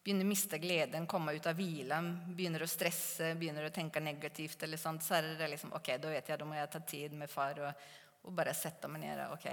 begynner 0.00 0.24
å 0.24 0.30
miste 0.30 0.60
gleden, 0.62 1.08
komme 1.10 1.34
ut 1.36 1.48
av 1.50 1.58
hvilen, 1.58 2.14
begynner 2.36 2.64
å 2.64 2.70
stresse, 2.70 3.34
begynner 3.40 3.68
å 3.68 3.74
tenke 3.74 4.00
negativt, 4.00 4.62
eller 4.64 4.80
sånt, 4.80 5.04
så 5.04 5.18
er 5.18 5.34
det 5.40 5.50
liksom, 5.52 5.74
ok, 5.76 5.92
da 6.00 6.14
vet 6.14 6.32
jeg, 6.32 6.40
da 6.40 6.48
må 6.48 6.56
jeg 6.56 6.72
ta 6.72 6.80
tid 6.94 7.18
med 7.20 7.32
far 7.32 7.60
og, 7.66 7.84
og 8.24 8.32
bare 8.36 8.56
sette 8.56 8.88
meg 8.88 9.04
ned. 9.04 9.26
ok, 9.36 9.50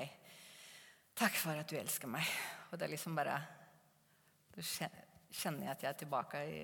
Takk 1.17 1.33
for 1.41 1.57
at 1.57 1.69
du 1.69 1.73
elsker 1.79 2.09
meg. 2.13 2.29
Og 2.69 2.77
det 2.77 2.85
er 2.85 2.93
liksom 2.93 3.15
bare 3.17 3.39
Da 4.53 4.63
kjenner 4.63 5.65
jeg 5.65 5.71
at 5.71 5.83
jeg 5.83 5.89
er 5.89 5.97
tilbake 5.97 6.41
i 6.45 6.61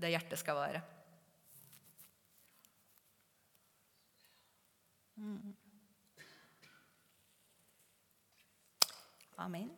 det 0.00 0.10
hjertet 0.12 0.40
skal 0.40 0.56
være. 0.56 0.80
Mm. 5.20 5.59
Amen. 9.40 9.70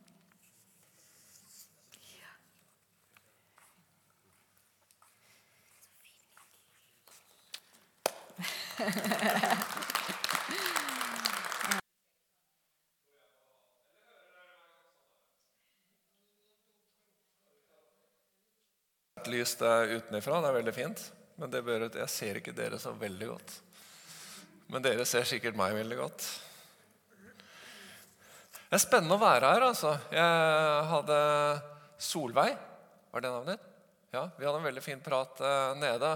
lys 19.27 19.57
der 19.57 19.97
utenfra. 19.97 20.41
Det 20.41 20.49
er 20.49 20.57
veldig 20.59 20.75
fint. 20.75 21.03
Men 21.41 21.51
det 21.51 21.63
bør, 21.65 21.89
jeg 21.89 22.11
ser 22.13 22.39
ikke 22.41 22.55
dere 22.57 22.79
så 22.83 22.93
veldig 22.99 23.29
godt. 23.31 23.55
Men 24.73 24.85
dere 24.85 25.07
ser 25.09 25.27
sikkert 25.29 25.57
meg 25.59 25.75
veldig 25.77 25.99
godt. 25.99 26.27
Det 28.73 28.79
er 28.79 28.87
spennende 28.87 29.19
å 29.19 29.21
være 29.21 29.49
her, 29.53 29.63
altså. 29.67 29.91
Jeg 30.09 30.85
hadde 30.89 31.17
Solveig 32.01 32.55
Var 33.13 33.21
det 33.21 33.33
navnet 33.35 33.59
ditt? 33.59 33.67
Ja, 34.17 34.23
Vi 34.33 34.47
hadde 34.49 34.63
en 34.63 34.65
veldig 34.65 34.85
fin 34.87 35.03
prat 35.05 35.43
uh, 35.45 35.75
nede. 35.77 36.15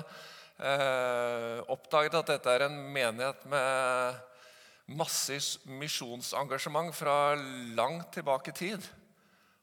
Uh, 0.57 1.61
oppdaget 1.75 2.16
at 2.16 2.33
dette 2.33 2.55
er 2.55 2.64
en 2.64 2.79
menighet 2.95 3.45
med 3.53 4.97
masse 4.97 5.37
misjonsengasjement 5.69 6.97
fra 6.97 7.37
langt 7.77 8.09
tilbake 8.16 8.55
i 8.55 8.59
tid. 8.62 8.88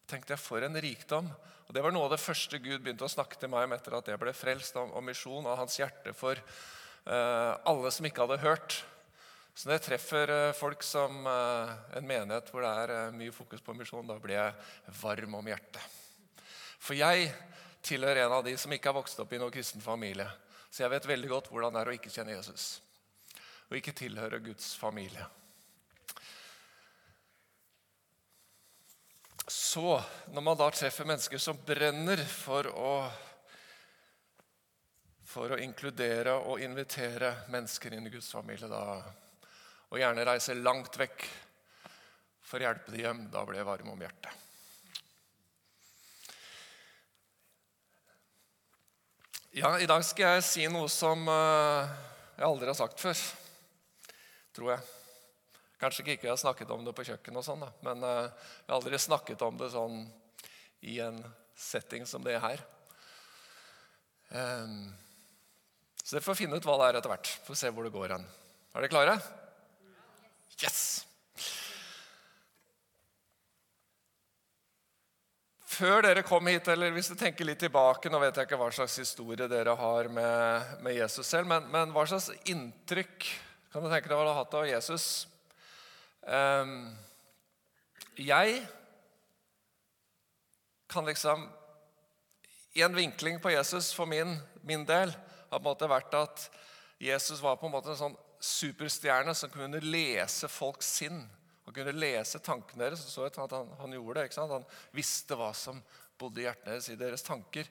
tenkte 0.06 0.36
jeg, 0.36 0.45
For 0.45 0.62
en 0.62 0.77
rikdom. 0.77 1.34
Og 1.65 1.73
Det 1.73 1.82
var 1.82 1.97
noe 1.97 2.06
av 2.06 2.13
det 2.13 2.21
første 2.21 2.62
Gud 2.62 2.86
begynte 2.86 3.10
å 3.10 3.15
snakke 3.15 3.41
til 3.41 3.49
meg 3.49 3.65
om 3.65 3.73
etter 3.73 3.97
at 3.97 4.13
jeg 4.13 4.21
ble 4.21 4.38
frelst, 4.38 4.77
om, 4.77 4.93
om 4.93 5.10
misjon 5.10 5.49
og 5.49 5.58
hans 5.65 5.82
hjerte 5.82 6.13
for 6.13 6.38
uh, 7.10 7.58
alle 7.58 7.89
som 7.89 8.06
ikke 8.06 8.27
hadde 8.27 8.43
hørt. 8.45 8.84
Så 9.54 9.70
når 9.70 9.78
jeg 9.78 9.86
treffer 9.88 10.34
uh, 10.34 10.56
folk 10.58 10.86
som 10.86 11.28
uh, 11.30 11.74
en 11.98 12.08
menighet 12.10 12.50
hvor 12.50 12.66
det 12.66 12.72
er 12.84 13.18
mye 13.18 13.34
fokus 13.36 13.62
på 13.62 13.76
misjon, 13.78 14.08
da 14.10 14.18
blir 14.22 14.39
jeg 14.39 14.98
varm 15.02 15.38
om 15.38 15.52
hjertet. 15.52 16.00
For 16.82 16.98
jeg 16.98 17.30
tilhører 17.86 18.26
en 18.26 18.39
av 18.39 18.48
de 18.48 18.56
som 18.58 18.74
ikke 18.74 18.89
har 18.89 18.98
vokst 18.98 19.22
opp 19.22 19.34
i 19.36 19.39
noen 19.42 19.54
kristen 19.54 19.84
familie. 19.84 20.28
Så 20.74 20.84
jeg 20.84 20.92
vet 20.96 21.08
veldig 21.08 21.30
godt 21.30 21.52
hvordan 21.54 21.76
det 21.76 21.84
er 21.84 21.92
å 21.92 21.96
ikke 22.00 22.12
kjenne 22.13 22.36
Jesus 22.36 22.74
og 23.74 23.80
ikke 23.80 23.96
tilhøre 23.98 24.38
Guds 24.44 24.76
familie. 24.78 25.24
Så, 29.48 29.98
når 30.30 30.44
man 30.46 30.60
da 30.60 30.68
treffer 30.70 31.08
mennesker 31.10 31.42
som 31.42 31.58
brenner 31.66 32.22
for 32.30 32.70
å, 32.70 32.92
for 35.26 35.56
å 35.56 35.60
inkludere 35.60 36.36
og 36.38 36.62
invitere 36.62 37.34
mennesker 37.50 37.98
inn 37.98 38.08
i 38.08 38.13
Guds 38.13 38.30
familie, 38.36 38.70
da, 38.70 39.02
og 39.93 39.99
gjerne 40.01 40.23
reise 40.25 40.56
langt 40.58 40.95
vekk 40.97 41.27
for 42.41 42.58
å 42.58 42.65
hjelpe 42.65 42.89
dem 42.89 43.03
hjem, 43.03 43.19
da 43.29 43.43
ble 43.45 43.60
jeg 43.60 43.67
varm 43.67 43.91
om 43.93 43.99
hjertet. 44.01 44.39
Ja, 49.53 49.69
I 49.77 49.86
dag 49.86 50.01
skal 50.01 50.39
jeg 50.39 50.45
si 50.47 50.65
noe 50.65 50.89
som 50.89 51.27
uh, 51.29 51.86
jeg 52.39 52.47
aldri 52.47 52.71
har 52.71 52.77
sagt 52.79 52.97
før, 52.97 53.21
tror 54.58 54.71
jeg. 54.73 54.88
Kanskje 55.84 56.08
ikke 56.08 56.25
jeg 56.25 56.34
har 56.34 56.41
snakket 56.41 56.73
om 56.73 56.82
det 56.88 56.95
på 56.97 57.06
kjøkkenet, 57.12 57.43
og 57.43 57.45
sånn, 57.45 57.67
men 57.86 58.01
uh, 58.01 58.25
jeg 58.25 58.71
har 58.71 58.79
aldri 58.79 59.01
snakket 59.03 59.45
om 59.45 59.62
det 59.62 59.69
sånn 59.75 60.01
i 60.89 60.97
en 61.06 61.21
setting 61.53 62.10
som 62.10 62.25
det 62.25 62.34
er 62.39 62.41
her. 62.47 62.65
Um, 64.34 64.89
så 66.01 66.17
dere 66.17 66.25
får 66.25 66.41
finne 66.41 66.58
ut 66.58 66.65
hva 66.65 66.82
det 66.82 66.89
er 66.89 67.01
etter 67.03 67.13
hvert. 67.13 67.34
Får 67.45 67.62
se 67.62 67.69
hvor 67.69 67.86
det 67.86 67.93
går 67.93 68.17
hen. 68.17 68.29
Er 68.73 68.82
dere 68.82 68.93
klare? 68.97 69.42
Yes! 70.62 71.04
Før 75.74 76.04
dere 76.06 76.22
kom 76.26 76.46
hit, 76.52 76.68
eller 76.70 76.94
hvis 76.94 77.10
dere 77.10 77.22
tenker 77.24 77.48
litt 77.48 77.62
tilbake 77.63 78.12
Nå 78.12 78.20
vet 78.22 78.38
jeg 78.38 78.48
ikke 78.48 78.60
hva 78.62 78.70
slags 78.76 79.00
historie 79.02 79.48
dere 79.50 79.74
har 79.80 80.10
med, 80.13 80.76
med 80.86 80.98
Jesus 81.00 81.30
selv, 81.30 81.50
men, 81.50 81.66
men, 81.74 81.94
hva 81.96 82.06
slags 82.10 82.30
inntrykk 82.52 83.30
kan 83.74 83.82
du 83.82 83.89
tenke 83.89 84.06
deg 84.06 84.13
hva 84.13 84.28
du 84.28 84.30
har 84.30 84.38
hatt 84.38 84.54
av 84.60 84.68
Jesus? 84.70 85.06
Um, 86.30 86.92
jeg 88.22 88.60
kan 90.94 91.10
liksom 91.10 91.48
I 92.78 92.84
en 92.86 92.94
vinkling 92.94 93.39
på 93.42 93.56
Jesus 93.56 93.89
for 93.98 94.06
min, 94.10 94.38
min 94.62 94.86
del 94.86 95.10
har 95.10 95.58
på 95.58 95.63
en 95.63 95.72
måte 95.72 95.89
vært 95.89 96.13
at 96.22 96.46
Jesus 97.02 97.42
var 97.42 97.58
på 97.58 97.66
en 97.68 97.74
måte 97.74 97.92
en 97.96 98.00
sånn 98.00 98.20
superstjerne 98.43 99.34
som 99.38 99.51
kunne 99.53 99.79
lese 99.84 100.49
folks 100.51 100.89
sinn. 100.99 101.21
Han 101.63 101.75
kunne 101.75 101.95
lese 101.95 102.41
tankene 102.43 102.89
deres. 102.89 103.06
så 103.08 103.25
at 103.29 103.38
han, 103.39 103.69
han 103.79 103.95
gjorde 103.95 104.19
det. 104.19 104.29
ikke 104.29 104.39
sant? 104.41 104.51
Han 104.51 104.67
visste 104.91 105.38
hva 105.39 105.53
som 105.56 105.79
bodde 106.19 106.43
i 106.43 106.47
hjertene 106.47 106.75
deres, 106.75 106.89
i 106.91 106.99
deres 106.99 107.23
tanker. 107.23 107.69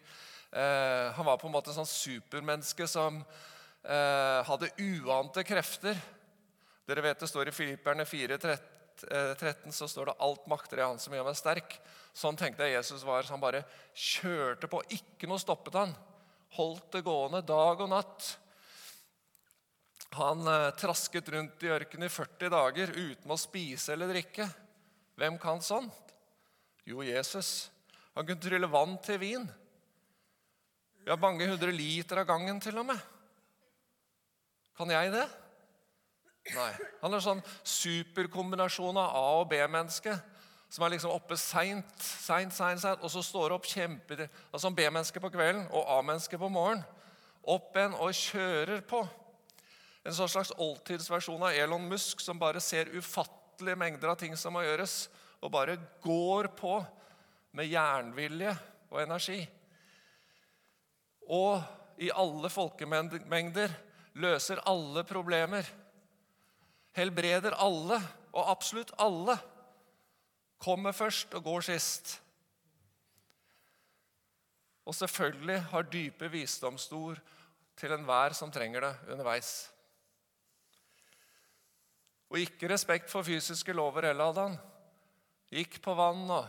Eh, 0.53 1.13
han 1.17 1.29
var 1.29 1.39
på 1.41 1.49
en 1.49 1.55
måte 1.55 1.73
en 1.73 1.83
sånn 1.83 1.89
supermenneske 1.89 2.89
som 2.89 3.21
eh, 3.21 4.41
hadde 4.49 4.73
uante 4.81 5.45
krefter. 5.45 6.01
Dere 6.89 7.05
vet 7.05 7.21
Det 7.21 7.31
står 7.31 7.49
i 7.49 7.57
Filipperne 7.57 8.09
4,13 8.09 8.71
13, 9.03 9.73
så 9.73 9.89
står 9.89 10.07
det 10.07 10.15
'alt 10.21 10.47
makter 10.47 10.79
i 10.79 10.85
Han 10.85 10.99
som 10.99 11.15
gjør 11.15 11.25
meg 11.25 11.35
sterk'. 11.35 11.79
Sånn 12.15 12.37
tenkte 12.37 12.65
jeg 12.65 12.77
Jesus 12.77 13.03
var. 13.03 13.23
Så 13.23 13.33
han 13.33 13.41
bare 13.41 13.65
kjørte 13.95 14.69
på. 14.69 14.83
Ikke 14.91 15.27
noe 15.27 15.41
stoppet 15.41 15.75
han. 15.75 15.95
Holdt 16.53 16.93
det 16.93 17.05
gående 17.05 17.41
dag 17.43 17.81
og 17.81 17.89
natt. 17.89 18.37
Han 20.13 20.47
eh, 20.49 20.71
trasket 20.77 21.29
rundt 21.33 21.63
i 21.65 21.71
ørkenen 21.73 22.09
i 22.09 22.13
40 22.13 22.53
dager 22.53 22.93
uten 22.93 23.33
å 23.33 23.41
spise 23.41 23.95
eller 23.95 24.13
drikke. 24.13 24.49
Hvem 25.17 25.39
kan 25.41 25.63
sånt? 25.65 26.13
Jo, 26.85 27.01
Jesus. 27.07 27.71
Han 28.13 28.27
kunne 28.27 28.43
trylle 28.43 28.69
vann 28.69 28.99
til 29.05 29.21
vin. 29.23 29.47
Ja, 31.07 31.17
mange 31.17 31.49
hundre 31.49 31.73
liter 31.75 32.21
av 32.23 32.29
gangen 32.29 32.61
til 32.63 32.77
og 32.79 32.91
med. 32.91 33.01
Kan 34.77 34.93
jeg 34.93 35.13
det? 35.15 35.25
Nei. 36.53 36.71
Han 37.03 37.15
er 37.15 37.23
sånn 37.23 37.43
superkombinasjon 37.63 38.99
av 38.99 39.17
A- 39.17 39.41
og 39.41 39.49
B-menneske. 39.51 40.15
Som 40.73 40.87
er 40.87 40.95
liksom 40.95 41.13
oppe 41.13 41.37
seint, 41.37 41.91
seint, 42.01 42.55
seint, 42.57 42.81
seint, 42.81 43.03
og 43.05 43.11
så 43.13 43.21
står 43.25 43.53
opp 43.53 43.67
kjempe, 43.69 44.25
altså 44.49 44.71
B-menneske 44.73 45.21
på 45.21 45.31
kvelden 45.35 45.67
og 45.69 45.91
A-menneske 45.99 46.41
på 46.41 46.49
morgenen. 46.49 46.87
Opp 47.43 47.77
igjen 47.77 47.97
og 47.99 48.15
kjører 48.17 48.81
på. 48.89 49.03
En 50.03 50.15
sånn 50.17 50.31
slags 50.31 50.51
oldtidsversjon 50.59 51.45
av 51.47 51.55
Elon 51.55 51.85
Musk 51.91 52.21
som 52.23 52.41
bare 52.41 52.61
ser 52.63 52.91
ufattelige 52.91 53.79
mengder 53.79 54.11
av 54.11 54.19
ting 54.19 54.35
som 54.39 54.55
må 54.57 54.65
gjøres, 54.65 55.07
og 55.43 55.53
bare 55.55 55.79
går 56.03 56.51
på 56.59 56.75
med 57.59 57.71
jernvilje 57.71 58.55
og 58.91 59.03
energi. 59.03 59.41
Og 61.31 62.03
i 62.03 62.11
alle 62.11 62.51
folkemengder 62.51 63.75
løser 64.23 64.63
alle 64.69 65.05
problemer. 65.07 65.67
Helbreder 66.97 67.55
alle, 67.63 68.01
og 68.33 68.51
absolutt 68.51 68.93
alle. 69.01 69.37
Kommer 70.63 70.95
først 70.95 71.35
og 71.39 71.45
går 71.47 71.67
sist. 71.67 72.17
Og 74.87 74.95
selvfølgelig 74.99 75.61
har 75.71 75.91
dype 75.91 76.31
visdomsord 76.31 77.21
til 77.79 77.95
enhver 77.95 78.35
som 78.35 78.51
trenger 78.53 78.89
det 78.89 79.15
underveis. 79.15 79.71
Og 82.33 82.41
ikke 82.41 82.71
respekt 82.73 83.11
for 83.13 83.27
fysiske 83.27 83.75
lover 83.77 84.09
heller 84.09 84.31
hadde 84.31 84.47
han. 84.47 84.59
Gikk 85.53 85.79
på 85.85 85.95
vann 85.95 86.25
og 86.33 86.47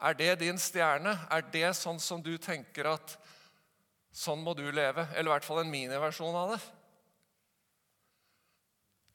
Er 0.00 0.16
det 0.16 0.38
din 0.40 0.56
stjerne? 0.58 1.12
Er 1.28 1.42
det 1.52 1.74
sånn 1.76 1.98
som 2.00 2.22
du 2.24 2.32
tenker 2.40 2.88
at 2.88 3.18
sånn 4.16 4.40
må 4.40 4.54
du 4.56 4.64
leve? 4.72 5.04
Eller 5.12 5.28
i 5.28 5.34
hvert 5.34 5.44
fall 5.44 5.60
en 5.60 5.72
miniversjon 5.72 6.38
av 6.40 6.54
det? 6.54 6.60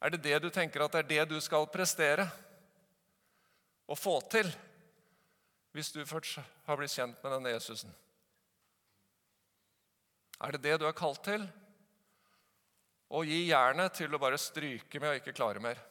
Er 0.05 0.13
det 0.13 0.21
det 0.27 0.37
du 0.43 0.51
tenker 0.53 0.85
at 0.85 0.93
det 0.93 1.01
er 1.01 1.09
det 1.09 1.33
du 1.33 1.39
skal 1.41 1.65
prestere 1.73 2.27
og 3.89 3.97
få 3.97 4.19
til 4.29 4.49
hvis 5.73 5.89
du 5.91 6.05
først 6.05 6.37
har 6.67 6.77
blitt 6.77 6.93
kjent 6.93 7.17
med 7.23 7.33
denne 7.33 7.55
Jesusen? 7.55 7.89
Er 10.45 10.53
det 10.53 10.61
det 10.67 10.77
du 10.79 10.85
er 10.85 10.95
kalt 10.95 11.23
til? 11.25 11.49
Og 13.13 13.27
gi 13.29 13.45
jernet 13.49 13.93
til 13.93 14.13
å 14.13 14.21
bare 14.21 14.39
stryke 14.41 14.99
med 15.01 15.11
og 15.11 15.19
ikke 15.19 15.35
klare 15.35 15.61
mer. 15.61 15.81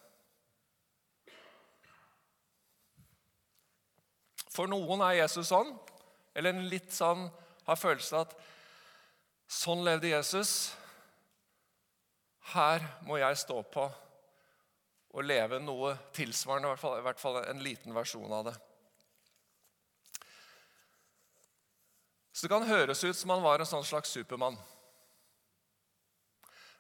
For 4.55 4.71
noen 4.71 5.03
er 5.03 5.21
Jesus 5.23 5.51
sånn, 5.51 5.73
eller 6.35 6.55
en 6.55 6.69
litt 6.71 6.93
sånn 6.95 7.27
har 7.67 7.79
følelsen 7.79 8.21
at 8.23 8.35
sånn 9.51 9.83
levde 9.87 10.13
Jesus. 10.13 10.75
Her 12.55 12.85
må 13.07 13.19
jeg 13.19 13.41
stå 13.41 13.63
på 13.75 13.89
og 15.15 15.27
leve 15.27 15.61
noe 15.63 15.95
tilsvarende, 16.15 16.67
i 16.67 16.73
hvert 16.73 16.83
fall, 16.83 16.97
i 16.99 17.05
hvert 17.07 17.23
fall 17.23 17.41
en 17.45 17.63
liten 17.63 17.95
versjon 17.95 18.33
av 18.35 18.49
det. 18.49 18.55
Så 22.35 22.47
det 22.47 22.51
kan 22.51 22.67
høres 22.67 23.05
ut 23.05 23.17
som 23.17 23.31
han 23.31 23.45
var 23.45 23.63
en 23.63 23.69
sånn 23.69 23.87
slags 23.87 24.11
supermann. 24.11 24.59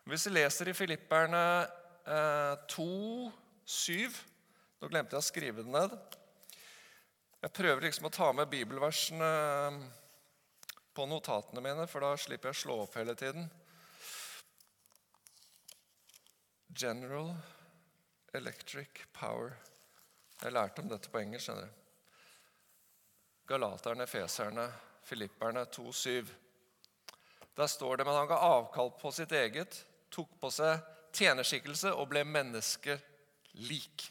Hvis 0.05 0.27
vi 0.29 0.35
leser 0.35 0.69
i 0.69 0.77
Filipperne 0.77 1.43
eh, 2.05 2.55
2, 2.69 2.85
7 3.65 4.17
Nå 4.83 4.89
glemte 4.93 5.17
jeg 5.17 5.23
å 5.23 5.25
skrive 5.25 5.63
det 5.65 5.73
ned. 5.73 5.95
Jeg 7.41 7.53
prøver 7.57 7.87
liksom 7.87 8.11
å 8.11 8.13
ta 8.13 8.27
med 8.37 8.51
bibelversene 8.53 9.29
eh, 9.29 9.79
på 10.95 11.07
notatene 11.09 11.63
mine, 11.65 11.87
for 11.89 12.05
da 12.05 12.11
slipper 12.21 12.53
jeg 12.53 12.59
å 12.59 12.61
slå 12.61 12.77
opp 12.83 12.99
hele 13.01 13.15
tiden. 13.17 13.49
General 16.69 17.33
Electric 18.37 19.07
Power. 19.17 19.57
Jeg 20.43 20.53
lærte 20.53 20.85
om 20.85 20.93
dette 20.93 21.09
på 21.09 21.23
engelsk. 21.23 21.49
skjønner 21.49 21.73
du. 21.73 21.81
Galaterne, 23.49 24.05
feserne, 24.11 24.69
filipperne 25.09 25.65
2,7. 25.73 26.29
Der 27.57 27.73
står 27.73 27.97
det 27.97 28.05
men 28.05 28.21
han 28.21 28.29
ga 28.29 28.43
avkall 28.53 28.93
på 29.01 29.13
sitt 29.15 29.33
eget, 29.33 29.81
tok 30.15 30.31
på 30.41 30.51
seg 30.55 30.83
tjenerskikkelse 31.15 31.93
og 31.95 32.09
ble 32.11 32.23
menneskelik. 32.27 34.11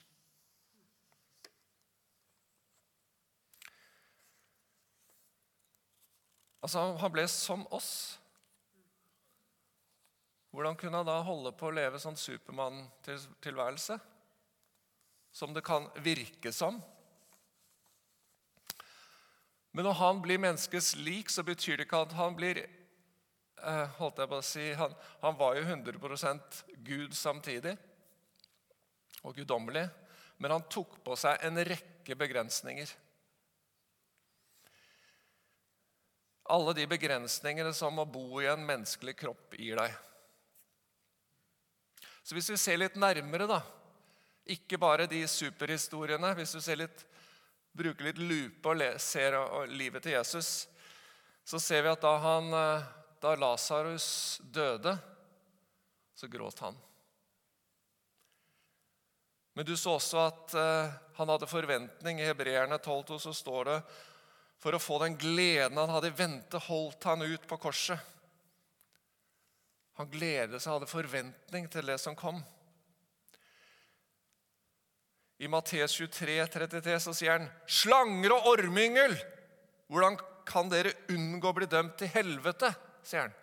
Altså, 6.63 6.79
han 6.95 7.11
ble 7.11 7.25
som 7.27 7.65
oss. 7.75 8.19
hvordan 10.53 10.75
kunne 10.77 10.97
han 10.97 11.07
da 11.07 11.17
holde 11.25 11.51
på 11.57 11.67
å 11.67 11.73
leve 11.73 11.99
sånn 11.99 12.15
Supermann-tilværelse? 12.15 13.97
Som 15.33 15.53
det 15.53 15.63
kan 15.65 15.87
virke 16.05 16.51
som. 16.53 16.77
Men 19.73 19.87
når 19.89 19.97
han 19.97 20.21
blir 20.21 20.37
menneskets 20.37 20.93
lik, 20.95 21.33
så 21.33 21.43
betyr 21.43 21.77
det 21.77 21.87
ikke 21.87 22.03
at 22.05 22.13
han 22.13 22.37
blir 22.37 22.61
holdt 23.97 24.21
jeg 24.21 24.29
på 24.31 24.39
å 24.39 24.45
si, 24.45 24.67
han, 24.77 24.93
han 25.21 25.37
var 25.39 25.57
jo 25.57 25.63
100 25.65 25.97
Gud 26.83 27.15
samtidig 27.15 27.75
og 29.23 29.35
guddommelig. 29.37 29.87
Men 30.41 30.57
han 30.57 30.65
tok 30.71 30.97
på 31.05 31.15
seg 31.19 31.43
en 31.45 31.61
rekke 31.63 32.17
begrensninger. 32.19 32.89
Alle 36.51 36.73
de 36.75 36.87
begrensningene 36.91 37.71
som 37.75 38.01
å 38.01 38.09
bo 38.09 38.41
i 38.41 38.49
en 38.51 38.65
menneskelig 38.67 39.15
kropp 39.21 39.55
gir 39.55 39.79
deg. 39.79 39.93
Så 42.23 42.35
hvis 42.35 42.49
vi 42.51 42.59
ser 42.59 42.79
litt 42.79 42.99
nærmere, 42.99 43.47
da, 43.47 43.61
ikke 44.43 44.79
bare 44.79 45.07
de 45.07 45.21
superhistoriene 45.27 46.33
Hvis 46.35 46.51
du 46.55 46.75
litt, 46.75 47.05
bruker 47.71 48.09
litt 48.09 48.19
lupe 48.19 48.73
og 48.73 48.83
ser 49.01 49.37
livet 49.71 50.03
til 50.03 50.17
Jesus, 50.17 50.67
så 51.43 51.59
ser 51.59 51.83
vi 51.83 51.91
at 51.91 52.03
da, 52.03 52.11
han, 52.23 52.51
eh, 52.53 52.91
da 53.23 53.35
Lasarus 53.39 54.41
døde, 54.43 54.97
så 56.15 56.27
gråt 56.27 56.59
han. 56.59 56.75
Men 59.53 59.65
du 59.65 59.77
så 59.77 59.95
også 59.95 60.19
at 60.25 60.55
uh, 60.57 60.91
han 61.15 61.29
hadde 61.29 61.47
forventning. 61.47 62.19
I 62.19 62.27
Hebreerne 62.27 62.79
12,2 62.81 63.19
så 63.21 63.33
står 63.37 63.69
det 63.69 63.77
for 64.63 64.75
å 64.75 64.81
få 64.81 64.97
den 65.03 65.15
gleden 65.19 65.77
han 65.77 65.91
hadde 65.93 66.09
i 66.09 66.17
vente, 66.17 66.59
holdt 66.67 67.05
han 67.07 67.23
ut 67.23 67.47
på 67.47 67.59
korset. 67.61 67.99
Han 69.99 70.09
gledet 70.09 70.59
seg, 70.59 70.73
hadde 70.73 70.89
forventning 70.89 71.67
til 71.71 71.85
det 71.85 71.99
som 72.01 72.17
kom. 72.17 72.39
I 75.43 75.49
Matteus 75.51 75.95
23, 75.99 76.39
33 76.49 76.99
så 77.03 77.13
sier 77.13 77.37
han, 77.37 77.51
'Slanger 77.67 78.33
og 78.35 78.47
ormyngel, 78.55 79.13
hvordan 79.91 80.17
kan 80.47 80.71
dere 80.71 80.95
unngå 81.13 81.51
å 81.51 81.55
bli 81.59 81.69
dømt 81.69 81.99
til 82.01 82.11
helvete?' 82.15 82.73
Sier 83.07 83.27
han. 83.27 83.39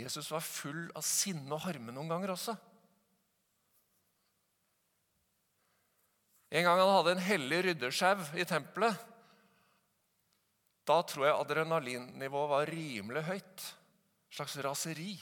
Jesus 0.00 0.30
var 0.32 0.44
full 0.44 0.86
av 0.96 1.04
sinne 1.04 1.50
og 1.54 1.64
harme 1.66 1.92
noen 1.92 2.10
ganger 2.10 2.32
også. 2.34 2.54
En 6.50 6.66
gang 6.66 6.80
han 6.82 6.94
hadde 6.96 7.14
en 7.14 7.22
hellig 7.22 7.60
ryddesjau 7.68 8.22
i 8.38 8.46
tempelet. 8.48 8.96
Da 10.88 10.96
tror 11.06 11.28
jeg 11.28 11.36
adrenalinnivået 11.36 12.50
var 12.50 12.72
rimelig 12.72 13.22
høyt. 13.28 13.66
En 14.30 14.38
slags 14.38 14.56
raseri. 14.64 15.12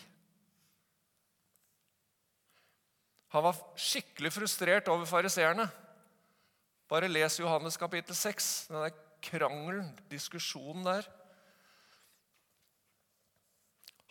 Han 3.34 3.44
var 3.44 3.60
skikkelig 3.76 4.32
frustrert 4.32 4.88
over 4.88 5.08
fariseerne. 5.08 5.66
Bare 6.88 7.10
les 7.10 7.36
Johannes 7.40 7.76
kapittel 7.76 8.16
6, 8.16 8.68
den 8.72 9.02
krangelen, 9.20 9.90
diskusjonen 10.08 10.86
der. 10.86 11.08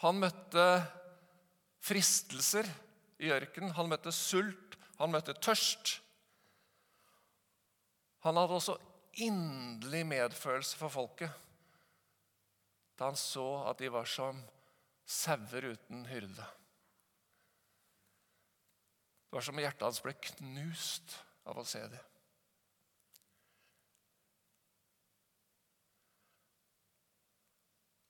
Han 0.03 0.19
møtte 0.21 0.65
fristelser 1.83 2.67
i 3.23 3.31
ørkenen. 3.33 3.73
Han 3.77 3.89
møtte 3.89 4.13
sult, 4.13 4.77
han 4.99 5.13
møtte 5.13 5.33
tørst. 5.41 5.97
Han 8.25 8.37
hadde 8.37 8.57
også 8.59 8.77
inderlig 9.23 10.03
medfølelse 10.05 10.77
for 10.77 10.93
folket 10.93 11.43
da 12.97 13.11
han 13.11 13.17
så 13.19 13.43
at 13.69 13.77
de 13.77 13.91
var 13.93 14.07
som 14.09 14.39
sauer 15.05 15.67
uten 15.69 16.05
hyrde. 16.09 16.45
Det 19.27 19.37
var 19.37 19.45
som 19.45 19.53
om 19.53 19.61
hjertet 19.61 19.85
hans 19.85 20.01
ble 20.01 20.15
knust 20.17 21.13
av 21.45 21.59
å 21.61 21.65
se 21.67 21.83
det. 21.91 21.99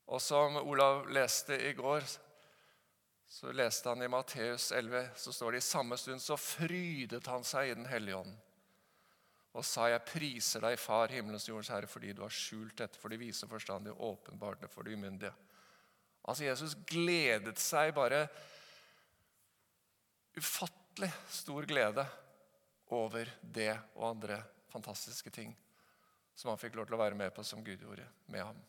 Og 0.07 0.21
som 0.23 0.55
Olav 0.61 1.07
leste 1.11 1.57
i 1.67 1.73
går, 1.75 2.05
så 3.27 3.51
leste 3.51 3.91
han 3.91 4.03
i 4.03 4.09
Matteus 4.11 4.71
11, 4.71 5.09
så 5.19 5.33
står 5.35 5.55
det 5.57 5.63
i 5.63 5.67
samme 5.67 5.97
stund 5.99 6.23
så 6.23 6.37
frydet 6.39 7.27
han 7.27 7.43
seg 7.43 7.71
i 7.71 7.75
Den 7.75 7.89
hellige 7.91 8.21
ånd 8.23 8.37
og 9.57 9.65
sa, 9.65 9.87
jeg 9.89 10.05
priser 10.05 10.61
deg, 10.61 10.77
Far, 10.77 11.09
himmelens 11.09 11.47
jordens 11.47 11.71
Herre, 11.73 11.89
fordi 11.89 12.11
du 12.13 12.21
har 12.21 12.33
skjult 12.33 12.77
dette 12.77 12.99
for 13.01 13.09
de 13.09 13.17
vise 13.17 13.47
forstandige 13.49 13.97
åpenbart 14.05 14.61
det 14.61 14.69
for 14.69 14.85
de 14.85 14.93
umyndige. 14.93 15.33
Altså, 16.27 16.45
Jesus 16.45 16.75
gledet 16.85 17.57
seg 17.61 17.95
bare 17.97 18.27
ufattelig 20.37 21.09
stor 21.33 21.65
glede 21.65 22.05
over 22.93 23.31
det 23.41 23.71
og 23.95 24.11
andre 24.11 24.43
fantastiske 24.69 25.33
ting 25.33 25.55
som 26.37 26.51
han 26.51 26.61
fikk 26.61 26.77
lov 26.77 26.85
til 26.85 26.99
å 26.99 27.01
være 27.01 27.17
med 27.17 27.33
på 27.33 27.45
som 27.47 27.63
Gud 27.65 27.81
gjorde 27.81 28.05
med 28.29 28.45
ham. 28.45 28.59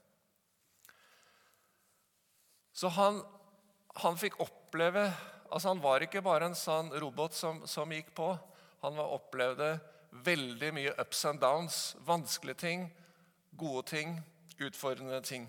Så 2.78 2.88
han, 2.94 3.22
han 3.98 4.18
fikk 4.18 4.36
oppleve 4.44 5.08
altså 5.48 5.72
Han 5.72 5.80
var 5.80 6.04
ikke 6.04 6.20
bare 6.22 6.50
en 6.50 6.56
sånn 6.58 6.90
robot 7.00 7.32
som, 7.34 7.62
som 7.66 7.88
gikk 7.90 8.10
på. 8.14 8.26
Han 8.84 8.98
var 8.98 9.14
opplevde 9.16 9.68
veldig 10.26 10.68
mye 10.76 10.92
ups 11.00 11.24
and 11.24 11.40
downs. 11.40 11.78
Vanskelige 12.04 12.60
ting, 12.60 12.82
gode 13.56 13.86
ting, 13.88 14.12
utfordrende 14.60 15.22
ting. 15.24 15.46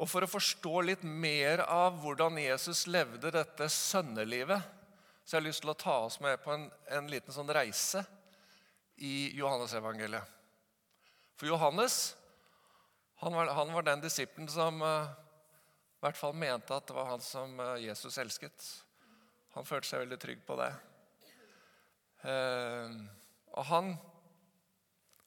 Og 0.00 0.08
For 0.08 0.24
å 0.24 0.30
forstå 0.32 0.72
litt 0.88 1.04
mer 1.04 1.66
av 1.68 2.00
hvordan 2.00 2.40
Jesus 2.40 2.86
levde 2.88 3.30
dette 3.36 3.68
sønnelivet, 3.70 4.64
så 5.22 5.36
jeg 5.36 5.42
har 5.42 5.46
lyst 5.50 5.62
til 5.62 5.74
å 5.74 5.76
ta 5.78 5.98
oss 6.08 6.16
med 6.24 6.40
på 6.42 6.56
en, 6.56 6.66
en 6.96 7.12
liten 7.12 7.36
sånn 7.36 7.52
reise 7.52 8.02
i 9.04 9.28
Johannes-evangeliet. 9.36 10.24
For 11.36 11.52
Johannes 11.52 12.00
han 13.22 13.34
var, 13.38 13.52
han 13.54 13.72
var 13.72 13.86
den 13.86 14.02
disippelen 14.02 14.48
som 14.50 14.82
uh, 14.82 15.10
i 15.98 16.04
hvert 16.04 16.18
fall 16.18 16.34
mente 16.34 16.74
at 16.74 16.88
det 16.88 16.96
var 16.96 17.12
han 17.12 17.22
som 17.22 17.54
uh, 17.60 17.76
Jesus 17.78 18.18
elsket. 18.18 18.64
Han 19.54 19.68
følte 19.68 19.92
seg 19.92 20.02
veldig 20.04 20.18
trygg 20.18 20.40
på 20.48 20.56
det. 20.58 20.72
Eh, 22.22 22.92
og 23.52 23.64
han 23.68 23.94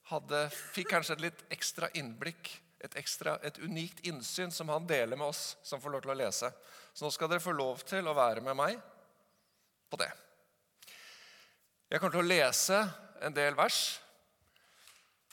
hadde, 0.10 0.46
fikk 0.74 0.94
kanskje 0.94 1.18
et 1.18 1.26
litt 1.26 1.42
ekstra 1.54 1.90
innblikk, 1.98 2.50
et, 2.80 2.96
ekstra, 3.00 3.36
et 3.46 3.58
unikt 3.60 4.04
innsyn 4.08 4.54
som 4.54 4.70
han 4.72 4.88
deler 4.88 5.20
med 5.20 5.28
oss 5.28 5.56
som 5.66 5.82
får 5.82 5.94
lov 5.94 6.06
til 6.06 6.14
å 6.14 6.18
lese. 6.20 6.52
Så 6.94 7.06
nå 7.06 7.12
skal 7.14 7.32
dere 7.32 7.44
få 7.44 7.56
lov 7.56 7.84
til 7.88 8.08
å 8.08 8.16
være 8.18 8.44
med 8.46 8.58
meg 8.58 8.80
på 9.92 10.00
det. 10.00 10.12
Jeg 11.92 12.02
kommer 12.02 12.16
til 12.16 12.26
å 12.26 12.30
lese 12.30 12.82
en 13.26 13.36
del 13.36 13.58
vers. 13.58 13.82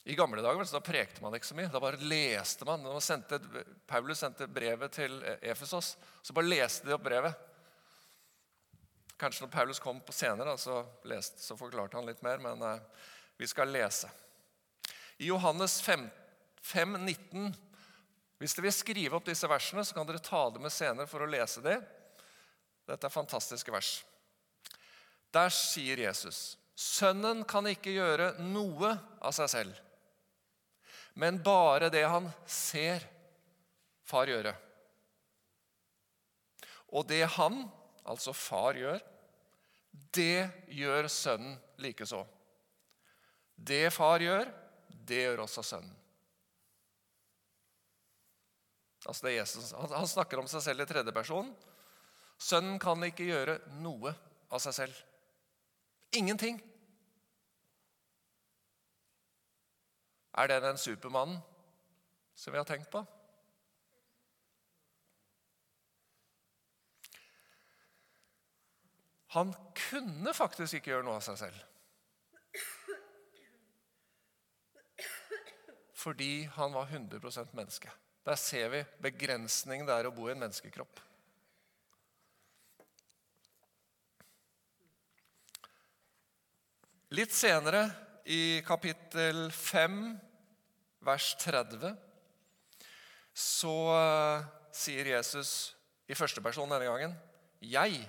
I 0.05 0.17
gamle 0.19 0.43
dager 0.43 0.67
da 0.67 0.81
prekte 0.83 1.23
man 1.23 1.35
ikke 1.37 1.47
så 1.47 1.55
mye. 1.55 1.71
Da 1.71 1.81
bare 1.83 2.01
leste 2.03 2.67
man. 2.67 2.83
Man 2.83 3.05
sendte, 3.05 3.39
Paulus 3.87 4.19
sendte 4.25 4.49
brevet 4.51 4.97
til 4.99 5.21
Efesos, 5.39 5.95
så 6.23 6.35
bare 6.35 6.51
leste 6.51 6.89
de 6.89 6.97
opp 6.97 7.05
brevet. 7.07 7.49
Kanskje 9.23 9.45
når 9.45 9.53
Paulus 9.53 9.79
kom 9.79 10.01
på 10.03 10.15
senere, 10.15 10.57
så, 10.59 10.81
leste, 11.07 11.39
så 11.39 11.55
forklarte 11.55 11.95
han 11.95 12.09
litt 12.09 12.25
mer, 12.27 12.43
men 12.43 12.63
eh, 12.67 13.05
vi 13.39 13.47
skal 13.47 13.71
lese. 13.71 14.11
I 15.23 15.29
Johannes 15.29 15.79
5, 15.83 16.09
5, 16.63 16.97
19, 17.05 17.53
Hvis 18.43 18.57
dere 18.57 18.67
vil 18.67 18.75
skrive 18.75 19.15
opp 19.15 19.29
disse 19.29 19.47
versene, 19.47 19.85
så 19.87 19.95
kan 19.95 20.09
dere 20.09 20.19
ta 20.19 20.49
dem 20.51 20.65
med 20.67 20.75
senere 20.75 21.07
for 21.07 21.23
å 21.23 21.31
lese 21.31 21.63
dem. 21.63 21.85
Dette 22.91 23.07
er 23.07 23.15
fantastiske 23.15 23.71
vers. 23.71 24.01
Der 25.31 25.55
sier 25.55 26.03
Jesus.: 26.03 26.57
Sønnen 26.75 27.45
kan 27.47 27.69
ikke 27.71 27.95
gjøre 27.95 28.33
noe 28.43 28.97
av 29.23 29.37
seg 29.37 29.53
selv, 29.53 29.79
men 31.15 31.41
bare 31.45 31.91
det 31.93 32.05
han 32.09 32.29
ser 32.49 33.05
far 34.07 34.31
gjøre. 34.31 34.53
Og 36.93 37.07
det 37.09 37.25
han, 37.37 37.65
altså 38.05 38.35
far, 38.37 38.77
gjør, 38.77 39.01
det 40.13 40.49
gjør 40.73 41.09
sønnen 41.13 41.57
likeså. 41.81 42.23
Det 43.57 43.87
far 43.95 44.25
gjør, 44.25 44.49
det 44.89 45.23
gjør 45.27 45.45
også 45.45 45.65
sønnen. 45.65 45.99
Altså 49.03 49.27
det 49.27 49.33
er 49.33 49.41
Jesus. 49.41 49.73
Han 49.75 50.07
snakker 50.07 50.39
om 50.39 50.49
seg 50.51 50.63
selv 50.63 50.85
i 50.85 50.87
tredje 50.87 51.15
person. 51.15 51.49
Sønnen 52.39 52.79
kan 52.83 53.03
ikke 53.07 53.27
gjøre 53.27 53.57
noe 53.83 54.13
av 54.53 54.63
seg 54.63 54.77
selv. 54.77 55.01
Ingenting. 56.15 56.61
Er 60.33 60.49
det 60.49 60.63
den 60.65 60.79
supermannen 60.81 61.41
som 62.35 62.53
vi 62.55 62.61
har 62.61 62.69
tenkt 62.69 62.91
på? 62.91 63.05
Han 69.33 69.53
kunne 69.89 70.35
faktisk 70.37 70.77
ikke 70.77 70.93
gjøre 70.93 71.05
noe 71.07 71.17
av 71.17 71.25
seg 71.25 71.39
selv. 71.41 71.61
Fordi 76.03 76.45
han 76.57 76.75
var 76.75 76.91
100% 76.91 77.55
menneske. 77.57 77.93
Der 78.27 78.37
ser 78.37 78.69
vi 78.75 78.83
begrensningen 79.03 79.89
det 79.89 79.95
er 79.95 80.09
å 80.09 80.15
bo 80.15 80.29
i 80.29 80.35
en 80.35 80.43
menneskekropp. 80.43 81.01
Litt 87.13 87.33
senere, 87.37 87.87
i 88.25 88.63
kapittel 88.67 89.51
5, 89.53 90.19
vers 91.03 91.35
30, 91.43 91.97
så 93.35 93.75
uh, 93.91 94.45
sier 94.75 95.09
Jesus 95.15 95.73
i 96.07 96.17
første 96.17 96.43
person 96.45 96.71
denne 96.71 96.87
gangen 96.87 97.17
'Jeg 97.63 98.03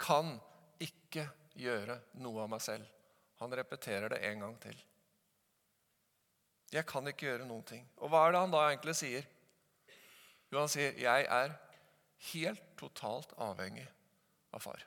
kan 0.00 0.38
ikke 0.80 1.28
gjøre 1.54 1.98
noe 2.22 2.42
av 2.42 2.50
meg 2.50 2.60
selv'. 2.64 2.86
Han 3.38 3.52
repeterer 3.54 4.08
det 4.08 4.22
en 4.24 4.40
gang 4.40 4.56
til. 4.60 4.78
Jeg 6.72 6.84
kan 6.86 7.06
ikke 7.06 7.26
gjøre 7.26 7.46
noen 7.46 7.64
ting. 7.64 7.84
Og 7.96 8.10
hva 8.10 8.26
er 8.26 8.32
det 8.32 8.40
han 8.40 8.52
da 8.52 8.64
egentlig 8.68 8.96
sier? 8.96 9.26
Jo, 10.50 10.60
han 10.60 10.68
sier, 10.68 10.92
'Jeg 10.92 11.26
er 11.28 11.54
helt 12.32 12.64
totalt 12.76 13.32
avhengig 13.38 13.88
av 14.52 14.60
far'. 14.60 14.84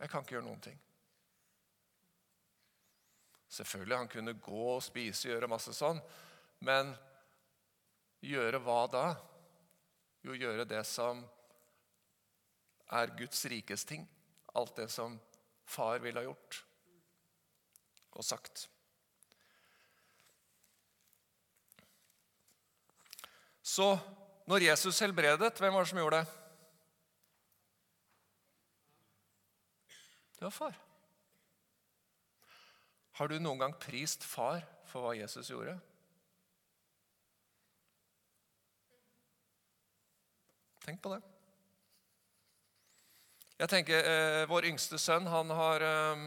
Jeg 0.00 0.10
kan 0.10 0.20
ikke 0.20 0.36
gjøre 0.36 0.48
noen 0.48 0.60
ting. 0.60 0.80
Selvfølgelig 3.56 3.96
han 3.96 4.10
kunne 4.12 4.36
gå 4.42 4.64
og 4.74 4.84
spise, 4.84 5.30
gjøre 5.30 5.48
masse 5.48 5.72
sånn, 5.72 6.00
men 6.66 6.92
gjøre 8.24 8.60
hva 8.60 8.82
da? 8.92 9.06
Jo, 10.26 10.34
gjøre 10.36 10.66
det 10.68 10.82
som 10.88 11.22
er 12.92 13.14
Guds 13.18 13.44
rikes 13.48 13.86
ting. 13.88 14.04
Alt 14.56 14.76
det 14.76 14.88
som 14.92 15.16
far 15.66 16.00
ville 16.02 16.20
ha 16.20 16.28
gjort 16.28 16.62
og 18.16 18.24
sagt. 18.24 18.66
Så 23.66 23.90
når 24.48 24.68
Jesus 24.70 25.00
helbredet, 25.02 25.58
hvem 25.58 25.74
var 25.74 25.84
det 25.84 25.90
som 25.90 26.00
gjorde 26.00 26.22
det? 26.22 26.42
Det 30.36 30.44
var 30.44 30.54
far. 30.54 30.85
Har 33.16 33.30
du 33.32 33.38
noen 33.40 33.62
gang 33.62 33.72
prist 33.80 34.24
far 34.28 34.60
for 34.84 35.06
hva 35.06 35.14
Jesus 35.16 35.48
gjorde? 35.48 35.72
Tenk 40.84 41.00
på 41.02 41.14
det. 41.14 41.22
Jeg 43.56 43.72
tenker, 43.72 44.04
eh, 44.04 44.42
Vår 44.46 44.68
yngste 44.68 45.00
sønn 45.00 45.26
han, 45.26 45.48
har, 45.50 45.80
eh, 45.80 46.26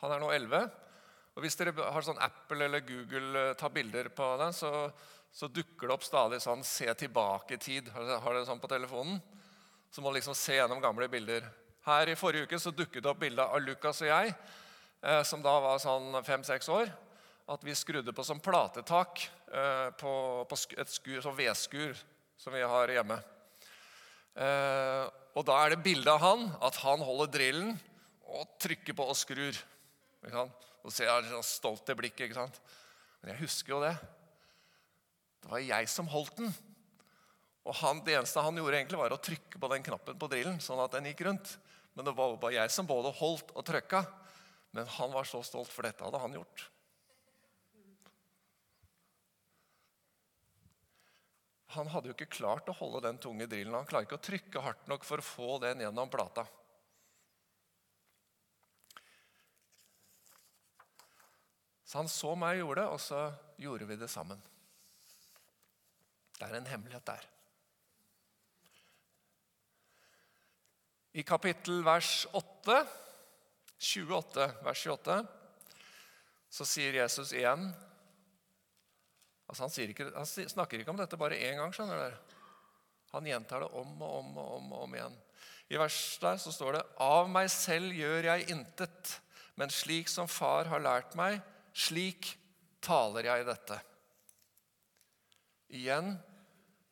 han 0.00 0.12
er 0.14 0.22
nå 0.22 0.30
11. 0.30 0.70
Og 1.34 1.42
Hvis 1.42 1.58
dere 1.58 1.74
har 1.74 2.06
sånn 2.06 2.22
Apple 2.22 2.64
eller 2.64 2.86
Google 2.86 3.50
eh, 3.50 3.54
tar 3.58 3.74
bilder 3.74 4.08
på 4.08 4.30
den, 4.38 4.54
så, 4.54 4.92
så 5.34 5.50
dukker 5.50 5.88
det 5.88 5.96
opp 5.96 6.06
stadig 6.06 6.38
sånn 6.40 6.62
'se 6.62 6.94
tilbake 6.94 7.58
i 7.58 7.58
tid'. 7.58 7.90
Har 7.90 8.06
dere, 8.06 8.46
sånn 8.46 8.62
på 8.62 8.70
telefonen? 8.70 9.20
Så 9.90 10.00
må 10.00 10.14
liksom 10.14 10.34
se 10.34 10.54
gjennom 10.54 10.80
gamle 10.80 11.08
bilder. 11.08 11.42
Her 11.82 12.08
I 12.08 12.14
forrige 12.14 12.46
uke 12.46 12.58
så 12.58 12.70
dukket 12.70 13.02
det 13.02 13.10
opp 13.10 13.18
bilde 13.18 13.42
av 13.42 13.60
Lukas 13.60 14.02
og 14.02 14.08
jeg 14.08 14.34
som 15.22 15.42
da 15.44 15.52
var 15.62 15.78
sånn 15.82 16.16
fem-seks 16.26 16.68
år, 16.74 16.90
at 17.48 17.64
vi 17.64 17.74
skrudde 17.76 18.12
på 18.12 18.24
som 18.26 18.40
platetak 18.42 19.22
eh, 19.48 19.88
på, 19.96 20.12
på 20.48 20.58
et 20.76 20.90
skur, 20.92 21.20
sånn 21.24 21.36
vedskur 21.38 21.96
som 22.38 22.52
vi 22.52 22.60
har 22.60 22.92
hjemme. 22.92 23.16
Eh, 24.38 25.04
og 25.38 25.46
da 25.48 25.56
er 25.62 25.72
det 25.72 25.84
bilde 25.86 26.12
av 26.12 26.20
han, 26.22 26.44
at 26.64 26.76
han 26.82 27.02
holder 27.04 27.32
drillen 27.32 27.72
og 28.28 28.52
trykker 28.60 28.96
på 28.98 29.06
og 29.08 29.16
skrur. 29.16 29.56
Og 30.28 30.92
ser 30.92 31.10
han 31.10 31.26
sånn 31.30 31.46
stolt 31.46 31.88
i 31.88 31.96
blikket. 31.98 32.26
ikke 32.26 32.40
sant? 32.40 32.60
Men 33.20 33.32
jeg 33.32 33.42
husker 33.46 33.76
jo 33.76 33.82
det. 33.82 33.94
Det 35.42 35.52
var 35.52 35.64
jeg 35.64 35.90
som 35.90 36.10
holdt 36.10 36.42
den. 36.42 36.52
Og 37.68 37.74
han, 37.80 38.02
Det 38.04 38.16
eneste 38.16 38.44
han 38.44 38.56
gjorde, 38.56 38.76
egentlig 38.76 39.00
var 39.00 39.14
å 39.14 39.20
trykke 39.22 39.60
på 39.60 39.72
den 39.72 39.84
knappen 39.86 40.20
på 40.20 40.28
drillen, 40.30 40.60
sånn 40.60 40.80
at 40.84 40.94
den 40.96 41.08
gikk 41.10 41.24
rundt. 41.26 41.56
Men 41.94 42.06
det 42.06 42.14
var 42.16 42.36
bare 42.40 42.60
jeg 42.60 42.72
som 42.74 42.88
både 42.88 43.14
holdt 43.18 43.52
og 43.54 43.66
trykka. 43.66 44.04
Men 44.70 44.86
han 44.98 45.12
var 45.12 45.24
så 45.24 45.42
stolt, 45.42 45.72
for 45.72 45.86
dette 45.86 46.04
hadde 46.04 46.20
han 46.20 46.36
gjort. 46.36 46.66
Han 51.76 51.88
hadde 51.92 52.08
jo 52.08 52.16
ikke 52.16 52.32
klart 52.32 52.68
å 52.72 52.76
holde 52.78 53.02
den 53.04 53.18
tunge 53.20 53.46
drillen. 53.48 53.76
Han 53.76 53.88
klarer 53.88 54.08
ikke 54.08 54.16
å 54.18 54.24
trykke 54.24 54.62
hardt 54.64 54.86
nok 54.88 55.04
for 55.04 55.20
å 55.20 55.26
få 55.26 55.58
den 55.62 55.84
gjennom 55.84 56.08
plata. 56.12 56.46
Så 61.88 62.00
han 62.00 62.08
så 62.12 62.34
meg 62.36 62.58
gjorde 62.60 62.82
det, 62.82 62.88
og 62.92 63.00
så 63.00 63.20
gjorde 63.60 63.88
vi 63.88 63.96
det 64.00 64.10
sammen. 64.12 64.40
Det 66.38 66.46
er 66.46 66.56
en 66.58 66.68
hemmelighet 66.68 67.06
der. 67.08 67.28
I 71.18 71.24
kapittel 71.26 71.80
vers 71.82 72.26
8 72.36 72.82
28, 73.78 74.48
vers 74.64 74.86
28, 74.86 75.18
så 76.50 76.66
sier 76.66 76.98
Jesus 76.98 77.32
igjen 77.36 77.68
altså 79.48 79.64
han, 79.64 79.90
ikke, 79.92 80.08
han, 80.12 80.26
snakker 80.28 80.80
ikke 80.82 80.92
om 80.92 80.98
dette 81.00 81.16
bare 81.20 81.38
én 81.40 81.56
gang. 81.56 81.72
skjønner 81.72 82.02
dere. 82.02 82.18
Han 83.14 83.28
gjentar 83.28 83.64
det 83.64 83.70
om 83.80 83.94
og 84.02 84.18
om 84.18 84.34
og 84.36 84.50
om, 84.58 84.72
og 84.74 84.82
om 84.84 84.96
igjen. 84.98 85.16
I 85.72 85.80
verset 85.80 86.24
der 86.24 86.40
så 86.40 86.52
står 86.52 86.76
det 86.76 86.84
Av 87.04 87.28
meg 87.32 87.48
selv 87.52 87.96
gjør 87.96 88.28
jeg 88.30 88.48
intet, 88.52 89.14
men 89.56 89.72
slik 89.72 90.10
som 90.12 90.28
Far 90.28 90.68
har 90.68 90.84
lært 90.84 91.16
meg, 91.16 91.40
slik 91.72 92.34
taler 92.84 93.28
jeg 93.30 93.48
dette. 93.48 93.80
Igjen 95.76 96.16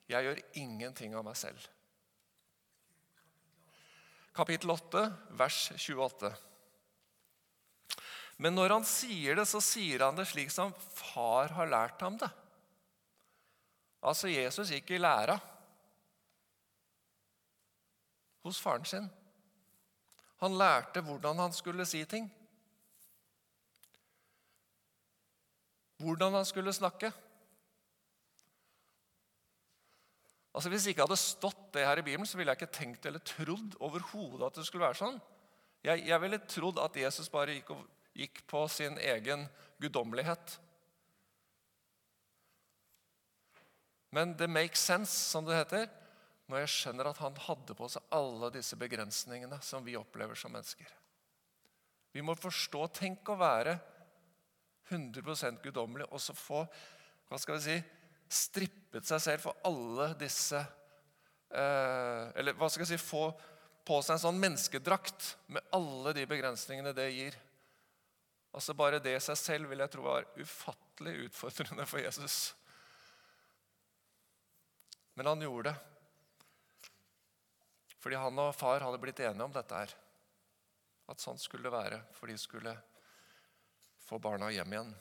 jeg 0.07 0.29
gjør 0.29 0.43
ingenting 0.61 1.17
av 1.19 1.25
meg 1.27 1.37
selv. 1.39 1.61
Kapittel 4.37 4.71
8, 4.71 5.07
vers 5.41 5.61
28. 5.77 6.31
Men 8.37 8.57
når 8.57 8.75
han 8.75 8.85
sier 8.89 9.39
det, 9.39 9.47
så 9.49 9.63
sier 9.65 10.05
han 10.05 10.17
det 10.19 10.27
slik 10.29 10.53
som 10.53 10.75
far 10.93 11.55
har 11.57 11.71
lært 11.71 12.03
ham 12.05 12.19
det. 12.21 12.29
Altså, 14.05 14.29
Jesus 14.29 14.71
gikk 14.71 14.93
i 14.93 15.01
læra 15.01 15.39
hos 18.47 18.61
faren 18.63 18.85
sin. 18.87 19.09
Han 20.45 20.59
lærte 20.61 21.01
hvordan 21.03 21.41
han 21.41 21.55
skulle 21.57 21.87
si 21.89 22.05
ting. 22.05 22.29
Hvordan 25.97 26.37
han 26.37 26.45
skulle 26.45 26.75
snakke. 26.77 27.11
Altså 30.57 30.71
Hvis 30.73 30.87
ikke 30.89 31.05
hadde 31.05 31.19
stått 31.21 31.73
det 31.75 31.85
her 31.85 31.99
i 32.01 32.05
Bibelen, 32.05 32.29
så 32.29 32.37
ville 32.37 32.53
jeg 32.53 32.61
ikke 32.61 32.79
tenkt 32.79 33.09
eller 33.09 33.25
trodd 33.25 33.75
overhodet 33.81 34.47
at 34.47 34.61
det 34.61 34.69
skulle 34.69 34.87
være 34.87 35.01
sånn. 35.01 35.19
Jeg, 35.85 36.05
jeg 36.09 36.21
ville 36.21 36.45
trodd 36.49 36.79
at 36.85 36.97
Jesus 37.01 37.29
bare 37.33 37.57
gikk 37.57 37.75
og 37.75 37.83
gikk 38.17 38.43
på 38.49 38.65
sin 38.73 38.99
egen 38.99 39.47
guddommelighet. 39.83 40.57
Men 44.17 44.37
det 44.39 44.49
makes 44.49 44.81
sense, 44.81 45.13
som 45.13 45.45
det 45.45 45.59
heter, 45.59 45.89
når 46.47 46.63
jeg 46.63 46.73
skjønner 46.73 47.11
at 47.11 47.21
han 47.21 47.37
hadde 47.49 47.75
på 47.77 47.89
seg 47.91 48.15
alle 48.15 48.53
disse 48.55 48.79
begrensningene 48.79 49.59
som 49.67 49.85
vi 49.85 49.99
opplever 49.99 50.39
som 50.39 50.55
mennesker. 50.55 50.89
Vi 52.15 52.23
må 52.25 52.37
forstå 52.39 52.87
Tenk 52.97 53.29
å 53.29 53.37
være 53.37 53.77
100% 54.89 55.61
guddommelig 55.65 56.07
og 56.09 56.23
så 56.23 56.37
få 56.39 56.63
hva 57.27 57.39
skal 57.43 57.59
vi 57.59 57.65
si, 57.65 57.77
strippet 58.31 59.07
seg 59.09 59.23
selv 59.23 59.43
for 59.43 59.59
alle 59.67 60.13
disse 60.19 60.61
eh, 61.51 62.23
Eller 62.39 62.55
hva 62.55 62.69
skal 62.71 62.85
jeg 62.85 62.93
si, 62.95 63.03
få 63.03 63.29
på 63.87 63.99
seg 64.03 64.17
en 64.17 64.23
sånn 64.23 64.41
menneskedrakt 64.43 65.33
med 65.55 65.67
alle 65.75 66.15
de 66.17 66.25
begrensningene 66.31 66.95
det 66.95 67.11
gir. 67.15 67.37
Altså 68.57 68.73
Bare 68.77 69.03
det 69.05 69.13
i 69.19 69.21
seg 69.21 69.37
selv 69.37 69.69
vil 69.69 69.83
jeg 69.85 69.93
tro 69.93 70.07
var 70.07 70.25
ufattelig 70.41 71.27
utfordrende 71.27 71.85
for 71.89 72.01
Jesus. 72.01 72.55
Men 75.17 75.29
han 75.29 75.45
gjorde 75.45 75.71
det. 75.71 75.77
Fordi 78.01 78.21
han 78.21 78.41
og 78.41 78.55
far 78.57 78.85
hadde 78.85 79.01
blitt 79.03 79.21
enige 79.21 79.45
om 79.45 79.53
dette 79.53 79.77
her. 79.83 79.93
At 81.11 81.21
sånn 81.23 81.39
skulle 81.41 81.69
det 81.69 81.75
være, 81.75 82.01
for 82.17 82.31
de 82.31 82.37
skulle 82.41 82.73
få 84.07 84.19
barna 84.23 84.49
hjem 84.55 84.73
igjen. 84.73 84.93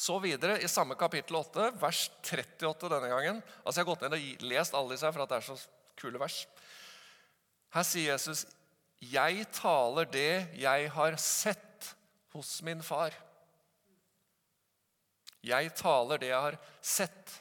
Så 0.00 0.16
videre 0.22 0.56
i 0.62 0.68
samme 0.70 0.96
kapittel 0.96 1.36
8, 1.36 1.72
vers 1.82 2.04
38 2.22 2.90
denne 2.94 3.10
gangen. 3.10 3.40
Altså 3.64 3.80
Jeg 3.80 3.84
har 3.84 3.90
gått 3.90 4.04
ned 4.06 4.16
og 4.16 4.44
lest 4.52 4.76
alle 4.78 4.94
disse 4.94 5.08
her, 5.08 5.16
for 5.16 5.26
at 5.26 5.32
det 5.32 5.40
er 5.40 5.48
så 5.50 5.58
kule 6.00 6.22
vers. 6.22 6.44
Her 7.74 7.86
sier 7.86 8.12
Jesus, 8.14 8.46
'Jeg 9.00 9.46
taler 9.52 10.04
det 10.04 10.54
jeg 10.60 10.90
har 10.92 11.16
sett' 11.16 11.69
hos 12.34 12.60
min 12.66 12.82
far. 12.82 13.14
Jeg 15.44 15.72
taler 15.78 16.20
det 16.20 16.30
jeg 16.30 16.46
har 16.48 16.58
sett 16.84 17.36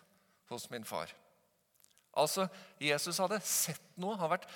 hos 0.49 0.69
min 0.71 0.85
far. 0.87 1.11
Altså, 2.17 2.47
Jesus 2.81 3.19
hadde 3.21 3.41
sett 3.45 3.83
noe. 3.99 4.17
Han, 4.19 4.31
vært, 4.31 4.47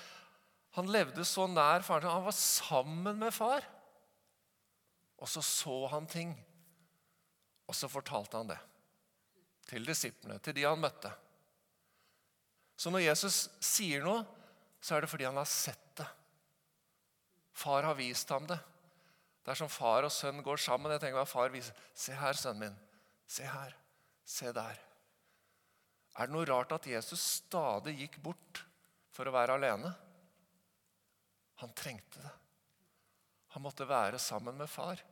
han 0.76 0.90
levde 0.90 1.24
så 1.28 1.46
nær 1.48 1.84
faren 1.86 2.06
sin. 2.06 2.16
Han 2.16 2.26
var 2.26 2.38
sammen 2.38 3.20
med 3.20 3.34
far. 3.36 3.66
Og 5.20 5.30
så 5.30 5.44
så 5.44 5.76
han 5.92 6.08
ting. 6.10 6.34
Og 7.68 7.76
så 7.76 7.88
fortalte 7.88 8.40
han 8.40 8.54
det. 8.54 8.60
til 9.64 9.86
disiplene, 9.86 10.36
til 10.44 10.52
de 10.52 10.66
han 10.66 10.76
møtte. 10.76 11.08
Så 12.76 12.90
når 12.92 13.06
Jesus 13.06 13.46
sier 13.64 14.02
noe, 14.04 14.20
så 14.84 14.96
er 14.96 15.04
det 15.04 15.08
fordi 15.08 15.24
han 15.24 15.38
har 15.40 15.48
sett 15.48 15.94
det. 15.96 16.06
Far 17.56 17.86
har 17.86 17.96
vist 17.96 18.28
ham 18.28 18.44
det. 18.50 18.58
Det 19.44 19.52
er 19.52 19.60
som 19.60 19.68
far 19.68 20.06
og 20.06 20.12
sønn 20.12 20.40
går 20.44 20.60
sammen. 20.62 20.92
Jeg 20.94 21.02
tenker 21.02 21.20
hva 21.20 21.28
far 21.28 21.52
viser. 21.52 21.76
Se 21.92 22.16
her, 22.16 22.36
sønnen 22.38 22.64
min. 22.64 22.78
Se 23.28 23.44
her. 23.44 23.74
Se 24.24 24.52
der. 24.56 24.80
Er 26.14 26.30
det 26.30 26.32
noe 26.32 26.46
rart 26.48 26.72
at 26.72 26.88
Jesus 26.88 27.20
stadig 27.42 27.96
gikk 27.98 28.16
bort 28.24 28.62
for 29.12 29.28
å 29.28 29.34
være 29.34 29.58
alene? 29.58 29.90
Han 31.60 31.76
trengte 31.76 32.22
det. 32.22 32.32
Han 33.54 33.62
måtte 33.62 33.86
være 33.86 34.18
sammen 34.18 34.56
med 34.58 34.70
far 34.70 35.02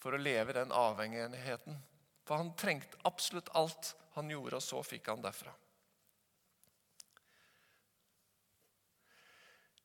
for 0.00 0.14
å 0.14 0.22
leve 0.22 0.54
den 0.54 0.70
avhengigheten. 0.72 1.76
For 2.26 2.38
han 2.38 2.54
trengte 2.58 3.00
absolutt 3.08 3.50
alt 3.58 3.94
han 4.14 4.30
gjorde, 4.30 4.60
og 4.60 4.64
så 4.64 4.82
fikk 4.86 5.10
han 5.10 5.24
derfra. 5.24 5.52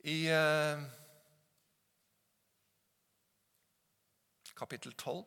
I 0.07 0.17
eh, 0.33 0.83
kapittel 4.61 4.93
12, 4.93 5.23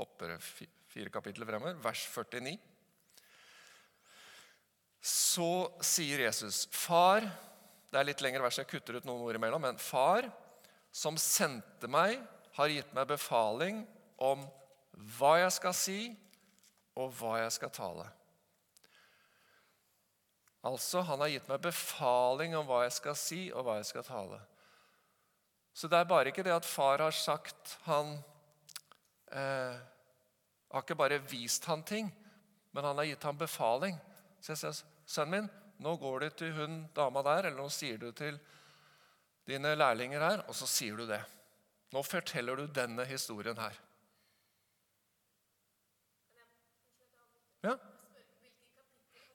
hopper 0.00 0.34
fire 0.42 1.12
kapitler 1.12 1.48
fremover, 1.48 1.78
vers 1.84 2.02
49, 2.10 2.58
så 5.00 5.52
sier 5.80 6.26
Jesus, 6.26 6.66
'Far' 6.68 7.30
Det 7.90 7.98
er 7.98 8.06
litt 8.06 8.20
lengre 8.22 8.44
vers, 8.44 8.58
jeg 8.60 8.68
kutter 8.70 9.00
ut 9.00 9.06
noen 9.08 9.24
ord 9.26 9.34
imellom. 9.34 9.64
Men 9.66 9.78
'Far, 9.78 10.28
som 10.94 11.16
sendte 11.18 11.88
meg, 11.90 12.20
har 12.54 12.70
gitt 12.70 12.92
meg 12.94 13.08
befaling 13.10 13.82
om 14.18 14.44
hva 15.18 15.32
jeg 15.40 15.52
skal 15.56 15.74
si, 15.74 16.00
og 16.94 17.10
hva 17.18 17.40
jeg 17.40 17.52
skal 17.56 17.72
tale. 17.74 18.06
Altså, 20.66 21.00
han 21.00 21.22
har 21.22 21.32
gitt 21.32 21.48
meg 21.48 21.62
befaling 21.64 22.54
om 22.58 22.66
hva 22.68 22.82
jeg 22.84 22.94
skal 22.98 23.16
si, 23.16 23.40
og 23.50 23.64
hva 23.64 23.78
jeg 23.80 23.88
skal 23.90 24.04
tale. 24.06 24.40
Så 25.72 25.88
det 25.88 25.98
er 25.98 26.10
bare 26.10 26.30
ikke 26.30 26.44
det 26.44 26.52
at 26.52 26.68
far 26.68 27.00
har 27.00 27.14
sagt 27.16 27.78
han 27.86 28.18
eh, 29.30 29.80
Har 30.70 30.84
ikke 30.84 30.98
bare 30.98 31.18
vist 31.18 31.64
han 31.66 31.82
ting, 31.82 32.10
men 32.70 32.84
han 32.84 32.96
har 32.96 33.08
gitt 33.08 33.26
ham 33.26 33.38
befaling. 33.38 33.96
Så 34.40 34.52
jeg 34.52 34.58
sier, 34.58 34.86
'Sønnen 35.06 35.30
min, 35.30 35.50
nå 35.82 35.96
går 35.96 36.20
du 36.20 36.28
til 36.30 36.52
hun 36.54 36.88
dama 36.94 37.22
der', 37.22 37.46
eller 37.48 37.62
'nå 37.62 37.68
sier 37.68 37.98
du 37.98 38.12
til 38.12 38.38
dine 39.46 39.74
lærlinger 39.74 40.20
her', 40.20 40.44
og 40.48 40.54
så 40.54 40.66
sier 40.66 40.96
du 40.96 41.06
det. 41.06 41.24
Nå 41.92 42.02
forteller 42.02 42.56
du 42.56 42.66
denne 42.66 43.04
historien 43.04 43.58
her. 43.58 43.74
Ja. 47.62 47.74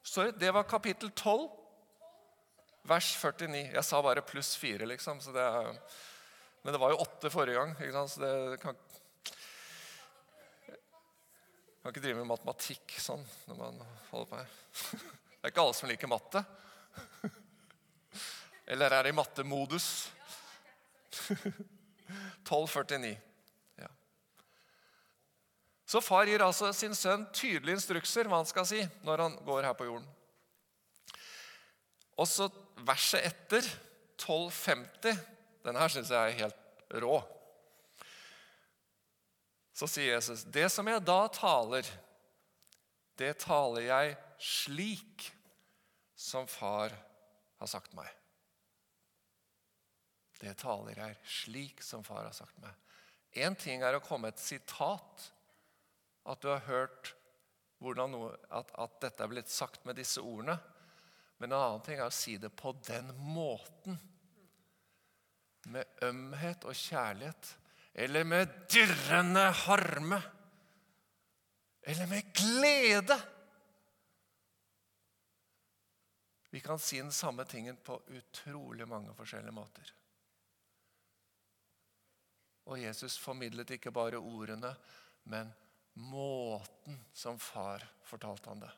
Sorry, 0.03 0.31
det 0.31 0.53
var 0.53 0.63
kapittel 0.63 1.11
12, 1.11 1.49
vers 2.83 3.15
49. 3.17 3.73
Jeg 3.73 3.83
sa 3.83 4.01
bare 4.01 4.21
pluss 4.21 4.55
4, 4.57 4.85
liksom. 4.85 5.19
Det 5.19 5.41
er, 5.41 5.75
men 6.63 6.73
det 6.73 6.81
var 6.81 6.93
jo 6.93 7.01
åtte 7.03 7.29
forrige 7.29 7.59
gang. 7.59 7.75
ikke 7.81 7.91
sant? 7.91 8.11
Så 8.11 8.21
det 8.21 8.59
kan, 8.61 8.77
kan 11.85 11.93
ikke 11.93 12.01
drive 12.01 12.17
med 12.17 12.31
matematikk 12.31 12.95
sånn 12.97 13.21
når 13.45 13.57
man 13.59 13.75
holder 14.09 14.29
på 14.31 14.39
her. 14.39 14.53
Det 15.35 15.45
er 15.45 15.51
ikke 15.53 15.61
alle 15.61 15.77
som 15.77 15.89
liker 15.91 16.09
matte. 16.09 16.41
Eller 18.73 18.95
er 18.97 19.11
i 19.11 19.13
mattemodus? 19.13 19.89
1249. 22.49 23.13
Så 25.85 26.01
far 26.01 26.25
gir 26.25 26.41
altså 26.41 26.71
sin 26.73 26.97
sønn 26.97 27.27
tydelige 27.29 27.77
instrukser 27.77 28.25
hva 28.25 28.41
han 28.41 28.49
skal 28.49 28.65
si 28.65 28.81
når 29.05 29.21
han 29.21 29.37
går 29.45 29.67
her 29.69 29.77
på 29.77 29.85
jorden. 29.85 30.07
Og 32.17 32.25
så 32.25 32.49
verset 32.87 33.29
etter, 33.29 33.69
1250, 34.17 35.19
denne 35.61 35.85
her 35.85 35.93
syns 35.93 36.09
jeg 36.09 36.33
er 36.33 36.39
helt 36.41 36.99
rå. 37.03 37.19
Så 39.75 39.87
sier 39.91 40.13
Jesus, 40.13 40.43
'Det 40.43 40.69
som 40.71 40.87
jeg 40.87 41.03
da 41.03 41.27
taler, 41.27 41.87
det 43.19 43.33
taler 43.43 43.81
jeg 43.81 44.17
slik 44.39 45.31
som 46.15 46.47
far 46.47 46.95
har 47.59 47.67
sagt 47.67 47.93
meg.' 47.93 48.13
Det 50.39 50.55
taler 50.57 50.95
jeg 50.99 51.17
slik 51.23 51.83
som 51.83 52.03
far 52.03 52.23
har 52.23 52.35
sagt 52.35 52.57
meg. 52.63 52.71
Én 53.35 53.55
ting 53.59 53.83
er 53.83 53.97
å 53.97 54.03
komme 54.03 54.31
et 54.31 54.39
sitat 54.39 55.29
at 56.25 56.41
du 56.41 56.47
har 56.47 56.63
hørt 56.67 57.15
noe, 57.79 58.31
at, 58.49 58.71
at, 58.79 59.01
dette 59.01 59.23
er 59.23 59.29
blitt 59.29 59.51
sagt 59.51 59.85
med 59.85 59.99
disse 59.99 60.21
ordene. 60.21 60.57
Men 61.37 61.51
en 61.51 61.59
annen 61.59 61.83
ting 61.85 61.99
er 61.99 62.07
å 62.07 62.15
si 62.15 62.37
det 62.37 62.49
på 62.55 62.71
den 62.87 63.11
måten. 63.19 63.99
Med 65.67 65.85
ømhet 66.05 66.63
og 66.65 66.75
kjærlighet. 66.75 67.51
Eller 67.95 68.23
med 68.27 68.51
dirrende 68.67 69.39
harme. 69.39 70.19
Eller 71.81 72.07
med 72.07 72.33
glede. 72.33 73.15
Vi 76.49 76.59
kan 76.59 76.79
si 76.79 76.99
den 76.99 77.11
samme 77.11 77.45
tingen 77.45 77.77
på 77.77 78.01
utrolig 78.07 78.87
mange 78.87 79.15
forskjellige 79.15 79.55
måter. 79.55 79.93
Og 82.65 82.79
Jesus 82.81 83.17
formidlet 83.21 83.75
ikke 83.77 83.93
bare 83.95 84.19
ordene, 84.19 84.73
men 85.23 85.51
måten 85.95 86.99
som 87.13 87.39
far 87.39 87.83
fortalte 88.03 88.51
han 88.51 88.63
det. 88.63 88.71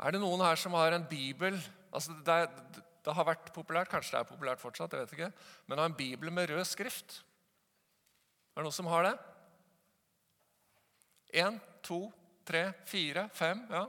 Er 0.00 0.14
det 0.14 0.22
noen 0.22 0.42
her 0.42 0.58
som 0.58 0.74
har 0.74 0.96
en 0.96 1.06
bibel 1.06 1.58
altså 1.90 2.14
det, 2.26 2.36
er, 2.44 2.82
det, 3.04 3.14
har 3.16 3.26
vært 3.26 3.52
populært, 3.54 3.90
kanskje 3.90 4.16
det 4.16 4.22
er 4.22 4.30
populært 4.30 4.62
fortsatt, 4.62 4.94
jeg 4.94 5.06
vet 5.06 5.16
ikke, 5.18 5.32
men 5.66 5.82
har 5.82 5.90
en 5.90 5.98
bibel 5.98 6.32
med 6.34 6.50
rød 6.50 6.64
skrift? 6.68 7.20
Er 8.54 8.62
det 8.62 8.68
noen 8.68 8.76
som 8.76 8.90
har 8.90 9.06
det? 9.06 9.14
Én, 11.40 11.60
to, 11.86 12.04
tre, 12.46 12.70
fire, 12.90 13.28
fem? 13.34 13.64
ja. 13.70 13.86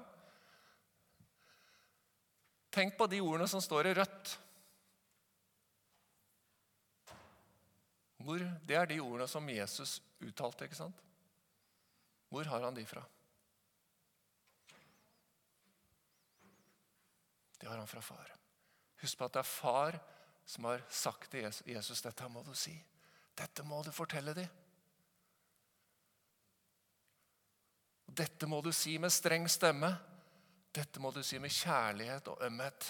Tenk 2.71 2.95
på 2.95 3.07
de 3.11 3.19
ordene 3.19 3.49
som 3.51 3.59
står 3.63 3.89
i 3.89 3.93
rødt. 3.97 4.35
Hvor, 8.21 8.43
det 8.67 8.77
er 8.77 8.87
de 8.87 8.99
ordene 9.01 9.27
som 9.27 9.49
Jesus 9.49 9.97
uttalte. 10.23 10.69
ikke 10.69 10.77
sant? 10.77 11.01
Hvor 12.31 12.47
har 12.47 12.63
han 12.63 12.77
de 12.77 12.85
fra? 12.87 13.03
Det 17.61 17.67
har 17.69 17.77
han 17.77 17.87
fra 17.87 18.01
far. 18.01 18.33
Husk 19.01 19.17
på 19.17 19.27
at 19.27 19.35
det 19.37 19.39
er 19.43 19.49
far 19.49 19.97
som 20.49 20.65
har 20.65 20.81
sagt 20.89 21.29
til 21.31 21.45
Jesus 21.69 22.01
dette 22.01 22.29
må 22.29 22.41
du 22.43 22.55
si. 22.57 22.73
Dette 23.37 23.63
må 23.63 23.83
du 23.85 23.91
fortelle 23.93 24.33
dem. 24.33 24.49
Dette 28.11 28.49
må 28.49 28.59
du 28.65 28.71
si 28.75 28.97
med 28.99 29.13
streng 29.13 29.45
stemme. 29.49 29.91
Dette 30.73 30.99
må 30.99 31.13
du 31.13 31.21
si 31.23 31.37
med 31.39 31.53
kjærlighet 31.53 32.27
og 32.33 32.41
ømhet. 32.49 32.89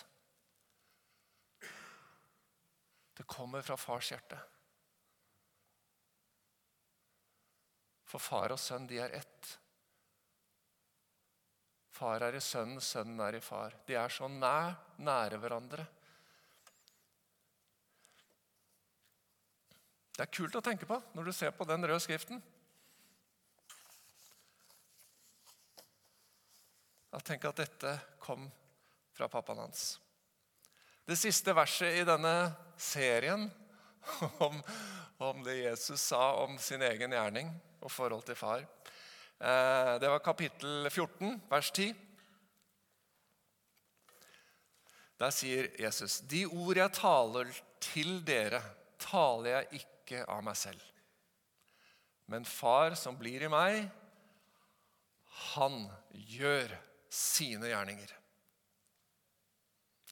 Det 3.18 3.28
kommer 3.28 3.62
fra 3.62 3.76
fars 3.76 4.14
hjerte. 4.14 4.40
For 8.08 8.24
far 8.24 8.56
og 8.56 8.60
sønn, 8.60 8.88
de 8.88 9.04
er 9.04 9.20
ett. 9.20 9.58
Far 11.92 12.24
er 12.24 12.38
i 12.38 12.44
sønnen, 12.44 12.80
sønnen 12.82 13.20
er 13.24 13.38
i 13.38 13.44
far. 13.44 13.76
De 13.88 13.98
er 14.00 14.14
så 14.14 14.30
nær, 14.32 14.78
nære 15.04 15.40
hverandre. 15.42 15.86
Det 20.16 20.24
er 20.24 20.32
kult 20.32 20.56
å 20.56 20.64
tenke 20.64 20.88
på 20.88 20.98
når 21.16 21.28
du 21.28 21.34
ser 21.36 21.54
på 21.56 21.68
den 21.68 21.84
røde 21.88 22.02
skriften. 22.04 22.42
Jeg 27.12 27.28
tenker 27.28 27.52
at 27.52 27.60
dette 27.60 27.96
kom 28.24 28.46
fra 29.12 29.28
pappaen 29.32 29.66
hans. 29.66 30.00
Det 31.04 31.18
siste 31.20 31.52
verset 31.58 31.98
i 32.00 32.06
denne 32.08 32.54
serien 32.80 33.50
om, 34.46 34.62
om 35.18 35.42
det 35.44 35.58
Jesus 35.58 36.06
sa 36.12 36.38
om 36.44 36.56
sin 36.62 36.82
egen 36.88 37.12
gjerning, 37.12 37.52
og 37.82 37.92
forhold 37.92 38.24
til 38.30 38.38
far. 38.38 38.64
Eh, 39.42 40.00
det 40.00 40.10
var 40.10 40.20
kapittel 40.20 40.90
14, 40.90 41.42
vers 41.50 41.72
10. 41.72 41.96
Der 45.18 45.34
sier 45.34 45.72
Jesus.: 45.82 46.20
De 46.30 46.44
ord 46.46 46.78
jeg 46.78 46.94
taler 46.94 47.50
til 47.82 48.20
dere, 48.26 48.62
taler 49.02 49.56
jeg 49.56 49.82
ikke 49.82 50.22
av 50.30 50.46
meg 50.46 50.60
selv. 50.62 50.86
Men 52.30 52.46
Far 52.46 52.94
som 52.94 53.18
blir 53.18 53.42
i 53.42 53.50
meg, 53.50 53.90
han 55.56 55.88
gjør 56.14 56.78
sine 57.10 57.74
gjerninger. 57.74 58.14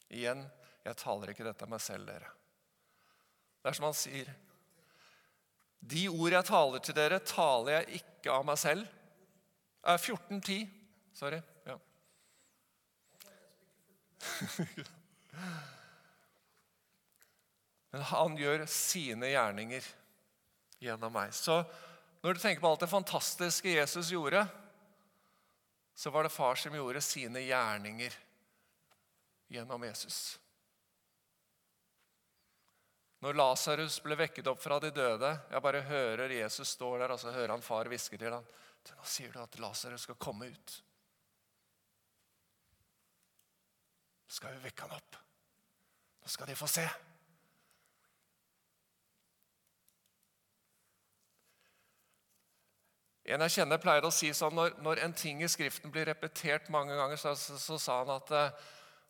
Igjen, 0.09 0.41
jeg 0.89 0.97
taler 1.05 1.35
ikke 1.35 1.45
dette 1.45 1.69
av 1.69 1.77
meg 1.77 1.85
selv, 1.85 2.09
dere. 2.09 2.33
Det 3.61 3.69
er 3.69 3.77
som 3.77 3.91
han 3.91 3.97
sier 3.97 4.29
De 5.79 6.07
ord 6.09 6.33
jeg 6.33 6.47
taler 6.49 6.81
til 6.81 6.97
dere, 6.97 7.21
taler 7.21 7.77
jeg 7.77 8.01
ikke 8.01 8.33
av 8.33 8.49
meg 8.49 8.57
selv. 8.57 8.95
Eh, 9.89 9.97
14.10. 9.97 10.67
Sorry. 11.13 11.41
Ja. 11.63 11.79
Men 17.91 18.01
han 18.01 18.37
gjør 18.37 18.65
sine 18.69 19.31
gjerninger 19.31 19.83
gjennom 20.79 21.13
meg. 21.13 21.33
Så 21.33 21.63
når 22.21 22.33
du 22.33 22.39
tenker 22.43 22.61
på 22.61 22.69
alt 22.69 22.83
det 22.85 22.91
fantastiske 22.91 23.69
Jesus 23.73 24.11
gjorde, 24.13 24.45
så 25.97 26.09
var 26.13 26.23
det 26.23 26.35
far 26.35 26.55
som 26.55 26.75
gjorde 26.75 27.01
sine 27.01 27.41
gjerninger 27.47 28.13
gjennom 29.49 29.83
Jesus. 29.89 30.39
Når 33.19 33.33
Lasarus 33.41 33.97
ble 34.05 34.15
vekket 34.21 34.47
opp 34.47 34.61
fra 34.63 34.77
de 34.79 34.93
døde 34.95 35.33
Jeg 35.51 35.59
bare 35.59 35.81
hører 35.83 36.31
Jesus 36.31 36.69
står 36.77 37.01
der, 37.01 37.11
og 37.11 37.19
så 37.19 37.33
hører 37.35 37.51
han 37.51 37.65
far 37.65 37.89
hviske 37.91 38.17
til 38.21 38.31
ham. 38.37 38.45
Nå 38.97 39.05
sier 39.07 39.33
du 39.33 39.41
at 39.41 39.59
Lasarus 39.61 40.07
skal 40.07 40.17
komme 40.21 40.49
ut. 40.49 40.75
Nå 44.25 44.35
skal 44.37 44.55
vi 44.55 44.65
vekke 44.67 44.87
han 44.87 44.97
opp. 44.97 45.19
Nå 46.21 46.31
skal 46.31 46.49
de 46.49 46.57
få 46.57 46.67
se. 46.69 46.87
En 53.29 53.43
jeg 53.45 53.59
kjenner, 53.59 53.77
pleier 53.77 54.05
å 54.07 54.09
si 54.13 54.31
sånn 54.33 54.55
når, 54.57 54.79
når 54.81 55.03
en 55.05 55.13
ting 55.13 55.43
i 55.45 55.49
Skriften 55.51 55.91
blir 55.93 56.07
repetert 56.09 56.69
mange 56.73 56.95
ganger, 56.97 57.19
så, 57.21 57.35
så, 57.37 57.59
så 57.61 57.77
sa 57.77 57.99
han 58.01 58.15
at 58.15 58.31
eh, 58.33 58.69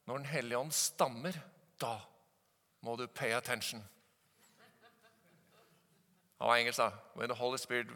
når 0.09 0.17
Den 0.17 0.25
hellige 0.27 0.59
ånd 0.59 0.73
stammer, 0.75 1.35
da 1.79 1.93
må 2.83 2.95
du 2.99 3.05
pay 3.07 3.31
attention. 3.31 3.83
Han 6.39 6.47
var 6.49 6.57
engelsk, 6.57 6.79
da. 6.79 6.89
When 7.13 7.29
the 7.29 7.35
Holy 7.35 7.57
Spirit 7.57 7.87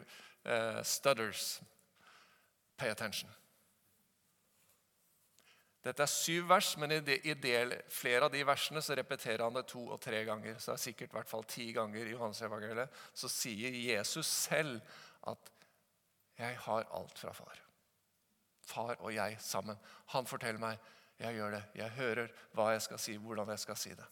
uh, 0.46 0.84
stutters, 0.84 1.62
pay 2.84 2.92
attention. 2.92 3.32
Dette 5.84 6.04
er 6.06 6.12
syv 6.12 6.48
vers, 6.48 6.70
men 6.80 6.94
i, 6.96 7.00
de, 7.04 7.18
i 7.28 7.34
del, 7.44 7.74
flere 7.92 8.28
av 8.28 8.32
de 8.32 8.44
versene 8.48 8.80
så 8.84 8.96
repeterer 8.96 9.44
han 9.44 9.56
det 9.58 9.66
to 9.68 9.82
og 9.92 10.00
tre 10.04 10.22
ganger. 10.28 10.56
Så 10.56 10.72
det 10.72 10.78
er 10.78 10.84
sikkert 10.86 11.12
i 11.12 11.18
hvert 11.18 11.32
fall 11.32 11.44
ti 11.48 11.66
ganger 11.76 12.08
i 12.08 12.14
Johannes 12.14 12.40
evangeliet. 12.48 13.02
Så 13.12 13.32
sier 13.32 13.76
Jesus 13.76 14.28
selv 14.28 14.80
at 15.28 15.52
'Jeg 16.40 16.58
har 16.58 16.88
alt 16.90 17.20
fra 17.20 17.32
far'. 17.32 17.60
Far 18.62 18.96
og 19.00 19.14
jeg 19.14 19.38
sammen. 19.40 19.78
Han 20.16 20.26
forteller 20.26 20.60
meg, 20.60 20.80
jeg 21.20 21.36
gjør 21.36 21.52
det. 21.52 21.64
Jeg 21.76 21.90
hører 21.90 22.28
hva 22.54 22.72
jeg 22.72 22.82
skal 22.82 23.00
si, 23.00 23.16
hvordan 23.18 23.50
jeg 23.50 23.60
skal 23.60 23.76
si 23.76 23.90
det. 23.90 24.06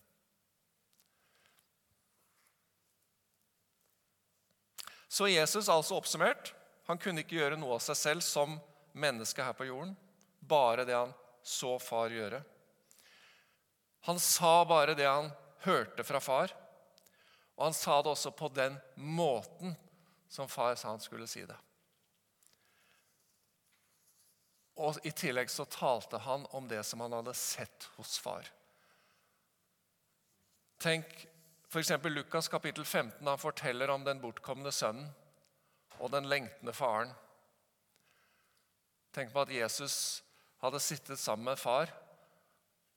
Så 5.08 5.26
Jesus 5.26 5.70
altså 5.70 5.96
oppsummert 5.96 6.54
han 6.90 6.98
kunne 6.98 7.24
ikke 7.24 7.38
gjøre 7.38 7.60
noe 7.60 7.78
av 7.78 7.84
seg 7.84 7.98
selv 8.00 8.26
som 8.26 8.58
menneske 8.98 9.44
her 9.44 9.56
på 9.58 9.68
jorden. 9.70 9.94
Bare 10.40 10.86
det 10.86 10.98
han 10.98 11.14
så 11.44 11.78
far 11.80 12.14
gjøre. 12.14 12.42
Han 14.10 14.20
sa 14.20 14.66
bare 14.66 14.96
det 14.98 15.06
han 15.06 15.30
hørte 15.66 16.04
fra 16.04 16.20
far. 16.20 16.54
Og 17.56 17.68
han 17.68 17.78
sa 17.78 18.02
det 18.02 18.10
også 18.10 18.32
på 18.34 18.50
den 18.50 18.78
måten 18.96 19.76
som 20.32 20.50
far 20.50 20.76
sa 20.76 20.90
han 20.90 21.04
skulle 21.04 21.28
si 21.30 21.44
det. 21.46 21.58
Og 24.82 24.98
I 25.06 25.12
tillegg 25.14 25.52
så 25.52 25.68
talte 25.70 26.18
han 26.26 26.48
om 26.58 26.68
det 26.68 26.82
som 26.88 27.04
han 27.04 27.14
hadde 27.14 27.36
sett 27.38 27.90
hos 27.98 28.18
far. 28.20 28.48
Tenk 30.82 31.28
F.eks. 31.70 31.92
Lukas 32.04 32.48
kapittel 32.52 32.86
15 32.86 33.28
han 33.28 33.38
forteller 33.40 33.90
om 33.94 34.04
den 34.04 34.20
bortkomne 34.24 34.72
sønnen 34.74 35.12
og 36.02 36.12
den 36.14 36.28
lengtende 36.30 36.74
faren. 36.76 37.14
Tenk 39.16 39.34
på 39.34 39.44
at 39.44 39.54
Jesus 39.54 39.96
hadde 40.62 40.80
sittet 40.82 41.20
sammen 41.20 41.52
med 41.52 41.60
far 41.60 41.92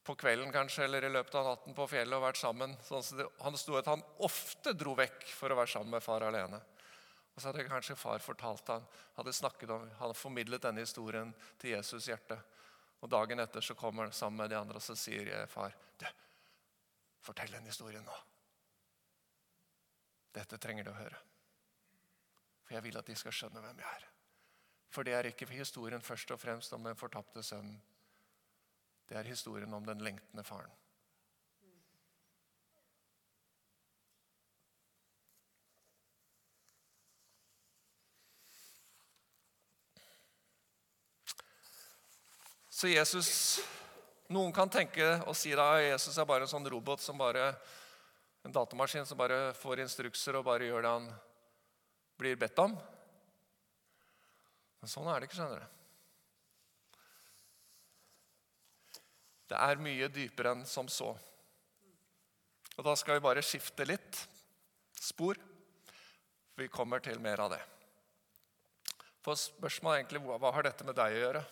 på 0.05 0.15
kvelden 0.21 0.53
kanskje, 0.53 0.85
eller 0.85 1.07
i 1.07 1.13
løpet 1.13 1.35
av 1.41 1.47
natten 1.49 1.75
på 1.77 1.87
fjellet 1.89 2.17
og 2.19 2.27
vært 2.27 2.41
sammen. 2.41 2.75
Sånn 2.85 3.25
han 3.41 3.57
sto 3.57 3.79
at 3.81 3.89
han 3.89 4.05
ofte 4.27 4.75
dro 4.77 4.93
vekk 4.99 5.25
for 5.33 5.53
å 5.53 5.57
være 5.59 5.73
sammen 5.73 5.97
med 5.97 6.05
far 6.05 6.27
alene. 6.27 6.61
Og 7.35 7.41
så 7.41 7.49
hadde 7.49 7.65
kanskje 7.67 7.97
far 7.99 8.21
fortalt 8.23 8.69
han, 8.71 8.85
hadde 9.17 9.33
snakket 9.35 9.73
om, 9.75 9.89
hadde 9.99 10.19
formidlet 10.19 10.63
denne 10.63 10.85
historien 10.85 11.33
til 11.59 11.75
Jesus' 11.75 12.07
hjerte. 12.13 12.37
Og 13.03 13.11
Dagen 13.11 13.43
etter 13.43 13.65
så 13.65 13.75
kommer 13.77 14.07
han 14.07 14.15
sammen 14.15 14.45
med 14.45 14.53
de 14.53 14.61
andre 14.61 14.79
og 14.79 14.85
så 14.85 14.95
sier 14.97 15.33
jeg, 15.33 15.51
far 15.51 15.75
du, 16.01 16.07
fortell 17.25 17.57
den 17.57 17.67
historien 17.69 18.05
nå. 18.07 18.21
Dette 20.37 20.61
trenger 20.61 20.87
du 20.87 20.93
å 20.93 20.99
høre. 21.01 21.19
For 22.65 22.75
jeg 22.75 22.85
vil 22.85 22.99
at 22.99 23.07
de 23.07 23.17
skal 23.17 23.35
skjønne 23.35 23.61
hvem 23.61 23.83
jeg 23.83 23.99
er. 23.99 24.07
For 24.95 25.03
det 25.03 25.15
er 25.15 25.29
ikke 25.29 25.51
historien 25.51 26.03
først 26.03 26.31
og 26.31 26.41
fremst 26.41 26.73
om 26.73 26.85
den 26.85 26.97
fortapte 26.97 27.43
sønnen. 27.43 27.83
Det 29.09 29.17
er 29.19 29.29
historien 29.29 29.75
om 29.75 29.85
den 29.85 30.01
lengtende 30.01 30.45
faren. 30.45 30.73
Så 42.75 42.89
Jesus 42.89 43.61
Noen 44.35 44.55
kan 44.57 44.71
tenke 44.73 45.05
og 45.29 45.37
si 45.37 45.53
at 45.53 45.83
Jesus 45.85 46.17
er 46.19 46.27
bare 46.27 46.47
en 46.47 46.51
sånn 46.51 46.67
robot 46.73 47.03
som 47.05 47.19
bare 47.21 47.53
en 48.45 48.53
datamaskin 48.53 49.07
som 49.07 49.21
bare 49.21 49.53
får 49.57 49.83
instrukser 49.85 50.39
og 50.39 50.47
bare 50.49 50.67
gjør 50.67 50.83
det 50.83 50.93
han 50.95 51.07
blir 52.21 52.39
bedt 52.39 52.59
om. 52.63 52.75
Men 54.81 54.93
sånn 54.93 55.09
er 55.09 55.21
det 55.21 55.29
ikke, 55.29 55.39
skjønner 55.41 55.65
du. 55.65 55.71
Det 59.53 59.61
er 59.61 59.83
mye 59.83 60.09
dypere 60.13 60.55
enn 60.55 60.65
som 60.69 60.89
så. 60.91 61.13
Og 62.75 62.83
Da 62.85 62.95
skal 62.99 63.19
vi 63.19 63.27
bare 63.27 63.45
skifte 63.45 63.87
litt 63.87 64.19
spor. 64.99 65.39
Vi 66.59 66.69
kommer 66.73 67.03
til 67.03 67.21
mer 67.23 67.43
av 67.45 67.55
det. 67.55 67.63
For 69.25 69.39
spørsmålet 69.39 69.95
er 69.95 70.03
egentlig 70.03 70.25
hva 70.27 70.53
har 70.53 70.67
dette 70.67 70.85
med 70.85 70.97
deg 70.99 71.17
å 71.17 71.23
gjøre? 71.23 71.45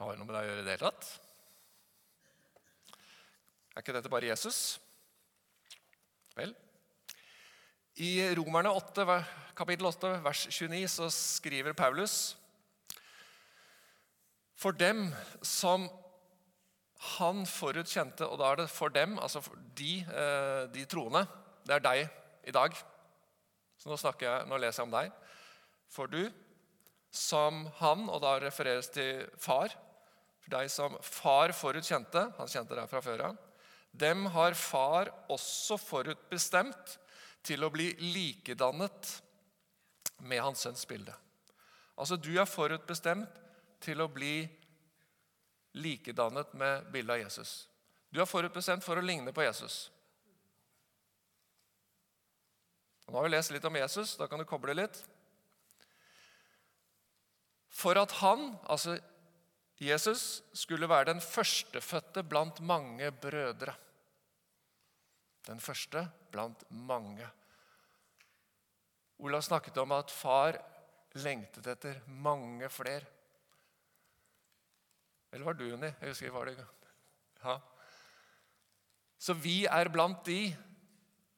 Har 0.00 0.10
det 0.10 0.18
noe 0.18 0.26
med 0.26 0.34
deg 0.34 0.42
å 0.42 0.48
gjøre 0.50 0.62
i 0.62 0.66
det 0.66 0.74
hele 0.74 0.90
tatt? 0.90 1.12
Er 3.74 3.82
ikke 3.82 3.94
dette 3.94 4.10
bare 4.10 4.30
Jesus? 4.30 4.58
Vel. 6.34 6.54
I 7.94 8.34
Romerne 8.34 8.72
8, 8.74 9.04
kapittel 9.54 9.86
8, 9.86 10.08
vers 10.24 10.40
29 10.50 10.88
så 10.90 11.06
skriver 11.14 11.76
Paulus 11.78 12.34
For 14.58 14.74
dem 14.74 15.12
som 15.46 15.86
han 17.14 17.44
forutkjente, 17.46 18.26
og 18.26 18.40
da 18.40 18.48
er 18.50 18.58
det 18.64 18.72
for 18.72 18.90
dem, 18.90 19.14
altså 19.22 19.44
for 19.44 19.60
de, 19.78 20.00
eh, 20.02 20.64
de 20.74 20.84
troende 20.90 21.22
Det 21.62 21.76
er 21.76 21.84
deg 21.84 22.00
i 22.50 22.54
dag. 22.56 22.74
Så 23.78 23.88
nå, 23.88 23.96
jeg, 24.20 24.46
nå 24.48 24.58
leser 24.58 24.82
jeg 24.82 24.88
om 24.88 24.96
deg. 24.96 25.12
For 25.88 26.10
du, 26.10 26.32
som 27.14 27.62
han, 27.78 28.08
og 28.08 28.20
da 28.24 28.40
refereres 28.42 28.90
til 28.90 29.22
far 29.38 29.70
For 30.42 30.50
deg 30.50 30.68
som 30.68 30.98
far 31.00 31.54
forutkjente, 31.54 32.26
han 32.40 32.50
kjente 32.50 32.74
deg 32.74 32.90
fra 32.90 33.00
før 33.00 33.28
av, 33.30 33.38
dem 33.94 34.26
har 34.34 34.58
far 34.58 35.14
også 35.30 35.78
forutbestemt 35.78 36.98
til 37.44 37.64
å 37.64 37.70
bli 37.72 37.90
likedannet 38.00 39.10
med 40.24 40.42
hans 40.42 40.64
sønns 40.64 40.86
bilde. 40.88 41.14
Altså, 41.94 42.16
du 42.16 42.32
er 42.40 42.48
forutbestemt 42.48 43.40
til 43.84 44.00
å 44.00 44.10
bli 44.10 44.42
likedannet 45.78 46.54
med 46.58 46.90
bildet 46.94 47.14
av 47.14 47.22
Jesus. 47.26 47.52
Du 48.10 48.20
er 48.22 48.30
forutbestemt 48.30 48.84
for 48.86 48.98
å 48.98 49.04
ligne 49.04 49.34
på 49.34 49.44
Jesus. 49.44 49.88
Nå 53.06 53.18
har 53.18 53.26
vi 53.26 53.34
lest 53.34 53.52
litt 53.52 53.66
om 53.68 53.76
Jesus. 53.76 54.14
Da 54.16 54.28
kan 54.30 54.40
du 54.40 54.46
koble 54.48 54.76
litt. 54.76 55.02
For 57.74 57.98
at 57.98 58.14
han, 58.22 58.54
altså 58.70 58.96
Jesus, 59.82 60.44
skulle 60.54 60.88
være 60.88 61.10
den 61.10 61.20
førstefødte 61.20 62.22
blant 62.26 62.62
mange 62.64 63.10
brødre. 63.10 63.74
Den 65.44 65.60
første 65.60 66.06
blant 66.34 66.64
mange. 66.68 67.26
Olav 69.22 69.44
snakket 69.46 69.78
om 69.82 69.94
at 69.94 70.12
far 70.12 70.58
lengtet 71.22 71.66
etter 71.70 72.00
mange 72.10 72.68
flere. 72.72 73.06
Eller 75.30 75.46
var 75.46 75.56
du, 75.58 75.66
Unni? 75.74 75.90
Jeg 76.00 76.10
husker 76.10 76.34
var 76.34 76.50
det 76.50 76.58
ja. 76.58 77.56
Så 79.18 79.34
vi 79.38 79.64
er 79.66 79.90
blant 79.92 80.24
de 80.26 80.52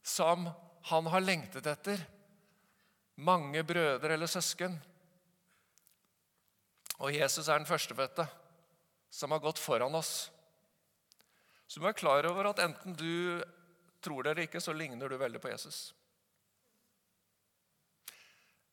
som 0.07 0.49
han 0.90 1.09
har 1.11 1.24
lengtet 1.24 1.66
etter. 1.70 2.01
Mange 3.16 3.62
brødre 3.66 4.14
eller 4.14 4.30
søsken. 4.30 4.76
Og 7.01 7.12
Jesus 7.12 7.49
er 7.49 7.59
den 7.59 7.68
førstefødte 7.68 8.26
som 9.12 9.32
har 9.32 9.42
gått 9.44 9.61
foran 9.61 9.97
oss. 9.97 10.28
Så 11.66 11.78
du 11.78 11.82
må 11.82 11.90
være 11.90 12.01
klar 12.01 12.28
over 12.28 12.51
at 12.51 12.62
enten 12.62 12.94
du 12.97 13.42
tror 14.07 14.29
dere 14.29 14.47
ikke, 14.47 14.63
så 14.63 14.75
ligner 14.77 15.11
du 15.11 15.19
veldig 15.19 15.43
på 15.43 15.51
Jesus. 15.51 15.91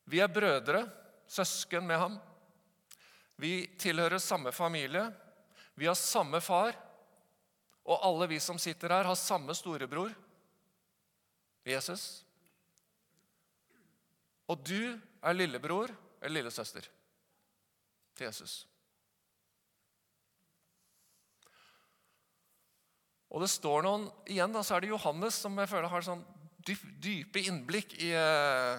Vi 0.04 0.20
er 0.20 0.30
brødre, 0.30 0.84
søsken 1.26 1.86
med 1.86 1.98
ham. 1.98 2.18
Vi 3.40 3.66
tilhører 3.80 4.22
samme 4.22 4.52
familie. 4.52 5.08
Vi 5.74 5.88
har 5.88 5.98
samme 5.98 6.40
far. 6.44 6.76
Og 7.84 8.04
alle 8.06 8.28
vi 8.30 8.40
som 8.40 8.58
sitter 8.60 8.94
her, 8.94 9.04
har 9.04 9.18
samme 9.18 9.52
storebror, 9.56 10.12
Jesus. 11.64 12.24
Og 14.48 14.60
du 14.64 14.94
er 15.24 15.36
lillebror 15.36 15.92
eller 16.20 16.40
lillesøster 16.40 16.86
til 18.16 18.26
Jesus. 18.26 18.62
Og 23.34 23.42
det 23.42 23.50
står 23.50 23.82
noen, 23.82 24.06
Igjen 24.30 24.54
da, 24.54 24.62
så 24.62 24.76
er 24.76 24.84
det 24.84 24.92
Johannes 24.92 25.36
som 25.42 25.56
jeg 25.58 25.70
føler 25.70 25.90
har 25.90 26.06
sånn 26.06 26.22
dype 26.64 27.42
innblikk 27.42 27.96
i, 27.98 28.12
eh, 28.14 28.78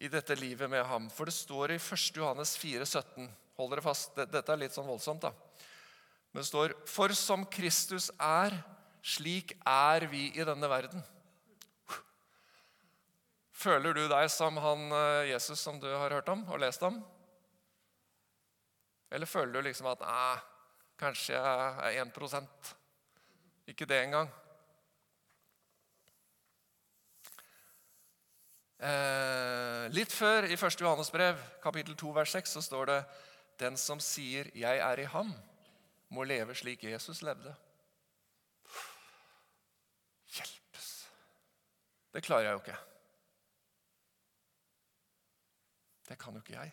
i 0.00 0.08
dette 0.10 0.34
livet 0.40 0.70
med 0.72 0.86
ham. 0.88 1.10
For 1.12 1.28
det 1.28 1.36
står 1.36 1.76
i 1.76 1.78
1. 1.78 2.16
Johannes 2.16 2.56
4, 2.56 2.88
17. 2.88 3.28
Hold 3.60 3.74
dere 3.74 3.84
fast, 3.84 4.16
dette 4.16 4.54
er 4.54 4.62
litt 4.64 4.74
sånn 4.74 4.88
voldsomt. 4.88 5.20
da. 5.20 5.34
Men 6.32 6.40
det 6.40 6.48
står 6.48 6.74
For 6.88 7.12
som 7.12 7.44
Kristus 7.44 8.10
er, 8.18 8.56
slik 9.04 9.52
er 9.68 10.08
vi 10.08 10.30
i 10.32 10.46
denne 10.48 10.68
verden. 10.72 11.04
Føler 13.52 13.94
du 13.94 14.08
deg 14.08 14.30
som 14.32 14.56
han 14.56 14.88
eh, 14.96 15.28
Jesus 15.30 15.60
som 15.60 15.78
du 15.78 15.86
har 15.92 16.10
hørt 16.10 16.30
om 16.32 16.42
og 16.48 16.58
lest 16.58 16.82
om? 16.82 16.96
Eller 19.12 19.28
føler 19.28 19.52
du 19.52 19.68
liksom 19.68 19.86
at 19.92 20.00
Nei, 20.00 20.40
kanskje 21.02 21.34
jeg 21.34 21.98
er 21.98 22.04
1% 22.04 22.70
Ikke 23.70 23.86
det 23.86 23.98
engang. 24.04 24.30
Eh, 28.82 29.84
litt 29.94 30.10
før 30.10 30.48
i 30.50 30.56
1. 30.56 30.80
Johannes 30.82 31.12
brev, 31.14 31.38
kapittel 31.62 31.94
2, 31.98 32.08
vers 32.16 32.32
6, 32.34 32.56
så 32.56 32.62
står 32.66 32.88
det 32.90 33.04
Den 33.60 33.76
som 33.76 34.00
sier 34.00 34.50
'Jeg 34.54 34.78
er 34.78 34.98
i 34.98 35.04
ham', 35.04 35.34
må 36.08 36.24
leve 36.24 36.54
slik 36.54 36.84
Jesus 36.84 37.22
levde. 37.22 37.54
Hjelpes! 40.26 41.08
Det 42.12 42.22
klarer 42.22 42.42
jeg 42.42 42.52
jo 42.52 42.58
ikke. 42.58 42.78
Det 46.08 46.18
kan 46.18 46.32
jo 46.34 46.40
ikke 46.40 46.60
jeg. 46.60 46.72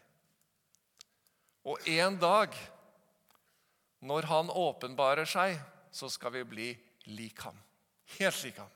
Og 1.64 1.88
en 1.88 2.20
dag, 2.20 2.56
når 4.00 4.28
han 4.32 4.52
åpenbarer 4.54 5.28
seg, 5.28 5.58
så 5.92 6.10
skal 6.12 6.34
vi 6.38 6.46
bli 6.48 6.70
lik 7.12 7.42
ham. 7.44 7.58
Helt 8.20 8.44
lik 8.46 8.60
ham. 8.62 8.72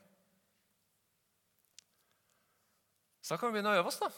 Så 3.24 3.34
da 3.34 3.40
kan 3.40 3.48
vi 3.48 3.56
begynne 3.56 3.72
å 3.72 3.80
øve 3.80 3.88
oss, 3.88 4.02
da. 4.02 4.10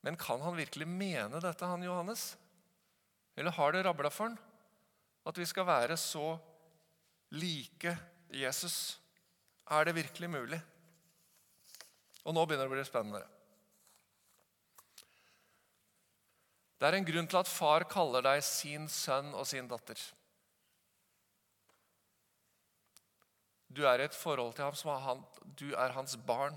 Men 0.00 0.16
kan 0.18 0.40
han 0.42 0.56
virkelig 0.56 0.88
mene 0.88 1.42
dette, 1.44 1.68
han 1.68 1.84
Johannes? 1.84 2.32
Eller 3.36 3.54
har 3.54 3.72
det 3.72 3.84
rabla 3.86 4.10
for 4.10 4.30
han 4.30 4.38
at 5.28 5.38
vi 5.38 5.46
skal 5.46 5.68
være 5.68 5.96
så 6.00 6.32
like 7.36 7.92
Jesus? 8.34 8.98
Er 9.70 9.86
det 9.86 9.98
virkelig 10.00 10.30
mulig? 10.32 10.60
Og 12.24 12.34
nå 12.34 12.42
begynner 12.46 12.66
det 12.66 12.72
å 12.72 12.78
bli 12.78 12.88
spennende. 12.88 13.22
Det 16.80 16.88
er 16.88 16.96
en 16.96 17.04
grunn 17.04 17.26
til 17.28 17.36
at 17.42 17.48
far 17.50 17.84
kaller 17.92 18.24
deg 18.24 18.40
sin 18.44 18.86
sønn 18.88 19.34
og 19.36 19.44
sin 19.44 19.66
datter. 19.68 20.00
Du 23.68 23.84
er 23.84 24.00
i 24.00 24.06
et 24.08 24.16
forhold 24.16 24.56
til 24.56 24.64
ham 24.64 24.78
som 24.78 24.94
er 24.94 25.04
han, 25.04 25.20
du 25.60 25.68
er 25.76 25.92
hans 25.92 26.16
barn, 26.16 26.56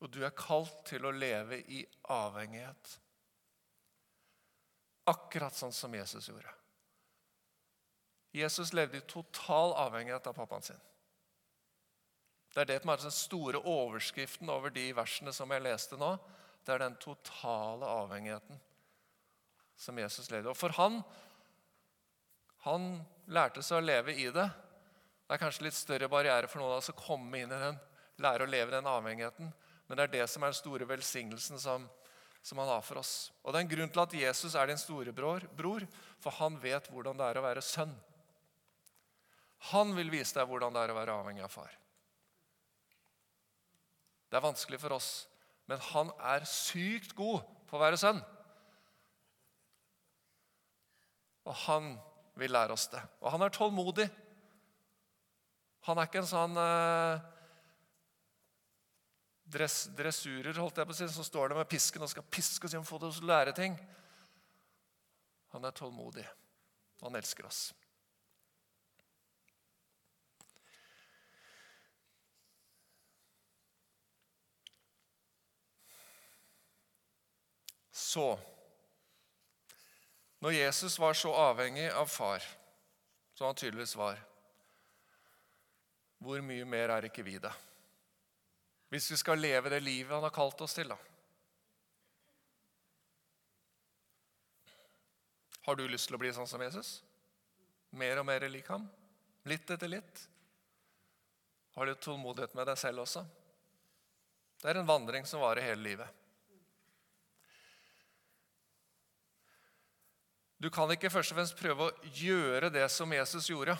og 0.00 0.12
du 0.12 0.20
er 0.28 0.36
kalt 0.36 0.84
til 0.92 1.08
å 1.08 1.14
leve 1.16 1.56
i 1.72 1.80
avhengighet. 2.12 2.92
Akkurat 5.08 5.56
sånn 5.56 5.72
som 5.72 5.96
Jesus 5.96 6.28
gjorde. 6.28 6.52
Jesus 8.36 8.74
levde 8.76 9.00
i 9.00 9.08
total 9.08 9.72
avhengighet 9.88 10.28
av 10.28 10.36
pappaen 10.36 10.68
sin. 10.68 10.86
Det 12.52 12.60
er 12.60 12.74
det 12.74 12.82
som 12.82 12.92
er 12.92 13.06
den 13.08 13.20
store 13.24 13.64
overskriften 13.64 14.52
over 14.52 14.74
de 14.74 14.90
versene 14.94 15.32
som 15.32 15.50
jeg 15.50 15.64
leste 15.64 15.96
nå. 15.96 16.18
Det 16.60 16.76
er 16.76 16.84
den 16.84 17.00
totale 17.00 17.88
avhengigheten 18.04 18.60
som 19.80 19.98
Jesus 19.98 20.28
levde. 20.30 20.52
Og 20.52 20.58
for 20.58 20.76
han 20.76 21.00
han 22.66 22.90
lærte 23.32 23.62
seg 23.64 23.80
å 23.80 23.84
leve 23.84 24.12
i 24.12 24.26
det. 24.28 24.48
Det 25.24 25.36
er 25.36 25.40
kanskje 25.40 25.64
litt 25.68 25.78
større 25.78 26.10
barriere 26.12 26.48
for 26.50 26.60
noen 26.60 26.74
av 26.74 26.82
oss 26.82 26.92
å 26.92 26.98
komme 26.98 27.40
inn 27.40 27.52
i 27.52 27.60
den, 27.62 27.78
lære 28.20 28.44
å 28.44 28.50
leve 28.50 28.72
i 28.72 28.74
den 28.74 28.90
avhengigheten. 28.90 29.52
Men 29.88 29.98
det 29.98 30.04
er 30.04 30.12
det 30.18 30.26
som 30.28 30.44
er 30.44 30.52
den 30.52 30.58
store 30.58 30.88
velsignelsen 30.90 31.60
som, 31.62 31.86
som 32.44 32.60
han 32.60 32.68
har 32.68 32.84
for 32.84 33.00
oss. 33.00 33.30
Og 33.42 33.52
Det 33.52 33.60
er 33.60 33.64
en 33.64 33.72
grunn 33.72 33.92
til 33.94 34.02
at 34.02 34.16
Jesus 34.18 34.56
er 34.58 34.68
din 34.68 34.80
storebror, 34.80 35.46
bror, 35.56 35.86
for 36.20 36.36
han 36.36 36.58
vet 36.60 36.90
hvordan 36.92 37.16
det 37.16 37.30
er 37.30 37.40
å 37.40 37.46
være 37.46 37.64
sønn. 37.64 37.94
Han 39.72 39.94
vil 39.96 40.12
vise 40.12 40.36
deg 40.36 40.48
hvordan 40.48 40.76
det 40.76 40.84
er 40.84 40.92
å 40.92 40.98
være 40.98 41.16
avhengig 41.16 41.44
av 41.46 41.52
far. 41.52 41.72
Det 44.30 44.36
er 44.36 44.44
vanskelig 44.44 44.78
for 44.82 44.94
oss, 44.94 45.10
men 45.66 45.80
han 45.90 46.12
er 46.34 46.44
sykt 46.48 47.16
god 47.18 47.40
på 47.70 47.78
å 47.78 47.82
være 47.82 47.98
sønn. 48.00 48.20
Og 51.50 51.56
han 51.66 51.92
vil 52.38 52.54
lære 52.54 52.76
oss 52.76 52.86
det. 52.92 53.02
Og 53.20 53.32
han 53.34 53.42
er 53.42 53.52
tålmodig. 53.54 54.06
Han 55.88 55.98
er 55.98 56.06
ikke 56.06 56.20
en 56.22 56.28
sånn 56.30 56.58
eh, 56.60 57.22
dress, 59.50 59.82
dressurer 59.96 60.60
holdt 60.60 60.78
jeg 60.78 60.88
på 60.88 60.94
å 60.94 60.98
si, 61.00 61.08
som 61.10 61.26
står 61.26 61.50
der 61.50 61.60
med 61.62 61.70
pisken 61.70 62.04
og 62.04 62.12
skal 62.12 62.26
piske 62.30 62.70
og 62.70 62.86
få 62.86 63.00
til 63.02 63.10
å 63.10 63.30
lære 63.32 63.56
ting. 63.56 63.76
Han 65.56 65.66
er 65.66 65.74
tålmodig. 65.74 66.26
Han 67.02 67.16
elsker 67.18 67.48
oss. 67.48 67.70
Så 77.90 78.32
Når 80.40 80.56
Jesus 80.56 80.98
var 80.98 81.14
så 81.14 81.32
avhengig 81.36 81.90
av 81.92 82.06
far, 82.08 82.44
som 83.34 83.50
han 83.50 83.58
tydeligvis 83.58 83.96
var 83.96 84.20
hvor 86.20 86.42
mye 86.44 86.66
mer 86.68 86.92
er 86.92 87.06
ikke 87.08 87.24
vi 87.24 87.38
det? 87.40 87.52
Hvis 88.92 89.06
vi 89.12 89.16
skal 89.16 89.40
leve 89.40 89.70
det 89.72 89.80
livet 89.80 90.12
han 90.12 90.24
har 90.26 90.34
kalt 90.34 90.60
oss 90.60 90.74
til, 90.76 90.90
da. 90.90 90.98
Har 95.64 95.78
du 95.78 95.86
lyst 95.88 96.10
til 96.10 96.18
å 96.18 96.20
bli 96.20 96.32
sånn 96.34 96.48
som 96.50 96.60
Jesus? 96.60 96.98
Mer 97.96 98.20
og 98.20 98.26
mer 98.28 98.44
lik 98.52 98.68
ham? 98.68 98.84
Litt 99.48 99.70
etter 99.72 99.88
litt? 99.88 100.24
Har 101.76 101.86
du 101.86 101.94
tålmodighet 101.94 102.56
med 102.58 102.68
deg 102.68 102.80
selv 102.80 103.04
også? 103.06 103.24
Det 104.60 104.68
er 104.68 104.80
en 104.80 104.88
vandring 104.88 105.24
som 105.28 105.40
varer 105.40 105.70
hele 105.70 105.86
livet. 105.86 106.19
Du 110.60 110.68
kan 110.68 110.90
ikke 110.92 111.08
først 111.08 111.32
og 111.32 111.38
fremst 111.38 111.56
prøve 111.56 111.86
å 111.86 112.10
gjøre 112.20 112.68
det 112.68 112.84
som 112.92 113.12
Jesus 113.16 113.46
gjorde 113.48 113.78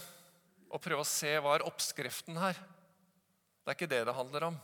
og 0.70 0.80
prøve 0.80 1.02
å 1.04 1.08
se 1.08 1.34
hva 1.36 1.58
er 1.58 1.64
oppskriften 1.68 2.38
her. 2.40 2.56
Det 2.56 3.68
er 3.68 3.76
ikke 3.76 3.90
det 3.90 3.98
det 4.08 4.14
handler 4.16 4.46
om. 4.48 4.56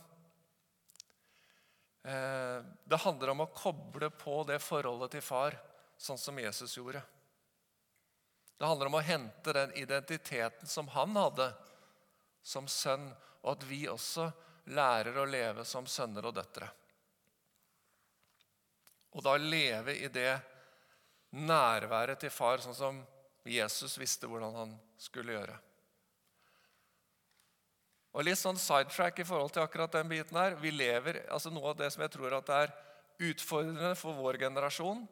Eh, 2.07 2.65
det 2.89 3.01
handler 3.03 3.33
om 3.35 3.45
å 3.45 3.51
koble 3.53 4.09
på 4.17 4.39
det 4.49 4.57
forholdet 4.65 5.13
til 5.13 5.25
far, 5.27 5.59
sånn 5.99 6.17
som 6.17 6.41
Jesus 6.41 6.73
gjorde. 6.79 7.03
Det 8.57 8.65
handler 8.65 8.89
om 8.89 8.97
å 8.97 9.05
hente 9.05 9.53
den 9.53 9.77
identiteten 9.77 10.65
som 10.65 10.89
han 10.97 11.13
hadde 11.19 11.51
som 12.41 12.65
sønn, 12.65 13.11
og 13.43 13.53
at 13.53 13.69
vi 13.69 13.83
også 13.91 14.31
lærer 14.73 15.21
å 15.21 15.29
leve 15.29 15.69
som 15.69 15.85
sønner 15.85 16.25
og 16.25 16.33
døtre. 16.39 16.73
Og 19.13 19.21
da 19.21 19.37
leve 19.37 19.93
i 20.01 20.09
det 20.09 20.31
nærværet 21.35 22.21
til 22.21 22.31
far, 22.31 22.61
sånn 22.63 22.77
som 22.77 22.99
Jesus 23.47 23.97
visste 23.99 24.27
hvordan 24.27 24.55
han 24.55 24.75
skulle 24.99 25.35
gjøre. 25.35 25.57
Og 28.17 28.25
litt 28.25 28.39
sånn 28.39 28.57
sidetrack 28.57 29.19
i 29.21 29.27
forhold 29.27 29.51
til 29.53 29.61
akkurat 29.61 29.93
den 29.93 30.07
biten 30.09 30.37
her. 30.39 30.55
Vi 30.57 30.71
lever, 30.73 31.19
altså 31.29 31.51
Noe 31.53 31.69
av 31.71 31.77
det 31.77 31.91
som 31.93 32.01
jeg 32.01 32.11
tror 32.15 32.33
at 32.39 32.49
er 32.49 32.73
utfordrende 33.27 33.95
for 33.97 34.13
vår 34.17 34.37
generasjon, 34.41 35.07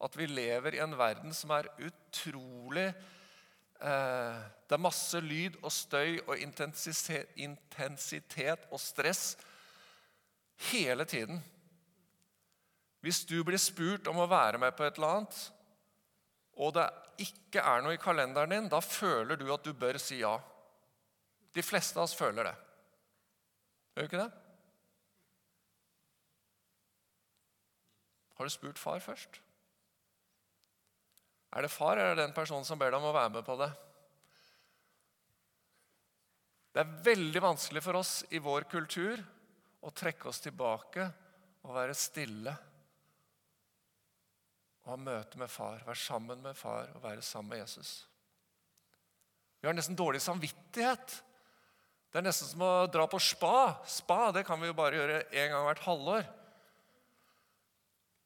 at 0.00 0.16
vi 0.16 0.26
lever 0.26 0.74
i 0.74 0.82
en 0.82 0.98
verden 0.98 1.34
som 1.36 1.50
er 1.52 1.68
utrolig 1.84 2.88
eh, 2.88 4.38
Det 4.66 4.76
er 4.76 4.82
masse 4.82 5.20
lyd 5.20 5.56
og 5.60 5.72
støy 5.74 6.18
og 6.24 6.38
intensitet, 6.40 8.66
og 8.70 8.80
stress 8.80 9.36
hele 10.70 11.04
tiden. 11.04 11.42
Hvis 13.00 13.22
du 13.28 13.38
blir 13.46 13.60
spurt 13.60 14.08
om 14.10 14.20
å 14.20 14.28
være 14.28 14.60
med 14.60 14.76
på 14.76 14.84
et 14.84 14.98
eller 14.98 15.20
annet, 15.20 15.38
og 16.60 16.74
det 16.76 16.86
ikke 17.24 17.62
er 17.64 17.84
noe 17.84 17.96
i 17.96 18.00
kalenderen 18.00 18.52
din, 18.52 18.68
da 18.68 18.82
føler 18.84 19.38
du 19.40 19.46
at 19.54 19.64
du 19.64 19.72
bør 19.76 19.96
si 20.00 20.20
ja. 20.20 20.34
De 21.56 21.64
fleste 21.64 21.98
av 21.98 22.04
oss 22.04 22.16
føler 22.16 22.50
det. 22.50 22.56
Gjør 23.94 24.04
vi 24.04 24.10
ikke 24.10 24.22
det? 24.22 24.30
Har 28.36 28.48
du 28.48 28.52
spurt 28.52 28.80
far 28.80 29.00
først? 29.04 29.40
Er 31.50 31.66
det 31.66 31.72
far 31.72 31.98
eller 31.98 32.12
er 32.12 32.18
det 32.18 32.28
den 32.28 32.36
personen 32.36 32.64
som 32.64 32.78
ber 32.78 32.92
deg 32.92 33.00
om 33.00 33.10
å 33.10 33.16
være 33.16 33.34
med 33.34 33.44
på 33.44 33.56
det? 33.60 33.68
Det 36.70 36.84
er 36.84 36.98
veldig 37.10 37.42
vanskelig 37.42 37.82
for 37.82 37.98
oss 37.98 38.12
i 38.30 38.38
vår 38.38 38.68
kultur 38.70 39.18
å 39.82 39.90
trekke 39.90 40.30
oss 40.30 40.38
tilbake 40.44 41.08
og 41.66 41.74
være 41.74 41.96
stille. 41.98 42.54
Og 44.84 44.94
ha 44.94 45.00
møte 45.00 45.38
med 45.40 45.50
far, 45.52 45.82
være 45.86 46.00
sammen 46.00 46.40
med 46.44 46.56
far 46.56 46.92
og 46.94 47.02
være 47.04 47.22
sammen 47.22 47.52
med 47.52 47.62
Jesus. 47.62 47.90
Vi 49.60 49.68
har 49.68 49.76
nesten 49.76 49.98
dårlig 49.98 50.22
samvittighet. 50.24 51.18
Det 52.10 52.18
er 52.18 52.24
nesten 52.24 52.48
som 52.48 52.64
å 52.64 52.88
dra 52.90 53.04
på 53.10 53.20
spa. 53.22 53.82
Spa 53.86 54.30
det 54.34 54.46
kan 54.48 54.60
vi 54.60 54.70
jo 54.70 54.76
bare 54.78 54.96
gjøre 54.96 55.18
én 55.30 55.52
gang 55.52 55.66
hvert 55.68 55.84
halvår. 55.84 56.24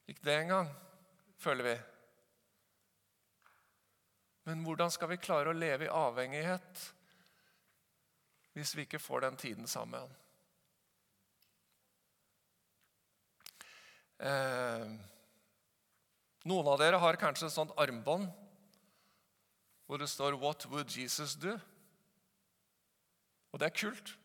Ikke 0.09 0.25
det 0.29 0.37
engang, 0.45 0.71
føler 1.41 1.69
vi. 1.69 1.77
Men 4.45 4.65
hvordan 4.65 4.93
skal 4.93 5.11
vi 5.11 5.21
klare 5.21 5.51
å 5.51 5.57
leve 5.57 5.87
i 5.87 5.93
avhengighet 5.93 6.91
hvis 8.55 8.75
vi 8.77 8.85
ikke 8.85 9.03
får 9.03 9.25
den 9.25 9.39
tiden 9.41 9.67
sammen 9.67 9.97
med 9.97 10.05
han? 10.05 10.21
Eh, 14.25 15.14
noen 16.45 16.69
av 16.69 16.81
dere 16.81 17.01
har 17.01 17.21
kanskje 17.21 17.49
et 17.49 17.57
sånt 17.57 17.75
armbånd 17.81 18.29
hvor 19.85 20.01
det 20.01 20.09
står 20.09 20.37
'What 20.37 20.67
would 20.67 20.89
Jesus 20.97 21.35
do?' 21.35 21.61
Og 23.53 23.61
det 23.61 23.67
er 23.67 23.79
kult. 23.79 24.19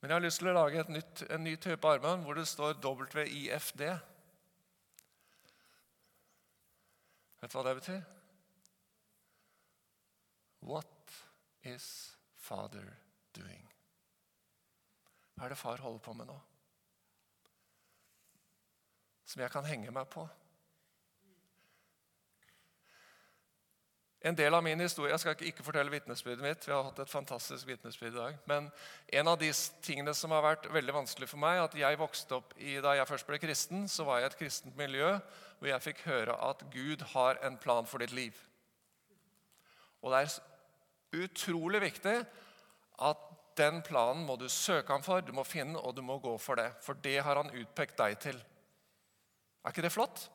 Men 0.00 0.10
jeg 0.10 0.14
har 0.16 0.24
lyst 0.24 0.38
til 0.38 0.48
å 0.48 0.52
lage 0.52 0.82
nytt, 0.88 1.22
en 1.30 1.44
ny 1.44 1.56
type 1.56 1.88
armbånd 1.88 2.24
hvor 2.26 2.34
det 2.34 2.48
står 2.48 2.74
WIFD. 2.74 3.84
Vet 7.40 7.52
du 7.52 7.56
hva 7.56 7.62
det 7.64 7.76
betyr? 7.78 8.02
What 10.60 11.14
is 11.62 12.16
father 12.34 12.98
doing? 13.32 13.64
Hva 15.36 15.44
er 15.44 15.48
det 15.54 15.58
far 15.58 15.76
holder 15.76 16.04
på 16.04 16.12
med 16.12 16.26
nå? 16.26 16.36
Som 19.34 19.42
jeg 19.42 19.50
kan 19.50 19.64
henge 19.66 19.90
meg 19.90 20.06
på? 20.12 20.22
En 24.24 24.36
del 24.38 24.54
av 24.54 24.62
min 24.62 24.78
historie, 24.80 25.10
Jeg 25.10 25.20
skal 25.20 25.48
ikke 25.48 25.64
fortelle 25.66 25.90
vitnesbyrdet 25.90 26.44
mitt. 26.44 26.66
Vi 26.66 26.72
har 26.72 26.84
hatt 26.86 27.00
et 27.02 27.10
fantastisk 27.10 27.66
vitnesbyrd 27.66 28.14
i 28.14 28.20
dag. 28.20 28.36
Men 28.46 28.70
en 29.12 29.28
av 29.28 29.38
de 29.40 29.50
tingene 29.82 30.14
som 30.14 30.30
har 30.30 30.44
vært 30.46 30.70
veldig 30.72 30.94
vanskelig 30.94 31.28
for 31.28 31.42
meg, 31.42 31.58
at 31.64 31.74
jeg 31.74 31.98
vokste 31.98 32.38
opp 32.38 32.54
i, 32.56 32.80
Da 32.80 32.94
jeg 32.94 33.08
først 33.08 33.26
ble 33.26 33.38
kristen, 33.38 33.88
så 33.88 34.04
var 34.04 34.20
jeg 34.20 34.22
i 34.22 34.26
et 34.30 34.38
kristent 34.38 34.76
miljø 34.76 35.10
hvor 35.58 35.68
jeg 35.68 35.82
fikk 35.82 36.06
høre 36.06 36.38
at 36.50 36.62
Gud 36.70 37.02
har 37.02 37.38
en 37.42 37.58
plan 37.58 37.86
for 37.86 37.98
ditt 37.98 38.12
liv. 38.12 38.38
Og 40.02 40.12
det 40.12 40.22
er 40.22 41.24
utrolig 41.24 41.80
viktig 41.80 42.26
at 43.02 43.18
den 43.56 43.82
planen 43.82 44.24
må 44.26 44.36
du 44.36 44.48
søke 44.48 44.92
ham 44.92 45.02
for, 45.02 45.20
du 45.20 45.32
må 45.32 45.42
finne 45.42 45.78
og 45.78 45.96
du 45.96 46.02
må 46.02 46.18
gå 46.18 46.38
for 46.38 46.54
det. 46.54 46.70
For 46.80 46.94
det 46.94 47.18
har 47.22 47.36
han 47.36 47.50
utpekt 47.50 47.98
deg 47.98 48.18
til. 48.18 48.44
Er 49.64 49.72
ikke 49.72 49.84
det 49.86 49.94
flott? 49.94 50.26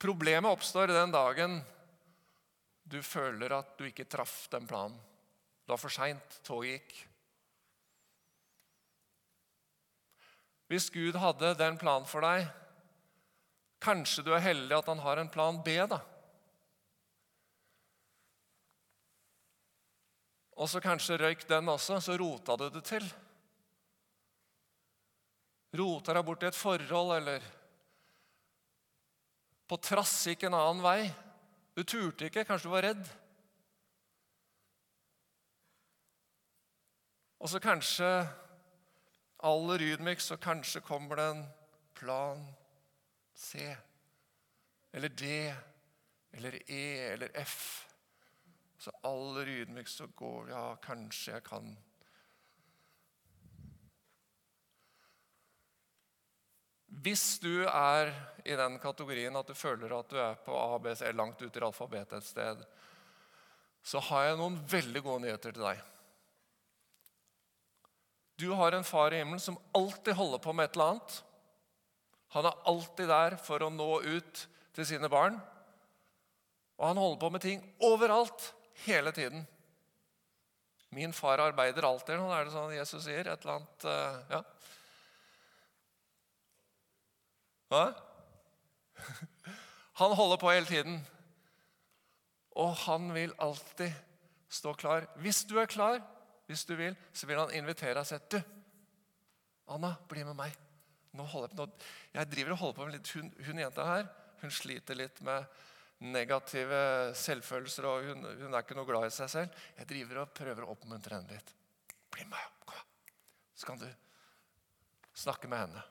Problemet 0.00 0.48
oppstår 0.52 0.92
den 0.92 1.12
dagen 1.12 1.58
du 2.86 3.00
føler 3.02 3.52
at 3.56 3.74
du 3.78 3.86
ikke 3.88 4.06
traff 4.08 4.46
den 4.52 4.66
planen. 4.68 4.96
Det 5.66 5.72
var 5.72 5.80
for 5.82 5.92
seint. 5.92 6.40
Toget 6.46 6.76
gikk. 6.76 6.96
Hvis 10.70 10.88
Gud 10.94 11.18
hadde 11.18 11.54
den 11.58 11.78
planen 11.78 12.06
for 12.10 12.22
deg, 12.26 12.46
kanskje 13.82 14.24
du 14.26 14.32
er 14.34 14.44
heldig 14.44 14.74
at 14.78 14.88
han 14.90 15.02
har 15.02 15.20
en 15.22 15.30
plan 15.30 15.58
B, 15.66 15.76
da. 15.90 16.00
Og 20.56 20.70
så 20.70 20.80
kanskje 20.82 21.18
røyk 21.20 21.44
den 21.50 21.68
også, 21.68 22.00
så 22.00 22.16
rota 22.18 22.56
du 22.58 22.68
det 22.72 22.82
til. 22.88 23.06
Rota 25.76 26.14
deg 26.16 26.26
bort 26.26 26.44
i 26.44 26.48
et 26.50 26.56
forhold, 26.56 27.16
eller 27.18 27.46
på 29.66 29.78
trass 29.82 30.14
gikk 30.30 30.46
en 30.46 30.56
annen 30.56 30.82
vei. 30.84 31.00
Du 31.76 31.82
turte 31.84 32.28
ikke, 32.28 32.46
kanskje 32.48 32.68
du 32.68 32.74
var 32.74 32.86
redd. 32.86 33.08
Og 37.42 37.50
så 37.52 37.60
kanskje 37.60 38.08
aller 39.46 39.82
ydmykst, 39.92 40.32
så 40.32 40.38
kanskje 40.40 40.84
kommer 40.86 41.20
det 41.20 41.26
en 41.34 41.42
plan 41.96 42.40
C 43.36 43.76
eller 44.96 45.08
D 45.08 45.52
eller 46.32 46.56
E 46.72 47.12
eller 47.12 47.30
F. 47.42 47.86
Så 48.78 48.92
aller 49.04 49.48
ydmykst 49.48 50.00
så 50.00 50.06
går 50.06 50.48
Ja, 50.50 50.64
kanskje 50.82 51.32
jeg 51.32 51.44
kan 51.44 51.76
Hvis 57.04 57.38
du 57.42 57.66
er 57.68 58.12
i 58.46 58.54
den 58.56 58.78
kategorien 58.80 59.36
at 59.36 59.48
du 59.48 59.56
føler 59.56 59.92
at 59.98 60.08
du 60.08 60.16
er 60.20 60.38
på 60.46 60.54
ABC 60.56 61.04
langt 61.12 61.42
ute 61.42 61.60
i 61.60 61.64
alfabetet 61.66 62.18
et 62.18 62.28
sted, 62.28 62.62
så 63.86 64.00
har 64.08 64.30
jeg 64.30 64.38
noen 64.40 64.56
veldig 64.70 65.02
gode 65.04 65.26
nyheter 65.26 65.52
til 65.54 65.66
deg. 65.66 65.82
Du 68.36 68.50
har 68.56 68.74
en 68.76 68.84
far 68.84 69.14
i 69.14 69.20
himmelen 69.20 69.40
som 69.40 69.58
alltid 69.76 70.16
holder 70.16 70.42
på 70.44 70.52
med 70.52 70.68
et 70.68 70.76
eller 70.76 70.94
annet. 70.94 71.18
Han 72.36 72.48
er 72.48 72.64
alltid 72.72 73.08
der 73.08 73.36
for 73.40 73.64
å 73.64 73.72
nå 73.72 73.90
ut 74.04 74.42
til 74.76 74.88
sine 74.88 75.08
barn. 75.12 75.38
Og 76.76 76.88
han 76.90 77.00
holder 77.00 77.20
på 77.22 77.30
med 77.32 77.44
ting 77.44 77.62
overalt, 77.86 78.50
hele 78.84 79.12
tiden. 79.16 79.46
Min 80.92 81.14
far 81.16 81.40
arbeider 81.40 81.86
alltid. 81.88 82.20
Er 82.20 82.44
det 82.44 82.52
sånn 82.52 82.74
Jesus 82.76 83.06
sier. 83.06 83.24
Et 83.24 83.46
eller 83.46 83.54
annet, 83.56 83.86
eh, 83.88 84.18
ja. 84.36 84.42
Hva? 87.70 87.84
Han 90.00 90.16
holder 90.16 90.40
på 90.40 90.50
hele 90.52 90.68
tiden. 90.68 90.98
Og 92.56 92.72
han 92.86 93.10
vil 93.12 93.32
alltid 93.40 93.92
stå 94.48 94.72
klar. 94.76 95.06
Hvis 95.20 95.42
du 95.48 95.58
er 95.60 95.68
klar, 95.68 96.00
hvis 96.48 96.64
du 96.64 96.74
vil, 96.76 96.96
så 97.12 97.28
vil 97.28 97.40
han 97.40 97.52
invitere 97.56 97.96
deg 97.96 98.04
og 98.04 98.08
si 98.08 98.18
du, 98.32 98.38
Anna, 99.74 99.90
bli 100.08 100.22
med 100.24 100.36
meg. 100.38 100.54
Nå 101.16 101.24
holder 101.26 101.50
jeg, 101.50 101.58
på, 101.58 101.88
jeg 102.14 102.30
driver 102.32 102.54
og 102.54 102.60
holder 102.60 102.76
på 102.76 102.86
med 102.86 102.96
litt 102.96 103.12
hun, 103.16 103.32
hun 103.48 103.60
jenta 103.60 103.86
her. 103.88 104.06
Hun 104.42 104.52
sliter 104.52 104.98
litt 104.98 105.20
med 105.26 105.48
negative 106.06 106.80
selvfølelser, 107.16 107.88
og 107.88 108.06
hun, 108.06 108.24
hun, 108.44 108.52
er 108.52 108.62
ikke 108.62 108.76
noe 108.76 108.88
glad 108.88 109.08
i 109.08 109.14
seg 109.16 109.32
selv. 109.32 109.66
Jeg 109.80 109.90
driver 109.90 110.22
og 110.22 110.34
prøver 110.36 110.64
å 110.64 110.70
oppmuntre 110.76 111.18
henne 111.18 111.36
litt. 111.36 111.52
Bli 112.12 112.28
med, 112.30 112.56
kom. 112.68 112.84
Så 113.56 113.68
kan 113.68 113.80
du 113.80 113.88
snakke 115.16 115.50
med 115.50 115.64
henne. 115.64 115.84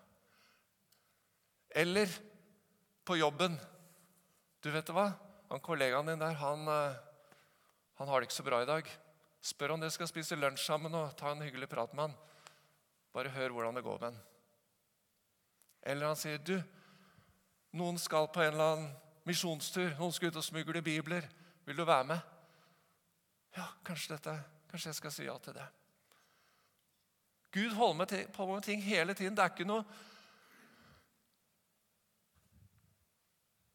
Eller 1.76 2.10
på 3.04 3.18
jobben. 3.18 3.58
Du 4.64 4.70
vet 4.72 4.90
hva? 4.96 5.10
Han 5.50 5.60
Kollegaen 5.60 6.08
din 6.08 6.22
der, 6.22 6.38
han, 6.40 6.68
eh, 6.72 6.96
han 8.00 8.08
har 8.08 8.22
det 8.22 8.30
ikke 8.30 8.38
så 8.38 8.46
bra 8.48 8.62
i 8.64 8.70
dag. 8.70 8.88
Spør 9.44 9.76
om 9.76 9.84
dere 9.84 9.92
skal 9.92 10.08
spise 10.08 10.38
lunsj 10.40 10.64
sammen 10.64 10.96
og 10.96 11.12
ta 11.20 11.34
en 11.34 11.44
hyggelig 11.44 11.68
prat 11.70 11.92
med 11.94 12.08
han. 12.08 12.16
Bare 13.12 13.34
hør 13.36 13.58
hvordan 13.58 13.76
det 13.76 13.84
går 13.84 14.00
med 14.00 14.08
han. 14.08 14.22
Eller 15.84 16.08
han 16.08 16.16
sier, 16.16 16.38
'Du, 16.38 16.64
noen 17.72 18.00
skal 18.00 18.32
på 18.32 18.42
en 18.42 18.54
eller 18.54 18.72
annen 18.72 18.96
misjonstur. 19.28 19.92
Noen 20.00 20.16
skal 20.16 20.32
ut 20.32 20.40
og 20.42 20.48
smugle 20.48 20.82
bibler. 20.82 21.28
Vil 21.66 21.78
du 21.78 21.84
være 21.84 22.04
med?' 22.04 22.20
Ja, 23.58 23.68
kanskje, 23.84 24.16
dette, 24.16 24.44
kanskje 24.72 24.90
jeg 24.90 24.96
skal 24.96 25.12
si 25.12 25.24
ja 25.24 25.38
til 25.38 25.54
det. 25.54 25.68
Gud 27.52 27.72
holder 27.72 27.94
med 27.94 28.34
på 28.34 28.46
med 28.46 28.64
ting 28.64 28.84
hele 28.84 29.14
tiden. 29.14 29.36
Det 29.36 29.44
er 29.44 29.50
ikke 29.50 29.68
noe 29.68 29.84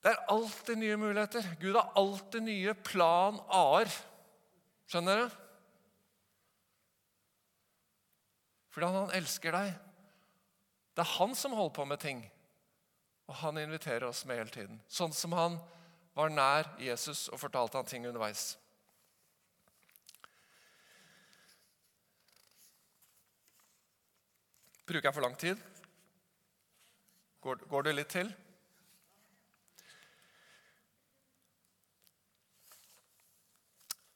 Det 0.01 0.15
er 0.15 0.25
alltid 0.33 0.81
nye 0.81 0.97
muligheter. 0.97 1.45
Gud 1.61 1.77
har 1.77 1.93
alltid 2.01 2.47
nye 2.47 2.75
plan 2.87 3.37
A-er. 3.53 3.91
Skjønner 4.89 5.21
dere? 5.21 5.31
Fordi 8.71 8.89
han 8.95 9.13
elsker 9.19 9.55
deg. 9.55 9.75
Det 10.95 11.05
er 11.05 11.17
han 11.19 11.35
som 11.37 11.53
holder 11.59 11.75
på 11.77 11.87
med 11.91 12.01
ting. 12.01 12.23
Og 13.29 13.37
han 13.43 13.61
inviterer 13.61 14.09
oss 14.09 14.25
med 14.27 14.41
hele 14.41 14.55
tiden. 14.55 14.81
Sånn 14.89 15.13
som 15.15 15.35
han 15.37 15.59
var 16.17 16.33
nær 16.33 16.73
Jesus 16.83 17.29
og 17.29 17.39
fortalte 17.43 17.79
han 17.79 17.89
ting 17.89 18.07
underveis. 18.09 18.55
Bruker 24.91 25.07
jeg 25.07 25.15
for 25.15 25.23
lang 25.23 25.37
tid? 25.39 25.61
Går, 27.45 27.61
går 27.71 27.87
det 27.87 27.99
litt 28.01 28.11
til? 28.11 28.33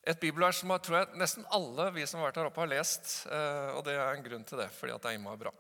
Et 0.05 0.21
bibelvers 0.21 0.59
som 0.61 0.73
jeg 0.75 0.85
tror 0.85 0.99
jeg 0.99 1.21
nesten 1.21 1.47
alle 1.57 1.87
vi 1.95 2.05
som 2.07 2.21
har 2.21 2.29
vært 2.29 2.43
her 2.43 2.49
oppe, 2.51 2.61
har 2.61 2.73
lest. 2.75 3.27
eh, 3.31 3.71
Og 3.73 3.85
det 3.87 3.95
er 3.97 4.11
en 4.11 4.25
grunn 4.27 4.45
til 4.45 4.61
det, 4.61 4.69
fordi 4.77 4.93
at 4.93 5.03
det 5.03 5.13
er 5.13 5.19
innmari 5.19 5.41
bra. 5.47 5.53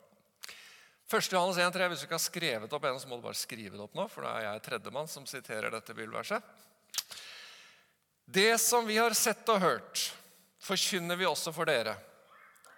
1. 1.08 1.32
Johannes 1.32 1.60
1,3. 1.60 1.88
Hvis 1.88 2.02
du 2.02 2.06
ikke 2.06 2.18
har 2.18 2.24
skrevet 2.24 2.72
opp 2.76 2.84
en, 2.84 3.00
så 3.00 3.08
må 3.08 3.16
du 3.16 3.24
bare 3.24 3.38
skrive 3.38 3.76
det 3.76 3.84
opp 3.84 3.96
nå, 3.96 4.06
for 4.12 4.26
da 4.26 4.34
er 4.36 4.46
jeg 4.48 4.64
tredjemann 4.68 5.08
som 5.08 5.26
siterer 5.28 5.72
dette 5.72 5.96
bibelverset. 5.96 6.42
Det 8.24 8.58
som 8.60 8.86
vi 8.88 8.96
har 8.96 9.12
sett 9.16 9.48
og 9.52 9.60
hørt, 9.60 10.12
forkynner 10.64 11.16
vi 11.20 11.28
også 11.28 11.52
for 11.52 11.68
dere, 11.68 11.96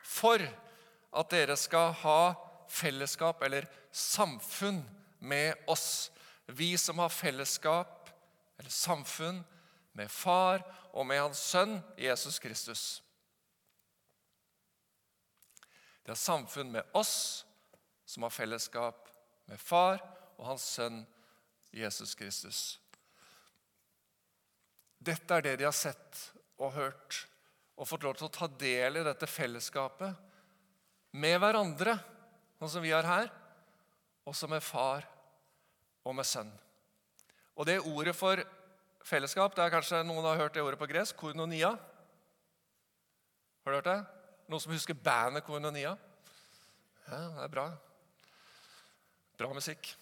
for 0.02 0.42
at 0.42 1.30
dere 1.30 1.54
skal 1.58 1.94
ha 2.02 2.20
fellesskap, 2.70 3.42
eller 3.46 3.66
samfunn, 3.94 4.82
med 5.18 5.54
oss. 5.66 6.10
Vi 6.46 6.74
som 6.78 6.98
har 7.00 7.08
fellesskap, 7.10 8.10
eller 8.58 8.70
samfunn, 8.70 9.38
med 9.96 10.10
Far 10.12 10.62
og 10.92 11.06
med 11.08 11.20
Hans 11.22 11.40
Sønn 11.40 11.78
Jesus 11.98 12.38
Kristus. 12.42 12.84
Det 16.04 16.12
er 16.12 16.20
samfunn 16.20 16.70
med 16.74 16.96
oss 16.96 17.44
som 18.06 18.26
har 18.26 18.34
fellesskap 18.34 19.08
med 19.48 19.58
Far 19.60 19.98
og 20.36 20.50
Hans 20.52 20.66
Sønn 20.76 21.00
Jesus 21.74 22.14
Kristus. 22.14 22.60
Dette 25.00 25.34
er 25.34 25.44
det 25.44 25.56
de 25.60 25.66
har 25.66 25.76
sett 25.76 26.20
og 26.60 26.74
hørt 26.76 27.24
og 27.76 27.88
fått 27.88 28.04
lov 28.06 28.16
til 28.16 28.28
å 28.28 28.32
ta 28.32 28.48
del 28.60 29.00
i 29.00 29.04
dette 29.06 29.28
fellesskapet 29.28 30.22
med 31.16 31.36
hverandre, 31.40 31.96
sånn 32.60 32.72
som 32.72 32.84
vi 32.84 32.92
er 32.96 33.08
her, 33.08 33.28
også 34.26 34.48
med 34.50 34.64
far 34.64 35.04
og 36.06 36.16
med 36.16 36.26
sønn. 36.28 36.50
Og 37.56 37.68
det 37.68 37.80
ordet 37.84 38.14
for 38.16 38.40
fellesskap 39.06 39.54
det 39.56 39.64
er 39.64 39.72
kanskje 39.72 40.02
Noen 40.06 40.24
har 40.26 40.40
hørt 40.40 40.54
det 40.56 40.64
ordet 40.64 40.80
på 40.80 40.88
gresk. 40.90 41.16
Koinonia. 41.18 41.72
Har 43.64 43.72
du 43.72 43.78
hørt 43.78 43.90
det? 43.90 44.00
Noen 44.50 44.62
som 44.62 44.74
husker 44.74 44.98
bandet 44.98 45.46
Koinonia? 45.46 45.96
Ja, 47.06 47.20
det 47.36 47.44
er 47.46 47.52
bra. 47.52 47.66
Bra 49.38 49.52
musikk. 49.54 49.92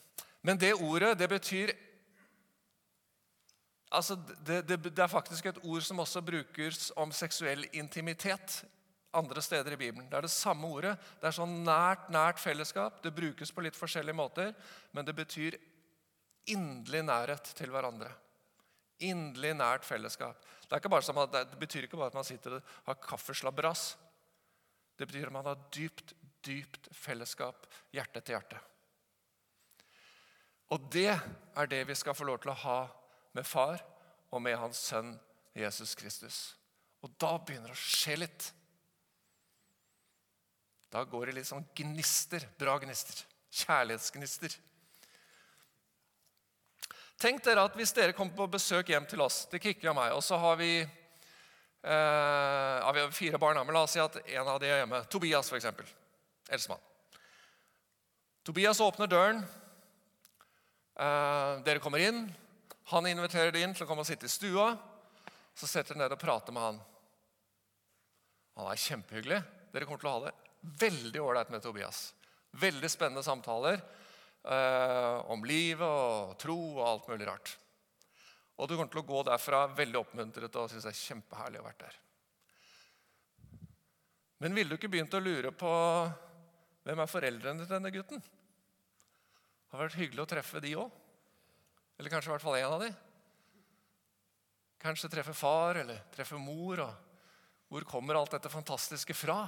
Men 0.44 0.61
det 0.61 0.74
ordet, 0.74 1.18
det 1.18 1.28
betyr 1.28 1.72
altså 3.94 4.16
det, 4.46 4.64
det, 4.68 4.78
det, 4.84 4.98
er 4.98 5.07
faktisk 5.07 5.46
et 5.46 5.61
ord 5.62 5.82
som 5.86 6.00
også 6.02 6.20
brukes 6.24 6.90
om 6.96 7.12
seksuell 7.12 7.64
intimitet 7.72 8.64
andre 9.14 9.42
steder 9.42 9.72
i 9.72 9.78
Bibelen. 9.78 10.09
Det 10.11 10.18
er 10.18 10.26
det 10.26 10.34
samme 10.34 10.66
ordet. 10.66 10.96
Det 11.20 11.28
er 11.28 11.36
sånn 11.36 11.61
nært, 11.64 12.09
nært 12.12 12.42
fellesskap. 12.42 12.98
Det 13.05 13.14
brukes 13.14 13.52
på 13.55 13.62
litt 13.62 13.78
forskjellige 13.78 14.18
måter, 14.18 14.52
men 14.92 15.07
det 15.07 15.14
betyr 15.14 15.57
inderlig 16.50 17.05
nærhet 17.07 17.55
til 17.57 17.70
hverandre. 17.72 18.11
Inderlig 19.03 19.55
nært 19.59 19.86
fellesskap. 19.86 20.38
Det, 20.68 20.78
at, 20.78 21.34
det, 21.34 21.59
betyr 21.59 21.86
ikke 21.86 21.99
bare 21.99 22.12
at 22.12 22.18
man 22.18 22.26
sitter 22.26 22.59
og 22.59 22.62
har 22.86 23.01
kaffeslabberas. 23.03 23.95
Det 24.99 25.09
betyr 25.09 25.26
at 25.26 25.34
man 25.34 25.47
har 25.47 25.59
dypt, 25.74 26.14
dypt 26.47 26.88
fellesskap, 26.95 27.66
hjerte 27.92 28.20
til 28.20 28.36
hjerte. 28.36 28.61
Og 30.72 30.88
det 30.92 31.11
er 31.12 31.70
det 31.70 31.82
vi 31.88 31.97
skal 31.99 32.16
få 32.16 32.26
lov 32.26 32.40
til 32.42 32.55
å 32.55 32.61
ha 32.64 32.78
med 33.34 33.47
far 33.47 33.82
og 34.30 34.42
med 34.42 34.57
hans 34.59 34.80
sønn 34.88 35.14
Jesus 35.55 35.95
Kristus. 35.99 36.38
Og 37.05 37.12
da 37.20 37.36
begynner 37.38 37.70
det 37.70 37.76
å 37.76 37.84
skje 37.84 38.16
litt. 38.22 38.47
Da 40.95 41.03
går 41.05 41.28
det 41.28 41.40
litt 41.40 41.51
sånn 41.51 41.66
gnister. 41.76 42.47
Bra 42.59 42.78
gnister. 42.82 43.24
Kjærlighetsgnister. 43.55 44.55
Tenk 47.20 47.44
dere 47.44 47.64
at 47.68 47.76
Hvis 47.78 47.94
dere 47.94 48.14
kommer 48.16 48.34
på 48.36 48.50
besøk 48.56 48.90
hjem 48.90 49.06
til 49.08 49.22
oss, 49.24 49.44
til 49.50 49.62
Kikki 49.62 49.88
og 49.90 49.96
meg, 49.98 50.12
og 50.16 50.22
så 50.24 50.38
har 50.40 50.56
vi, 50.60 50.80
eh, 50.80 50.88
vi 52.94 53.04
har 53.04 53.10
fire 53.14 53.38
barn, 53.38 53.60
men 53.66 53.74
la 53.74 53.84
oss 53.86 53.94
si 53.96 54.02
at 54.02 54.16
en 54.24 54.48
av 54.48 54.60
de 54.60 54.66
er 54.66 54.82
hjemme. 54.82 55.04
Tobias, 55.08 55.50
f.eks. 55.50 55.70
Eldstemann. 56.50 56.82
Tobias 58.44 58.80
åpner 58.80 59.08
døren. 59.08 59.44
Eh, 60.96 61.62
dere 61.64 61.80
kommer 61.80 61.98
inn. 61.98 62.26
Han 62.92 63.06
inviterer 63.06 63.50
dere 63.50 63.64
inn 63.64 63.74
til 63.74 63.86
å 63.86 63.88
komme 63.88 64.04
og 64.04 64.08
sitte 64.08 64.28
i 64.28 64.32
stua. 64.32 64.74
Så 65.54 65.66
setter 65.70 65.94
dere 65.94 66.04
ned 66.04 66.16
og 66.16 66.20
prater 66.20 66.52
med 66.52 66.62
han. 66.62 66.80
Han 68.58 68.70
er 68.70 68.82
kjempehyggelig. 68.84 69.40
Dere 69.72 69.86
kommer 69.88 70.02
til 70.02 70.10
å 70.10 70.16
ha 70.18 70.26
det 70.26 70.34
veldig 70.84 71.22
ålreit 71.22 71.50
med 71.50 71.62
Tobias. 71.62 72.12
Veldig 72.60 72.90
spennende 72.90 73.24
samtaler 73.26 73.80
om 74.45 75.45
livet 75.49 75.86
og 75.88 76.34
tro 76.40 76.57
og 76.76 76.82
alt 76.84 77.07
mulig 77.09 77.28
rart. 77.28 77.55
Og 78.61 78.68
du 78.68 78.76
kommer 78.76 78.92
til 78.92 79.01
å 79.01 79.09
gå 79.09 79.22
derfra 79.26 79.64
veldig 79.74 79.99
oppmuntret 80.03 80.59
og 80.61 80.68
synes 80.70 80.84
det 80.86 80.92
er 80.92 81.01
kjempeherlig 81.01 81.62
å 81.62 81.64
være 81.64 81.80
der. 81.80 81.97
Men 84.45 84.55
ville 84.55 84.74
du 84.74 84.76
ikke 84.76 84.90
begynt 84.92 85.16
å 85.16 85.22
lure 85.22 85.51
på 85.57 85.70
hvem 86.84 87.01
er 87.01 87.09
foreldrene 87.09 87.64
til 87.64 87.72
denne 87.72 87.92
gutten? 87.95 88.20
Det 88.20 89.72
har 89.72 89.86
vært 89.86 89.99
hyggelig 89.99 90.22
å 90.22 90.30
treffe 90.30 90.61
de 90.62 90.74
òg. 90.78 91.01
Eller 91.99 92.12
kanskje 92.12 92.30
i 92.30 92.34
hvert 92.34 92.45
fall 92.45 92.59
en 92.59 92.76
av 92.76 92.82
de. 92.84 92.90
Kanskje 94.84 95.11
treffe 95.11 95.34
far 95.34 95.80
eller 95.80 96.03
treffe 96.12 96.38
mor. 96.38 96.82
og 96.84 97.70
Hvor 97.72 97.86
kommer 97.88 98.20
alt 98.20 98.36
dette 98.36 98.53
fantastiske 98.53 99.16
fra? 99.16 99.38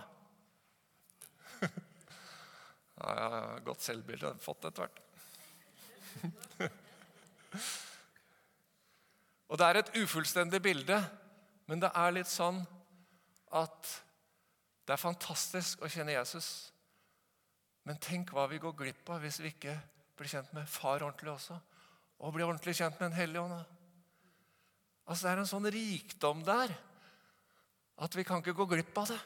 Ja, 2.97 3.09
jeg 3.13 3.29
har 3.35 3.61
godt 3.67 3.85
selvbilde. 3.85 4.33
Fått 4.41 4.65
etter 4.69 4.87
hvert. 4.87 4.99
og 9.51 9.55
det 9.61 9.67
er 9.67 9.77
et 9.81 9.93
ufullstendig 10.01 10.61
bilde, 10.65 10.99
men 11.69 11.83
det 11.83 11.91
er 11.93 12.17
litt 12.17 12.31
sånn 12.31 12.59
at 13.57 13.81
det 14.87 14.95
er 14.95 15.03
fantastisk 15.03 15.83
å 15.83 15.91
kjenne 15.91 16.15
Jesus. 16.15 16.49
Men 17.87 18.01
tenk 18.03 18.33
hva 18.35 18.47
vi 18.51 18.59
går 18.63 18.75
glipp 18.79 19.11
av 19.13 19.23
hvis 19.23 19.41
vi 19.43 19.49
ikke 19.53 19.75
blir 20.17 20.31
kjent 20.31 20.53
med 20.57 20.69
far 20.71 21.05
ordentlig 21.05 21.33
også. 21.35 21.57
Og 22.23 22.33
blir 22.35 22.47
ordentlig 22.49 22.75
kjent 22.79 22.97
med 23.01 23.11
Den 23.11 23.19
hellige 23.19 23.43
ånd. 23.45 23.65
Altså, 25.07 25.27
det 25.27 25.33
er 25.33 25.43
en 25.43 25.51
sånn 25.53 25.71
rikdom 25.71 26.43
der 26.47 26.73
at 27.97 28.17
vi 28.17 28.25
kan 28.27 28.43
ikke 28.43 28.57
gå 28.57 28.67
glipp 28.73 28.99
av 29.01 29.13
det. 29.13 29.21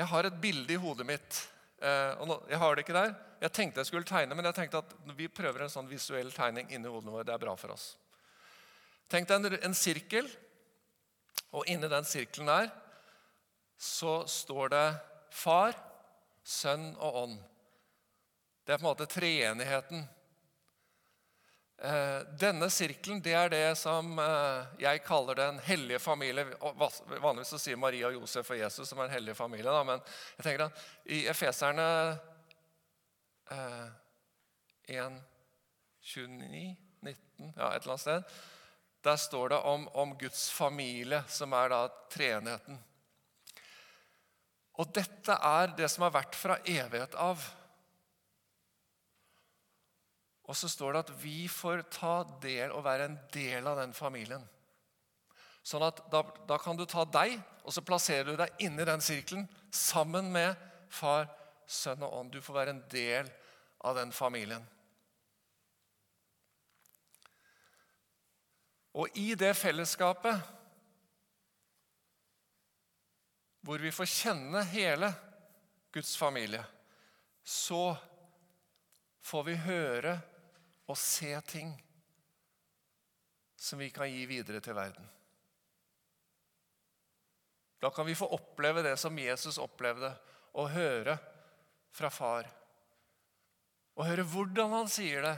Jeg 0.00 0.08
har 0.08 0.24
et 0.24 0.36
bilde 0.40 0.72
i 0.72 0.80
hodet 0.80 1.04
mitt. 1.04 1.38
Eh, 1.80 2.20
og 2.24 2.46
Jeg 2.48 2.58
har 2.58 2.74
det 2.76 2.84
ikke 2.86 2.96
der. 2.96 3.14
Jeg 3.40 3.52
tenkte 3.52 3.80
jeg 3.80 3.88
skulle 3.90 4.08
tegne, 4.08 4.34
men 4.34 4.46
jeg 4.48 4.56
tenkte 4.56 4.80
at 4.80 4.94
vi 5.16 5.28
prøver 5.28 5.64
en 5.64 5.72
sånn 5.72 5.88
visuell 5.88 6.32
tegning 6.32 6.70
inni 6.72 6.88
hodet 6.88 7.12
vårt. 7.12 7.26
Det 7.28 7.34
er 7.34 7.42
bra 7.42 7.56
for 7.56 7.74
oss. 7.74 7.94
Tenk 9.12 9.28
deg 9.28 9.44
en, 9.44 9.58
en 9.68 9.76
sirkel, 9.76 10.28
og 11.52 11.68
inni 11.68 11.88
den 11.90 12.06
sirkelen 12.06 12.48
der 12.48 12.70
så 13.80 14.20
står 14.28 14.72
det 14.72 14.86
Far, 15.32 15.76
Sønn 16.44 16.92
og 16.96 17.16
Ånd. 17.24 17.38
Det 18.64 18.74
er 18.74 18.80
på 18.80 18.84
en 18.84 18.90
måte 18.90 19.08
treenigheten 19.08 20.04
denne 22.36 22.66
sirkelen 22.68 23.22
det 23.24 23.32
er 23.32 23.48
det 23.48 23.68
som 23.80 24.18
eh, 24.20 24.66
jeg 24.82 25.00
kaller 25.06 25.38
den 25.38 25.60
hellige 25.64 25.98
familie. 26.02 26.44
Vanligvis 26.60 27.54
så 27.54 27.60
sier 27.62 27.80
Maria, 27.80 28.10
Josef 28.12 28.50
og 28.52 28.60
Jesus 28.60 28.90
som 28.90 29.00
er 29.00 29.08
en 29.08 29.14
hellig 29.14 29.36
familie. 29.38 29.70
Da, 29.70 29.80
men 29.88 30.02
jeg 30.36 30.44
tenker 30.44 30.66
at 30.66 30.82
i 31.08 31.22
Efeserne 31.32 31.86
1, 33.50 35.16
29, 36.04 36.76
19, 37.00 37.52
ja, 37.56 37.70
et 37.72 37.82
eller 37.82 37.96
annet 37.96 38.04
sted 38.04 38.36
Der 39.02 39.16
står 39.16 39.48
det 39.48 39.58
om, 39.72 39.88
om 39.88 40.12
Guds 40.18 40.50
familie, 40.52 41.22
som 41.28 41.56
er 41.56 41.72
da 41.72 41.80
treenigheten. 42.12 42.76
Og 44.80 44.92
dette 44.96 45.32
er 45.32 45.72
det 45.76 45.88
som 45.92 46.04
har 46.04 46.12
vært 46.14 46.36
fra 46.36 46.58
evighet 46.68 47.16
av. 47.16 47.40
Og 50.50 50.56
så 50.58 50.66
står 50.68 50.96
det 50.96 51.02
at 51.04 51.12
vi 51.22 51.44
får 51.46 51.84
ta 51.94 52.14
del 52.42 52.72
og 52.74 52.82
være 52.82 53.06
en 53.06 53.18
del 53.30 53.68
av 53.70 53.78
den 53.78 53.92
familien. 53.94 54.42
Sånn 55.62 55.84
at 55.86 56.00
da, 56.10 56.24
da, 56.48 56.56
kan 56.58 56.74
du 56.74 56.82
ta 56.90 57.04
deg, 57.06 57.36
og 57.62 57.70
så 57.70 57.84
plasserer 57.86 58.32
du 58.32 58.34
deg 58.40 58.64
inni 58.64 58.86
den 58.88 59.04
sirkelen 59.04 59.44
sammen 59.70 60.32
med 60.34 60.58
far, 60.90 61.28
sønn 61.70 62.02
og 62.02 62.16
ånd. 62.16 62.32
Du 62.34 62.42
får 62.42 62.56
være 62.56 62.74
en 62.74 62.82
del 62.90 63.30
av 63.86 63.94
den 64.00 64.10
familien. 64.10 64.64
Og 68.98 69.14
i 69.22 69.36
det 69.38 69.52
fellesskapet, 69.54 70.40
hvor 73.62 73.78
vi 73.78 73.92
får 73.94 74.10
kjenne 74.10 74.64
hele 74.72 75.12
Guds 75.94 76.16
familie, 76.18 76.64
så 77.46 77.92
får 79.30 79.46
vi 79.46 79.56
høre 79.68 80.16
og 80.90 80.98
se 80.98 81.30
ting 81.46 81.72
som 83.60 83.78
vi 83.78 83.90
kan 83.94 84.10
gi 84.10 84.24
videre 84.26 84.60
til 84.64 84.74
verden. 84.74 85.06
Da 87.80 87.90
kan 87.94 88.06
vi 88.08 88.16
få 88.16 88.28
oppleve 88.34 88.82
det 88.84 88.96
som 89.00 89.18
Jesus 89.18 89.58
opplevde, 89.60 90.10
og 90.58 90.72
høre 90.74 91.14
fra 91.94 92.10
far. 92.10 92.48
Og 93.96 94.06
høre 94.08 94.24
hvordan 94.26 94.74
han 94.74 94.90
sier 94.90 95.22
det. 95.24 95.36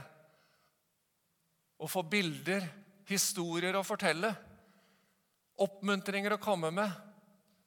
Og 1.83 1.91
få 1.91 2.03
bilder, 2.07 2.65
historier 3.07 3.75
å 3.77 3.83
fortelle. 3.85 4.31
Oppmuntringer 5.63 6.35
å 6.35 6.41
komme 6.41 6.71
med. 6.73 6.89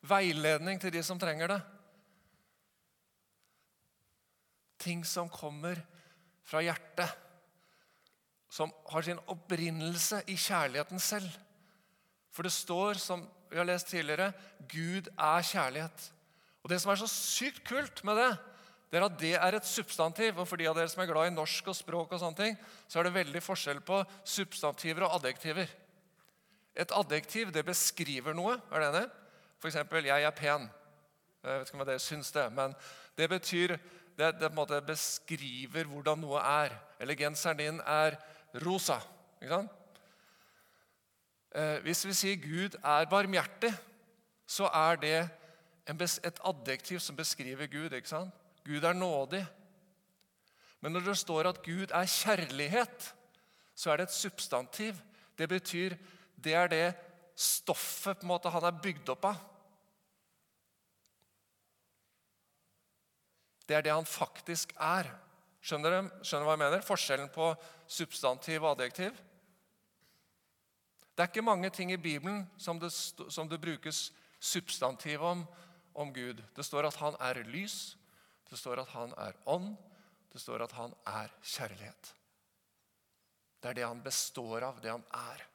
Veiledning 0.06 0.80
til 0.82 0.94
de 0.96 1.04
som 1.06 1.20
trenger 1.20 1.54
det. 1.54 1.60
Ting 4.82 5.04
som 5.06 5.30
kommer 5.32 5.78
fra 6.46 6.64
hjertet. 6.64 7.25
Som 8.48 8.72
har 8.90 9.02
sin 9.02 9.20
opprinnelse 9.26 10.22
i 10.26 10.36
kjærligheten 10.36 11.00
selv. 11.02 11.30
For 12.32 12.46
det 12.46 12.52
står, 12.52 13.00
som 13.00 13.24
vi 13.50 13.58
har 13.58 13.66
lest 13.66 13.88
tidligere, 13.88 14.32
Gud 14.68 15.08
er 15.18 15.42
kjærlighet. 15.42 16.12
Og 16.62 16.70
Det 16.70 16.80
som 16.82 16.90
er 16.90 17.00
så 17.00 17.06
sykt 17.06 17.64
kult 17.64 18.04
med 18.04 18.16
det, 18.16 18.30
det 18.90 18.98
er 18.98 19.04
at 19.04 19.18
det 19.20 19.34
er 19.34 19.56
et 19.56 19.66
substantiv. 19.66 20.38
Og 20.38 20.48
for 20.48 20.56
de 20.56 20.68
av 20.68 20.76
dere 20.76 20.88
som 20.88 21.02
er 21.02 21.10
glad 21.10 21.30
i 21.30 21.34
norsk 21.34 21.68
og 21.68 21.76
språk, 21.76 22.12
og 22.12 22.20
sånne 22.22 22.38
ting, 22.38 22.56
så 22.88 22.98
er 22.98 23.06
det 23.06 23.14
veldig 23.14 23.42
forskjell 23.42 23.80
på 23.86 24.00
substantiver 24.24 25.06
og 25.06 25.18
adjektiver. 25.20 25.70
Et 26.76 26.92
adjektiv 26.92 27.52
det 27.52 27.64
beskriver 27.64 28.34
noe. 28.34 28.60
er 28.72 28.80
det 28.80 28.88
enig? 28.88 29.06
F.eks.: 29.62 29.76
'Jeg 29.76 30.22
er 30.22 30.30
pen'. 30.30 30.68
Jeg 31.44 31.58
vet 31.58 31.68
ikke 31.68 31.80
om 31.80 31.86
dere 31.86 31.98
syns 31.98 32.32
det, 32.32 32.52
men 32.52 32.74
det 33.16 33.28
betyr 33.30 33.76
det, 34.18 34.32
det 34.40 34.40
på 34.40 34.46
en 34.46 34.54
måte 34.54 34.80
beskriver 34.82 35.84
hvordan 35.84 36.18
noe 36.18 36.40
er. 36.40 36.74
Eller 37.00 37.14
genseren 37.14 37.58
din 37.58 37.80
er 37.80 38.16
rosa. 38.64 39.00
Ikke 39.40 39.54
sant? 39.54 39.72
Eh, 41.56 41.78
hvis 41.84 42.04
vi 42.06 42.14
sier 42.16 42.40
Gud 42.40 42.76
er 42.82 43.08
barmhjertig, 43.10 43.72
så 44.46 44.68
er 44.68 45.00
det 45.00 45.18
et 45.88 46.40
adjektiv 46.44 46.98
som 47.00 47.16
beskriver 47.16 47.66
Gud. 47.66 47.92
ikke 47.92 48.08
sant? 48.08 48.34
Gud 48.64 48.84
er 48.84 48.92
nådig. 48.92 49.46
Men 50.80 50.92
når 50.92 51.00
det 51.00 51.18
står 51.18 51.48
at 51.48 51.62
Gud 51.62 51.90
er 51.90 52.06
kjærlighet, 52.06 53.14
så 53.74 53.90
er 53.90 53.96
det 53.96 54.08
et 54.08 54.12
substantiv. 54.12 54.94
Det 55.38 55.48
betyr 55.48 55.96
det 56.36 56.54
er 56.54 56.66
det 56.68 56.94
stoffet 57.36 58.18
på 58.18 58.24
en 58.24 58.28
måte 58.28 58.50
han 58.50 58.64
er 58.64 58.80
bygd 58.82 59.08
opp 59.12 59.24
av. 59.24 59.40
Det 63.68 63.76
er 63.76 63.82
det 63.82 63.92
han 63.92 64.06
faktisk 64.06 64.72
er. 64.78 65.08
Skjønner 65.60 65.90
du 65.90 66.10
Skjønner 66.22 66.46
hva 66.46 66.54
jeg 66.54 66.62
mener? 66.62 66.86
Forskjellen 66.86 67.32
på 67.34 67.50
substantiv 67.88 68.62
og 68.62 68.76
adjektiv? 68.76 69.16
Det 71.16 71.24
er 71.24 71.30
ikke 71.30 71.42
mange 71.42 71.70
ting 71.70 71.92
i 71.92 71.96
Bibelen 71.96 72.44
som 72.58 72.80
det, 72.80 72.92
som 72.92 73.48
det 73.48 73.60
brukes 73.60 74.12
substantiv 74.40 75.22
om, 75.22 75.46
om 75.94 76.12
Gud. 76.12 76.42
Det 76.56 76.64
står 76.64 76.86
at 76.86 76.96
han 77.00 77.16
er 77.20 77.42
lys, 77.48 77.96
det 78.50 78.58
står 78.58 78.82
at 78.82 78.88
han 78.92 79.14
er 79.16 79.38
ånd, 79.46 79.76
det 80.32 80.40
står 80.40 80.66
at 80.66 80.72
han 80.76 80.92
er 81.06 81.32
kjærlighet. 81.42 82.14
Det 83.62 83.70
er 83.70 83.78
det 83.78 83.86
han 83.86 84.02
består 84.04 84.66
av, 84.68 84.80
det 84.82 84.92
han 84.92 85.04
er. 85.16 85.46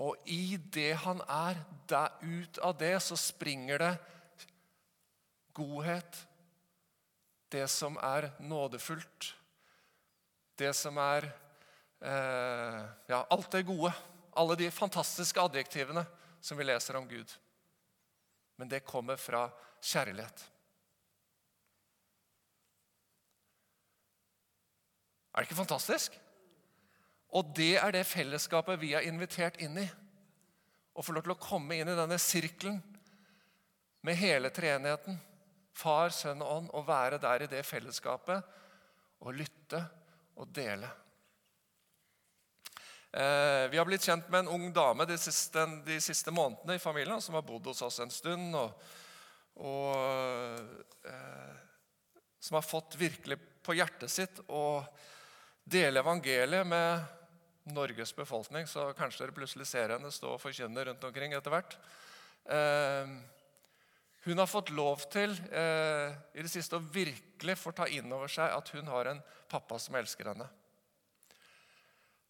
Og 0.00 0.16
i 0.26 0.56
det 0.56 0.94
han 1.04 1.20
er, 1.28 1.60
der, 1.88 2.16
ut 2.24 2.58
av 2.64 2.74
det 2.80 2.96
så 3.04 3.16
springer 3.16 3.78
det 3.78 3.92
godhet, 5.54 6.26
det 7.52 7.66
som 7.70 7.98
er 8.02 8.30
nådefullt, 8.40 9.34
det 10.60 10.72
som 10.76 10.98
er 11.00 11.26
eh, 12.04 12.80
Ja, 13.10 13.24
alt 13.24 13.50
det 13.52 13.66
gode. 13.68 13.92
Alle 14.36 14.56
de 14.56 14.70
fantastiske 14.70 15.42
adjektivene 15.42 16.04
som 16.40 16.58
vi 16.58 16.66
leser 16.68 16.96
om 16.96 17.08
Gud. 17.08 17.32
Men 18.56 18.68
det 18.68 18.84
kommer 18.86 19.16
fra 19.20 19.48
kjærlighet. 19.80 20.44
Er 25.30 25.40
det 25.40 25.48
ikke 25.48 25.62
fantastisk? 25.62 26.16
Og 27.30 27.52
det 27.56 27.76
er 27.78 27.92
det 27.94 28.06
fellesskapet 28.08 28.80
vi 28.82 28.92
er 28.98 29.06
invitert 29.06 29.60
inn 29.62 29.78
i. 29.78 29.86
Å 30.94 31.04
få 31.04 31.14
lov 31.14 31.24
til 31.24 31.36
å 31.36 31.40
komme 31.40 31.78
inn 31.78 31.88
i 31.88 31.96
denne 31.98 32.18
sirkelen 32.18 32.80
med 34.04 34.18
hele 34.18 34.50
treenigheten. 34.52 35.18
Far, 35.76 36.10
Sønn 36.12 36.42
og 36.42 36.56
Ånd. 36.56 36.72
Og 36.74 36.88
være 36.88 37.20
der 37.22 37.46
i 37.46 37.50
det 37.50 37.62
fellesskapet 37.68 38.42
og 39.20 39.36
lytte 39.36 39.84
og 40.36 40.50
dele. 40.54 40.90
Eh, 43.10 43.66
vi 43.70 43.78
har 43.78 43.86
blitt 43.88 44.06
kjent 44.06 44.28
med 44.30 44.44
en 44.44 44.52
ung 44.54 44.68
dame 44.72 45.06
de 45.08 45.16
siste, 45.18 45.64
de 45.86 45.96
siste 46.02 46.30
månedene 46.30 46.76
i 46.78 46.82
familien 46.82 47.22
som 47.22 47.34
har 47.34 47.46
bodd 47.46 47.66
hos 47.72 47.82
oss 47.82 47.98
en 48.04 48.12
stund. 48.14 48.54
og, 48.54 48.70
og 49.66 51.08
eh, 51.10 51.56
som 52.40 52.54
har 52.56 52.64
fått 52.64 52.96
virkelig 52.96 53.36
på 53.62 53.74
hjertet 53.76 54.10
sitt 54.10 54.38
å 54.48 54.80
dele 55.64 56.00
evangeliet 56.00 56.66
med 56.66 57.02
Norges 57.74 58.14
befolkning. 58.16 58.66
Så 58.66 58.92
kanskje 58.96 59.26
dere 59.26 59.36
plutselig 59.36 59.68
ser 59.68 59.92
henne 59.92 60.12
stå 60.14 60.36
og 60.36 60.40
forkynne 60.40 60.86
rundt 60.88 61.04
omkring 61.04 61.34
etter 61.36 61.52
hvert. 61.52 61.76
Eh, 62.48 63.12
hun 64.26 64.38
har 64.38 64.48
fått 64.50 64.70
lov 64.76 65.06
til 65.12 65.32
eh, 65.48 66.12
i 66.36 66.44
det 66.44 66.50
siste 66.52 66.76
å 66.76 66.88
virkelig 66.92 67.56
få 67.56 67.72
ta 67.72 67.86
inn 67.88 68.10
over 68.12 68.28
seg 68.28 68.52
at 68.52 68.72
hun 68.74 68.88
har 68.92 69.08
en 69.08 69.22
pappa 69.48 69.78
som 69.80 69.96
elsker 69.96 70.28
henne. 70.28 70.48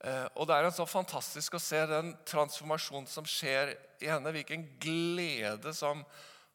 Eh, 0.01 0.27
og 0.39 0.47
Det 0.47 0.57
er 0.57 0.69
en 0.69 0.77
så 0.77 0.87
fantastisk 0.87 1.57
å 1.59 1.63
se 1.63 1.81
den 1.91 2.13
transformasjonen 2.29 3.09
som 3.11 3.27
skjer 3.29 3.75
i 4.01 4.09
henne. 4.09 4.33
Hvilken 4.33 4.69
glede 4.81 5.75
som, 5.77 6.05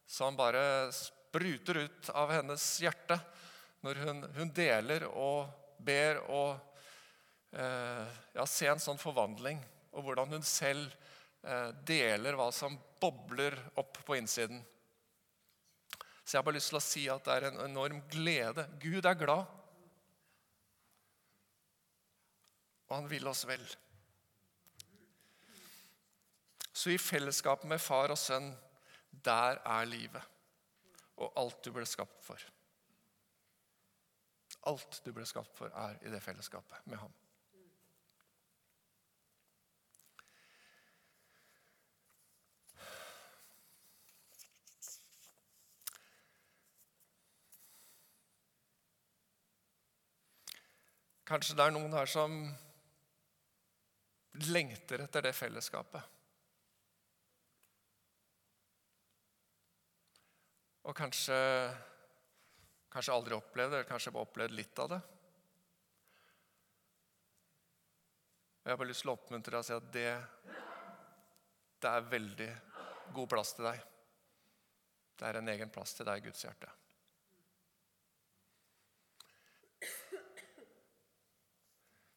som 0.07 0.37
bare 0.39 0.87
spruter 0.95 1.83
ut 1.83 2.09
av 2.15 2.31
hennes 2.31 2.63
hjerte 2.81 3.19
når 3.85 3.99
hun, 4.01 4.23
hun 4.37 4.53
deler 4.55 5.03
og 5.11 5.51
ber 5.83 6.23
og 6.25 6.55
eh, 7.53 8.07
ja, 8.33 8.45
ser 8.47 8.71
en 8.73 8.81
sånn 8.81 9.01
forvandling. 9.01 9.59
Og 9.93 10.07
hvordan 10.07 10.31
hun 10.37 10.47
selv 10.47 10.87
eh, 11.43 11.69
deler 11.85 12.39
hva 12.39 12.47
som 12.55 12.79
bobler 13.03 13.59
opp 13.77 13.99
på 14.07 14.17
innsiden. 14.17 14.63
Så 16.25 16.35
jeg 16.35 16.41
har 16.41 16.47
bare 16.47 16.57
lyst 16.57 16.73
til 16.73 16.79
å 16.79 16.83
si 16.83 17.05
at 17.11 17.27
det 17.27 17.35
er 17.35 17.47
en 17.51 17.61
enorm 17.67 18.01
glede. 18.09 18.65
Gud 18.81 19.05
er 19.05 19.17
glad. 19.19 19.45
og 22.87 22.95
han 22.95 23.09
vil 23.09 23.27
oss 23.27 23.45
vel. 23.49 23.63
Så 26.75 26.91
i 26.91 27.01
fellesskap 27.01 27.63
med 27.69 27.81
far 27.81 28.13
og 28.13 28.19
sønn, 28.19 28.51
der 29.25 29.61
er 29.63 29.87
livet. 29.89 30.31
Og 31.23 31.31
alt 31.39 31.63
du 31.65 31.71
ble 31.73 31.85
skapt 31.87 32.21
for. 32.25 32.41
Alt 34.69 34.99
du 35.05 35.13
ble 35.15 35.25
skapt 35.25 35.55
for, 35.57 35.71
er 35.71 35.97
i 36.03 36.11
det 36.11 36.21
fellesskapet 36.23 36.85
med 36.89 36.99
ham. 36.99 37.13
Kanskje 51.25 51.55
det 51.57 51.65
er 51.65 51.73
noen 51.73 51.93
her 51.97 52.09
som 52.09 52.35
lengter 54.51 55.01
etter 55.05 55.25
det 55.25 55.33
fellesskapet. 55.33 56.11
Og 60.85 60.93
kanskje, 60.93 61.37
kanskje 62.93 63.15
aldri 63.15 63.37
opplevd 63.39 63.73
eller 63.73 63.89
kanskje 63.89 64.13
bare 64.13 64.29
opplevd 64.29 64.53
litt 64.53 64.83
av 64.83 64.91
det. 64.93 65.01
Jeg 68.65 68.73
har 68.73 68.81
bare 68.81 68.89
lyst 68.89 69.05
til 69.05 69.13
å 69.13 69.17
oppmuntre 69.17 69.53
deg 69.55 69.61
og 69.61 69.65
si 69.65 69.75
at 69.75 69.91
det, 69.93 70.07
det 71.81 71.89
er 71.89 72.09
veldig 72.13 72.53
god 73.17 73.33
plass 73.33 73.57
til 73.57 73.65
deg. 73.71 73.81
Det 75.15 75.27
er 75.29 75.39
en 75.39 75.53
egen 75.53 75.73
plass 75.73 75.97
til 75.97 76.05
deg 76.05 76.21
i 76.21 76.27
Guds 76.29 76.45
hjerte. 76.45 76.69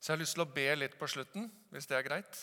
Så 0.09 0.15
jeg 0.15 0.17
har 0.17 0.23
lyst 0.23 0.37
til 0.39 0.41
å 0.47 0.53
be 0.57 0.63
litt 0.73 0.95
på 0.97 1.07
slutten, 1.13 1.51
hvis 1.69 1.85
det 1.85 1.99
er 1.99 2.05
greit. 2.07 2.39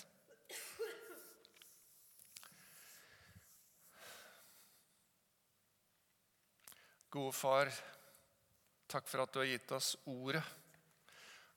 Gode 7.09 7.33
far, 7.33 7.73
takk 8.85 9.09
for 9.09 9.25
at 9.25 9.33
du 9.33 9.41
har 9.41 9.49
gitt 9.49 9.73
oss 9.73 9.95
ordet. 10.05 10.45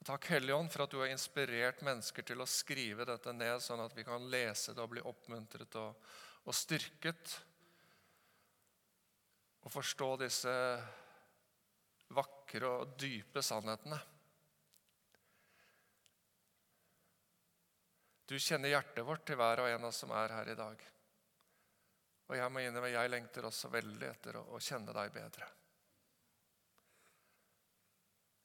Og 0.00 0.08
takk, 0.08 0.32
Helligånd, 0.32 0.72
for 0.72 0.86
at 0.86 0.96
du 0.96 0.98
har 1.02 1.12
inspirert 1.12 1.84
mennesker 1.84 2.24
til 2.32 2.40
å 2.40 2.48
skrive 2.48 3.04
dette 3.04 3.36
ned, 3.36 3.60
sånn 3.60 3.84
at 3.84 3.92
vi 3.92 4.08
kan 4.08 4.32
lese 4.32 4.72
det 4.72 4.80
og 4.80 4.94
bli 4.96 5.04
oppmuntret 5.12 5.76
og, 5.84 6.12
og 6.48 6.56
styrket. 6.56 7.40
Og 9.60 9.76
forstå 9.76 10.14
disse 10.24 10.60
vakre 12.16 12.78
og 12.78 12.96
dype 12.96 13.44
sannhetene. 13.44 14.06
Du 18.28 18.36
kjenner 18.36 18.68
hjertet 18.74 19.06
vårt 19.08 19.24
til 19.24 19.38
hver 19.40 19.62
og 19.62 19.70
en 19.70 19.84
av 19.86 19.88
oss 19.88 20.02
som 20.04 20.12
er 20.12 20.34
her 20.36 20.50
i 20.52 20.56
dag. 20.58 20.82
Og 22.28 22.36
jeg 22.36 22.52
må 22.52 22.60
innrømme, 22.60 22.90
jeg 22.92 23.08
lengter 23.08 23.46
også 23.48 23.70
veldig 23.72 24.08
etter 24.10 24.36
å, 24.36 24.42
å 24.52 24.60
kjenne 24.60 24.92
deg 24.92 25.14
bedre. 25.14 25.48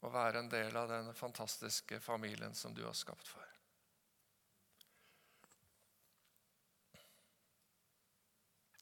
Å 0.04 0.12
være 0.12 0.40
en 0.40 0.52
del 0.52 0.80
av 0.80 0.88
den 0.88 1.12
fantastiske 1.16 2.00
familien 2.04 2.56
som 2.56 2.76
du 2.76 2.86
har 2.88 2.96
skapt 2.96 3.28
for. 3.28 3.44